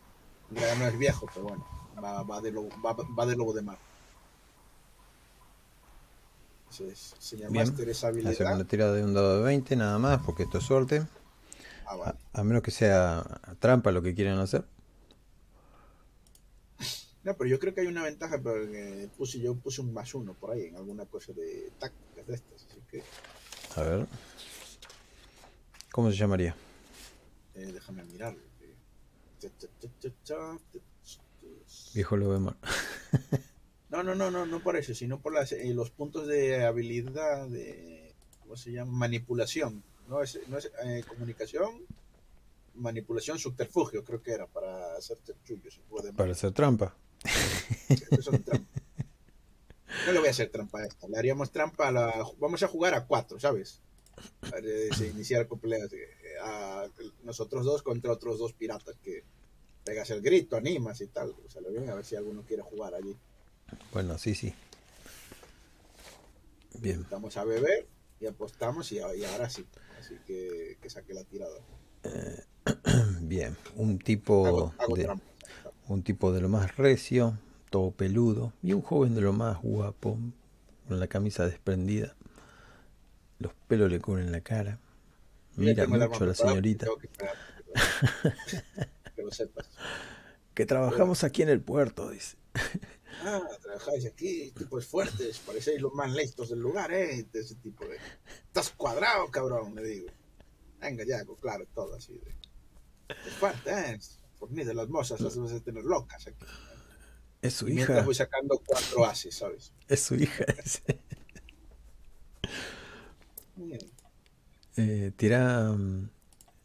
[0.51, 1.65] En realidad no es viejo, pero bueno,
[2.03, 3.77] va, va de, lobo, va, va de lobo de mar.
[6.69, 7.65] Entonces, señor Bien.
[7.67, 8.53] Master, esa habilidad.
[8.55, 11.07] una tirada de un dado de 20, nada más, porque esto es suerte.
[11.85, 12.13] Ah, A, vale.
[12.33, 13.23] a menos que sea
[13.59, 14.65] trampa lo que quieren hacer.
[17.23, 20.13] No, pero yo creo que hay una ventaja, pero que puse, yo puse un más
[20.15, 23.03] uno por ahí en alguna cosa de tácticas de estas, así que
[23.75, 24.07] A ver.
[25.91, 26.55] ¿Cómo se llamaría?
[27.53, 28.39] eh, déjame mirarlo.
[28.61, 28.75] eh.
[31.93, 32.55] Viejo de mar.
[33.89, 37.47] No, no, no, no, no por eso, sino por las, eh, los puntos de habilidad
[37.49, 38.91] de, ¿cómo se llama?
[38.93, 39.83] Manipulación.
[40.07, 41.81] No es, no es eh, comunicación,
[42.75, 45.17] manipulación, subterfugio, creo que era, para hacer
[45.89, 46.95] puede- Para hacer trampa.
[50.05, 52.25] No le voy a hacer trampa a esta, le haríamos trampa a la...
[52.39, 53.81] Vamos a jugar a cuatro, ¿sabes?
[54.61, 55.91] De iniciar peleas.
[55.93, 56.07] eh,
[56.41, 56.87] a
[57.23, 59.23] nosotros dos contra otros dos piratas que
[59.83, 61.35] pegas el grito, animas y tal.
[61.45, 63.15] O sea, lo bien, a ver si alguno quiere jugar allí.
[63.93, 64.53] Bueno, sí, sí.
[66.79, 67.05] Bien.
[67.09, 67.87] Vamos a beber
[68.19, 69.65] y apostamos y, y ahora sí.
[69.99, 71.59] Así que, que saque la tirada.
[73.21, 73.55] Bien.
[73.75, 75.25] Un tipo Hago, hago de, trampa.
[75.91, 77.37] Un tipo de lo más recio,
[77.69, 80.17] todo peludo, y un joven de lo más guapo,
[80.87, 82.15] con la camisa desprendida.
[83.39, 84.79] Los pelos le cubren la cara.
[85.55, 86.87] Mira mucho a la señorita.
[86.99, 87.35] que esperar,
[87.73, 88.35] pero-
[89.15, 89.69] que lo sepas.
[90.53, 92.37] Que trabajamos aquí en el puerto, dice.
[93.23, 97.25] Ah, trabajáis aquí, tipos fuertes, parecéis los más listos del lugar, ¿eh?
[97.31, 97.97] De ese tipo de...
[98.47, 100.07] Estás cuadrado, cabrón, le digo.
[100.79, 102.35] Venga, ya, claro, todo así de...
[103.27, 103.99] Es fuerte, ¿eh?
[104.41, 106.47] Fornido, las mozas las vas a tener locas aquí.
[107.41, 108.05] Es su Y mientras hija.
[108.05, 109.73] voy sacando cuatro ases, ¿sabes?
[109.87, 110.43] Es su hija.
[110.57, 111.03] ese.
[114.77, 116.09] Eh, tira mm,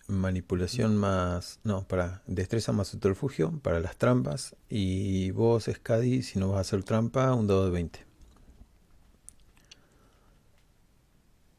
[0.09, 1.61] manipulación más.
[1.65, 4.57] No, para destreza más subterfugio para las trampas.
[4.69, 8.07] Y vos, Scadi, si no vas a hacer trampa, un dado de 20.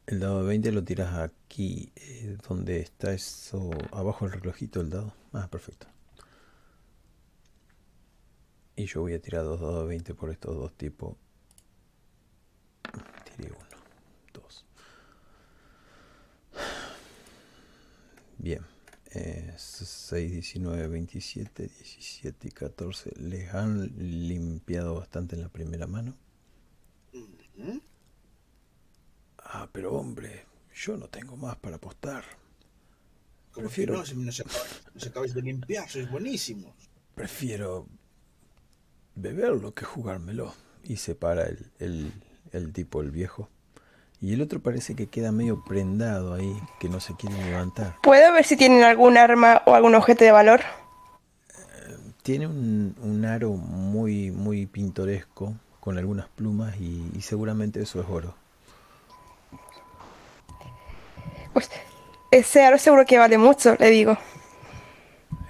[0.06, 4.90] El dado de 20 lo tiras aquí, eh, donde está eso, abajo el relojito del
[4.90, 5.14] dado.
[5.32, 5.86] Ah, perfecto.
[8.78, 11.16] Y yo voy a tirar dos dados de 20 por estos dos tipos.
[13.36, 13.66] Tiré uno,
[14.32, 14.64] dos.
[18.38, 18.64] Bien.
[19.10, 23.10] Eh, 6, 19, 27, 17 y 14.
[23.16, 23.90] Les han
[24.28, 26.14] limpiado bastante en la primera mano.
[29.38, 32.22] Ah, pero hombre, yo no tengo más para apostar.
[33.50, 36.74] Como Prefiero- que no, si nos acabáis, nos acabáis de limpiar, sois buenísimos.
[37.16, 37.88] Prefiero
[39.20, 40.54] beberlo que jugármelo.
[40.84, 42.12] Y se para el, el,
[42.52, 43.48] el tipo, el viejo.
[44.20, 47.96] Y el otro parece que queda medio prendado ahí, que no se quiere levantar.
[48.02, 50.60] ¿Puedo ver si tienen algún arma o algún objeto de valor?
[52.22, 58.06] Tiene un, un aro muy, muy pintoresco, con algunas plumas y, y seguramente eso es
[58.08, 58.34] oro.
[61.52, 61.70] Pues
[62.30, 64.18] ese aro seguro que vale mucho, le digo.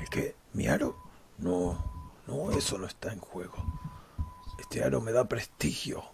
[0.00, 0.34] ¿El qué?
[0.52, 0.96] ¿Mi aro?
[1.38, 1.87] No,
[2.28, 3.56] no, eso no está en juego.
[4.60, 6.04] Este aro me da prestigio.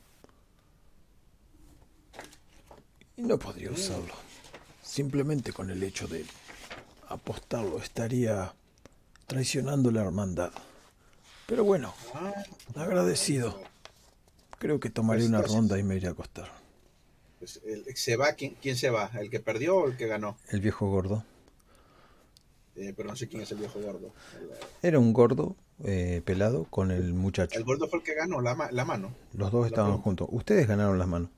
[3.16, 4.14] Y no podría usarlo.
[4.82, 6.24] Simplemente con el hecho de
[7.08, 8.54] apostarlo estaría
[9.26, 10.52] traicionando la hermandad.
[11.46, 12.32] Pero bueno, Ah,
[12.76, 13.60] agradecido.
[14.58, 16.50] Creo que tomaré Pues una ronda y me iré a acostar.
[17.38, 19.10] pues, el- se va, ¿quién, quién se va?
[19.20, 20.38] ¿El que perdió o el que ganó?
[20.48, 21.24] El viejo gordo.
[22.76, 24.12] Eh, pero no sé quién es el viejo gordo.
[24.40, 24.50] El,
[24.88, 27.58] Era un gordo eh, pelado con el muchacho.
[27.58, 29.14] el gordo fue el que ganó la, ma- la mano.
[29.36, 30.28] Los dos estaban juntos.
[30.30, 31.30] Ustedes ganaron las manos.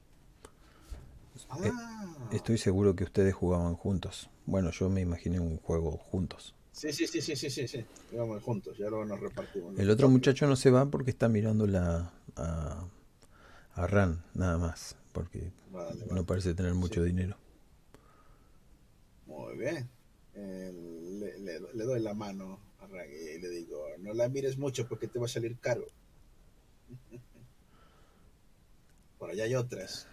[1.64, 4.28] Eh, Ah, Estoy seguro que ustedes jugaban juntos.
[4.46, 6.54] Bueno, yo me imaginé un juego juntos.
[6.72, 7.84] sí, sí, sí, sí, sí, sí,
[8.42, 9.78] juntos, ya luego nos repartimos.
[9.78, 12.84] El otro muchacho no se va porque está mirando la, a,
[13.74, 14.96] a Ran, nada más.
[15.12, 16.14] Porque Vale, vale.
[16.14, 17.36] no parece tener mucho dinero.
[19.26, 19.88] Muy bien.
[20.34, 20.72] Eh,
[21.20, 22.58] le, le- le doy la mano
[22.90, 25.84] y le digo, no la mires mucho porque te va a salir caro.
[29.18, 30.06] Por allá hay otras.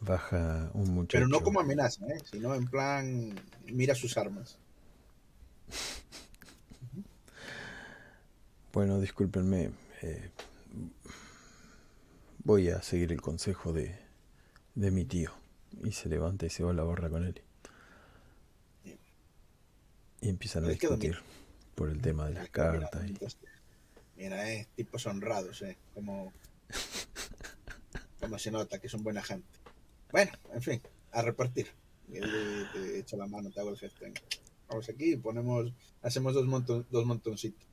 [0.00, 1.12] Baja un muchacho.
[1.18, 2.18] Pero no como amenaza, ¿eh?
[2.30, 3.34] sino en plan,
[3.66, 4.58] mira sus armas.
[8.72, 9.70] Bueno, discúlpenme.
[10.00, 10.30] eh,
[12.42, 13.94] voy a seguir el consejo de,
[14.74, 15.30] de mi tío.
[15.84, 17.42] Y se levanta y se va a la barra con él.
[20.22, 21.18] Y empiezan a discutir
[21.74, 23.04] por el tema de las cartas.
[23.06, 23.16] y-
[24.16, 26.32] Mira, eh, tipos honrados, eh, como,
[28.20, 29.46] como se nota que son buena gente.
[30.12, 31.66] Bueno, en fin, a repartir.
[32.08, 34.04] Y él te, echa la mano, te hago el gesto.
[34.68, 37.66] Vamos aquí, ponemos, hacemos dos, monton- dos montoncitos.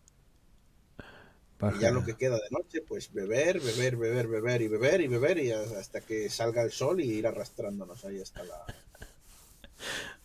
[1.75, 5.07] Y ya lo que queda de noche, pues beber, beber, beber, beber y beber y
[5.07, 8.65] beber y hasta que salga el sol y ir arrastrándonos ahí hasta la...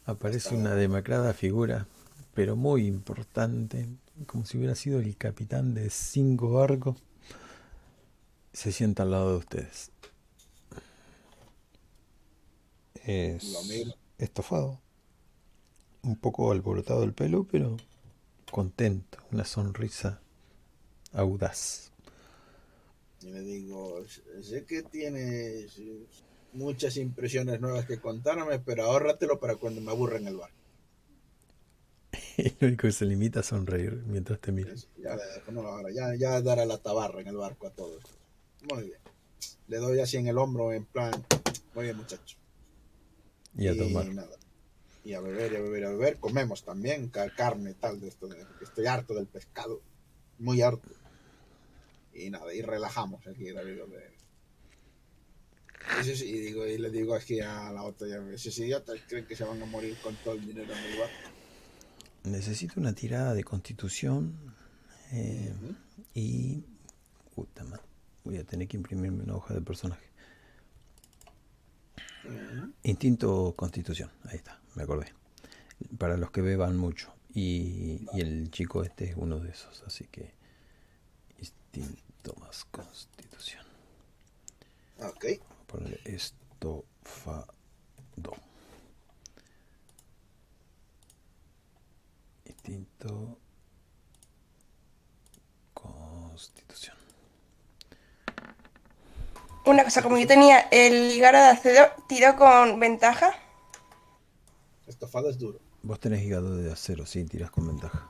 [0.06, 1.88] Aparece hasta- una demacrada figura,
[2.34, 3.88] pero muy importante,
[4.26, 6.96] como si hubiera sido el capitán de cinco barcos.
[8.52, 9.90] Se sienta al lado de ustedes.
[12.94, 13.54] Es
[14.18, 14.80] estofado,
[16.02, 17.76] un poco alborotado el pelo, pero
[18.50, 20.20] contento, una sonrisa
[21.12, 21.92] audaz.
[23.20, 24.04] Y le digo,
[24.42, 25.80] sé que tienes
[26.52, 30.50] muchas impresiones nuevas que contarme, pero ahórratelo para cuando me aburra en el bar.
[32.38, 34.74] Y lo único que se limita a sonreír mientras te mira.
[34.98, 35.16] Ya
[35.90, 38.02] ya, ya dará la tabarra en el barco a todos.
[38.72, 38.98] Muy bien.
[39.68, 41.12] Le doy así en el hombro, en plan,
[41.74, 42.36] muy bien, muchacho.
[43.56, 44.06] Y a tomar.
[44.06, 44.36] nada.
[45.04, 46.16] Y a beber, y a beber, y a beber.
[46.18, 49.80] Comemos también ca- carne y tal de esto, porque estoy harto del pescado.
[50.38, 50.88] Muy harto.
[52.14, 54.14] Y nada, y relajamos aquí, de...
[56.00, 59.44] Y, sí, digo, y le digo aquí a la otra, esos idiotas creen que se
[59.44, 61.10] van a morir con todo el dinero en el bar.
[62.24, 64.54] Necesito una tirada de constitución.
[65.12, 65.54] eh,
[66.14, 66.64] y.
[67.34, 67.82] Puta madre,
[68.24, 70.06] Voy a tener que imprimirme una hoja de personaje.
[72.82, 74.10] Instinto constitución.
[74.24, 75.12] Ahí está, me acordé.
[75.98, 77.12] Para los que beban mucho.
[77.34, 79.82] Y, y el chico este es uno de esos.
[79.86, 80.32] Así que.
[81.38, 83.64] Instinto más constitución.
[85.00, 85.22] Ok.
[85.24, 87.52] Voy a ponerle estofado.
[92.46, 93.38] Instinto
[95.72, 96.96] Constitución.
[99.66, 103.32] Una cosa, como yo tenía el hígado de acero, tiro con ventaja.
[104.86, 105.58] Estofado es duro.
[105.82, 108.08] Vos tenés hígado de acero, sí, tiras con ventaja.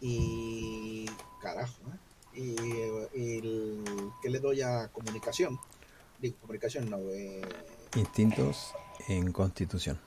[0.00, 1.06] Y.
[1.40, 1.98] Carajo, ¿eh?
[2.34, 3.84] Y, y el-
[4.22, 5.58] ¿qué le doy a comunicación?
[6.20, 6.98] Digo, comunicación no.
[7.10, 7.42] Eh,
[7.96, 8.72] Instintos
[9.08, 10.00] en Constitución.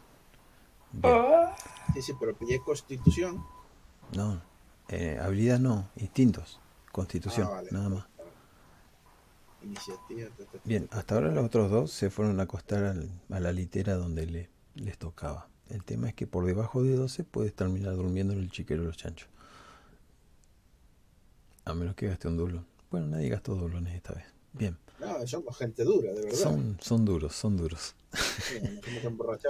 [1.01, 1.15] Bien.
[1.15, 1.49] Oh,
[1.93, 3.43] sí, sí, pero pillé constitución.
[4.15, 4.41] No,
[4.89, 6.59] eh, habilidad no, instintos.
[6.91, 7.69] Constitución, Ah, vale.
[7.71, 8.05] nada más.
[9.61, 10.29] Iniciativa.
[10.29, 10.99] ta, ta, ta, Bien, ta, ta.
[10.99, 14.49] hasta ahora los otros dos se fueron a acostar al- a la litera donde le,
[14.75, 15.47] les tocaba.
[15.69, 18.87] El tema es que por debajo de 12 puedes terminar durmiendo en el chiquero de
[18.87, 19.27] los chanchos.
[21.65, 22.67] A menos que gaste un dublón.
[22.91, 24.25] Bueno, nadie gastó doblones esta vez.
[24.53, 26.37] Bien, No, somos gente dura, de verdad.
[26.37, 27.95] son, son duros, son duros.
[28.13, 28.61] Sí.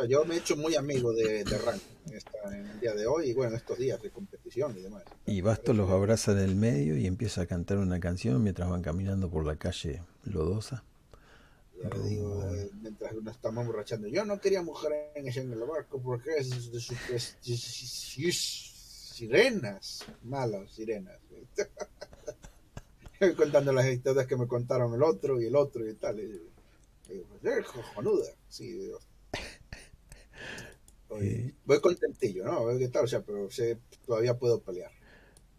[0.10, 1.82] Yo me he hecho muy amigo de, de Rank
[2.52, 5.04] en, el día de hoy y bueno, en estos días de competición y demás.
[5.26, 8.82] Y Basto los abraza en el medio y empieza a cantar una canción mientras van
[8.82, 10.84] caminando por la calle lodosa.
[12.08, 16.72] Digo, eh, mientras nos estamos emborrachando, yo no quería mujeres en el barco porque es
[16.72, 18.74] de sus
[19.16, 21.20] sirenas, malas sirenas.
[23.38, 26.20] Contando las historias que me contaron el otro y el otro y tal.
[26.20, 26.42] Y,
[27.10, 28.32] digo, pues, eh, cojonuda.
[28.48, 29.00] Sí, digo.
[31.10, 32.78] Oye, voy contentillo, ¿no?
[32.78, 34.92] Qué tal, o sea, pero sé, todavía puedo pelear.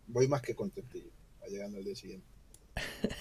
[0.08, 1.10] Voy más que contentillo,
[1.48, 2.26] llegando al día siguiente.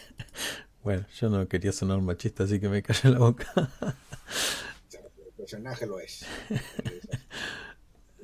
[0.84, 3.52] Bueno, yo no quería sonar machista, así que me callé la boca.
[3.58, 6.24] O sea, el personaje lo es.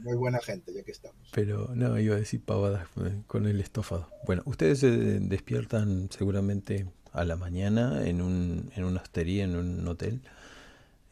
[0.03, 1.29] Muy buena gente, ya que estamos.
[1.31, 2.87] Pero no, iba a decir pavadas
[3.27, 4.09] con el estofado.
[4.25, 9.87] Bueno, ustedes se despiertan seguramente a la mañana en, un, en una hostería, en un
[9.87, 10.21] hotel,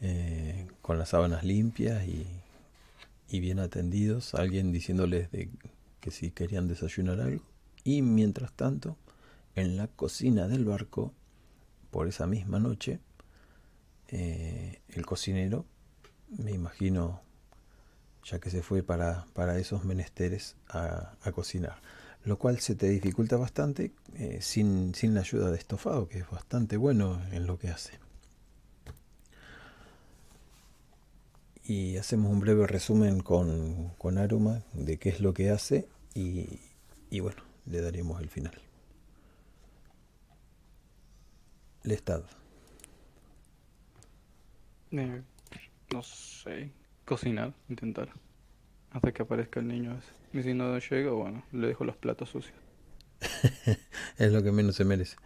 [0.01, 2.25] eh, con las sábanas limpias y,
[3.29, 4.33] y bien atendidos.
[4.33, 5.49] Alguien diciéndoles de
[5.99, 7.43] que si querían desayunar algo.
[7.83, 8.97] Y mientras tanto,
[9.55, 11.13] en la cocina del barco,
[11.91, 12.99] por esa misma noche,
[14.07, 15.65] eh, el cocinero,
[16.37, 17.21] me imagino
[18.29, 21.81] ya que se fue para, para esos menesteres a, a cocinar.
[22.25, 26.29] Lo cual se te dificulta bastante eh, sin, sin la ayuda de estofado, que es
[26.29, 27.97] bastante bueno en lo que hace.
[31.63, 36.59] Y hacemos un breve resumen con, con Aruma de qué es lo que hace y,
[37.09, 38.59] y bueno, le daremos el final.
[41.83, 42.23] Lestad.
[44.91, 45.21] Eh,
[45.93, 46.71] no sé.
[47.09, 48.09] Cocinar, intentar.
[48.91, 50.37] Hasta que aparezca el niño ese.
[50.37, 52.55] Y si no llega, bueno, le dejo los platos sucios.
[54.19, 55.17] es lo que menos se merece.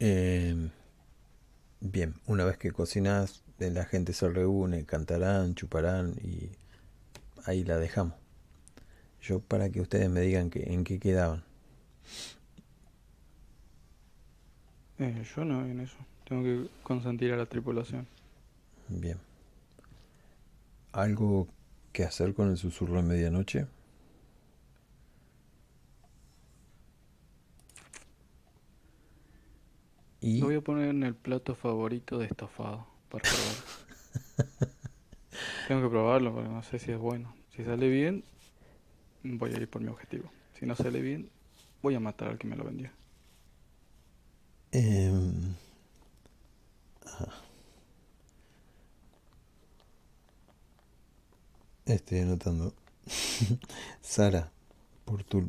[0.00, 0.68] Eh,
[1.78, 6.50] bien, una vez que cocinas, la gente se reúne, cantarán, chuparán y
[7.44, 8.14] ahí la dejamos.
[9.22, 11.44] Yo para que ustedes me digan que, en qué quedaban.
[14.98, 15.98] Eh, yo no en eso.
[16.28, 18.08] Tengo que consentir a la tripulación.
[18.88, 19.29] Bien.
[20.92, 21.48] ¿Algo
[21.92, 23.66] que hacer con el susurro de medianoche?
[30.20, 33.64] Y Lo voy a poner en el plato favorito de estofado para probar.
[35.66, 37.34] Tengo que probarlo porque no sé si es bueno.
[37.56, 38.24] Si sale bien,
[39.22, 40.32] voy a ir por mi objetivo.
[40.52, 41.30] Si no sale bien,
[41.82, 42.90] voy a matar al que me lo vendió.
[44.72, 45.54] Em,
[47.06, 47.49] ajá.
[51.94, 52.72] Estoy anotando.
[54.00, 54.50] Sara,
[55.04, 55.44] por tu,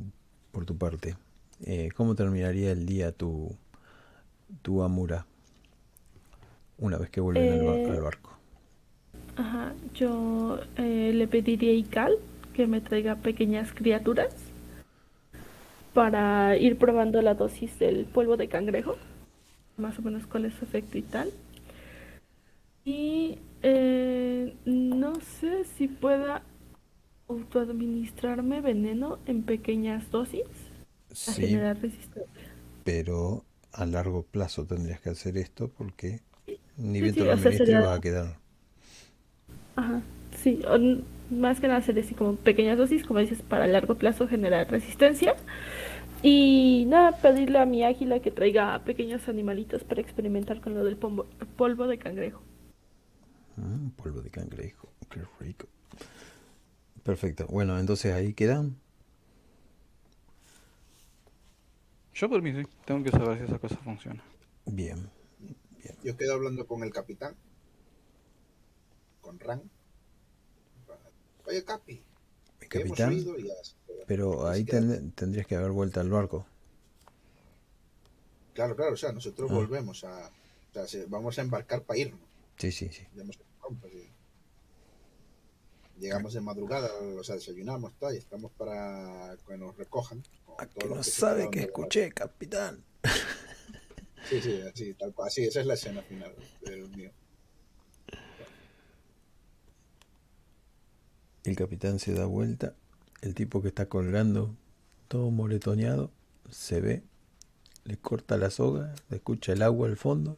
[0.51, 1.15] por tu parte,
[1.65, 3.55] eh, ¿cómo terminaría el día tu,
[4.61, 5.25] tu Amura
[6.77, 8.37] una vez que vuelven al, ba- Eh, al barco?
[9.35, 12.13] Ajá, yo eh, le pediría a Ical
[12.53, 14.33] que me traiga pequeñas criaturas
[15.93, 18.95] para ir probando la dosis del polvo de cangrejo,
[19.77, 21.31] más o menos cuál es su efecto y tal.
[22.85, 26.43] Y eh, no sé si pueda
[27.27, 30.45] autoadministrarme veneno en pequeñas dosis
[31.27, 32.51] a Sí, generar resistencia.
[32.83, 36.21] pero a largo plazo tendrías que hacer esto porque
[36.77, 38.39] ni bien sí, te lo administres sería- vas a quedar.
[39.75, 40.01] Ajá,
[40.37, 40.77] sí, o
[41.33, 45.35] más que nada hacer así como pequeñas dosis, como dices, para largo plazo generar resistencia.
[46.23, 50.97] Y nada, pedirle a mi águila que traiga pequeños animalitos para experimentar con lo del
[50.97, 52.41] polvo de cangrejo.
[53.61, 55.67] Mm, polvo de cangrejo, qué rico.
[57.03, 58.75] Perfecto, bueno, entonces ahí quedan.
[62.13, 64.23] Yo por mí sí, tengo que saber si esa cosa funciona.
[64.65, 65.09] Bien,
[66.03, 67.35] Yo quedo hablando con el capitán,
[69.21, 69.61] con Ran.
[71.45, 72.01] Oye, Capi,
[72.61, 73.53] mi capitán, ya-
[74.07, 76.45] pero ahí ten- tendrías que haber vuelto al barco.
[78.53, 79.53] Claro, claro, o sea, nosotros Ah.
[79.55, 80.27] volvemos a.
[80.27, 82.19] O sea, se- vamos a embarcar para irnos.
[82.57, 83.05] Sí, sí, sí.
[83.15, 83.37] Ya hemos
[85.99, 90.23] Llegamos de madrugada, o sea, desayunamos tal, y estamos para que nos recojan.
[90.57, 92.83] A que no sabe que la- escuché, capitán.
[94.29, 95.29] Sí, sí, así, tal cual.
[95.31, 97.11] Sí, esa es la escena final del mío.
[101.43, 102.75] El capitán se da vuelta.
[103.21, 104.55] El tipo que está colgando,
[105.07, 106.11] todo moretoneado,
[106.51, 107.03] se ve.
[107.83, 110.37] Le corta la soga, le escucha el agua al fondo.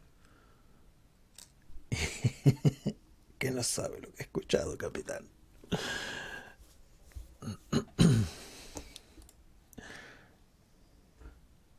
[3.44, 5.28] que no sabe lo que ha escuchado, capitán.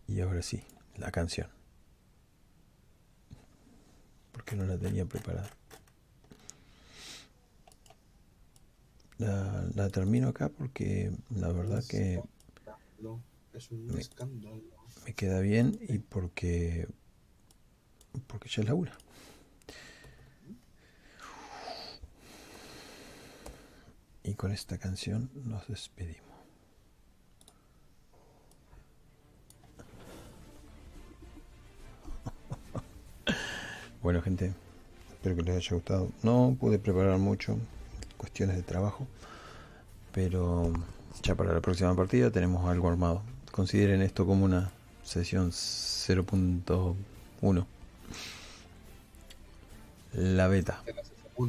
[0.07, 0.63] Y ahora sí,
[0.97, 1.49] la canción.
[4.33, 5.49] Porque no la tenía preparada.
[9.17, 12.21] La, la termino acá porque la verdad que
[13.55, 14.03] es un Me-
[15.07, 16.89] me queda bien y porque
[18.27, 18.99] porque ya es la una.
[24.25, 26.25] Y con esta canción nos despedimos.
[34.03, 34.53] Bueno gente,
[35.13, 36.11] espero que les haya gustado.
[36.23, 37.57] No pude preparar mucho,
[38.19, 39.07] cuestiones de trabajo,
[40.13, 40.73] pero
[41.23, 43.23] ya para la próxima partida tenemos algo armado.
[43.51, 44.71] Consideren esto como una
[45.05, 47.67] sesión 0.1.
[50.13, 50.83] La beta.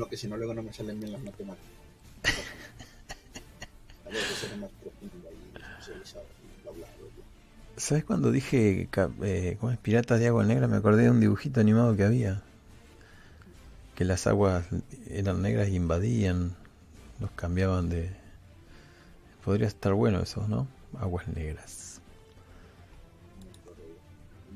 [0.10, 1.76] Que si no luego no me salen bien las matemáticas.
[2.26, 2.46] A ver, que será
[4.06, 7.26] más profundo y especializado y bla, bla, bla, bla.
[7.78, 8.88] ¿Sabes cuando dije
[9.24, 9.78] eh, ¿cómo es?
[9.78, 10.68] Piratas de Agua Negra?
[10.68, 12.42] Me acordé de un dibujito animado que había.
[13.96, 14.66] Que las aguas
[15.10, 16.56] eran negras y invadían,
[17.20, 18.12] los cambiaban de...
[19.44, 20.68] Podría estar bueno eso, ¿no?
[21.00, 22.02] Aguas negras.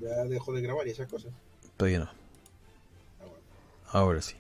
[0.02, 1.32] Ya dejo de grabar y esas cosas.
[1.78, 2.06] Todavía no.
[2.06, 2.10] Ah.
[3.92, 4.36] Ahora sí.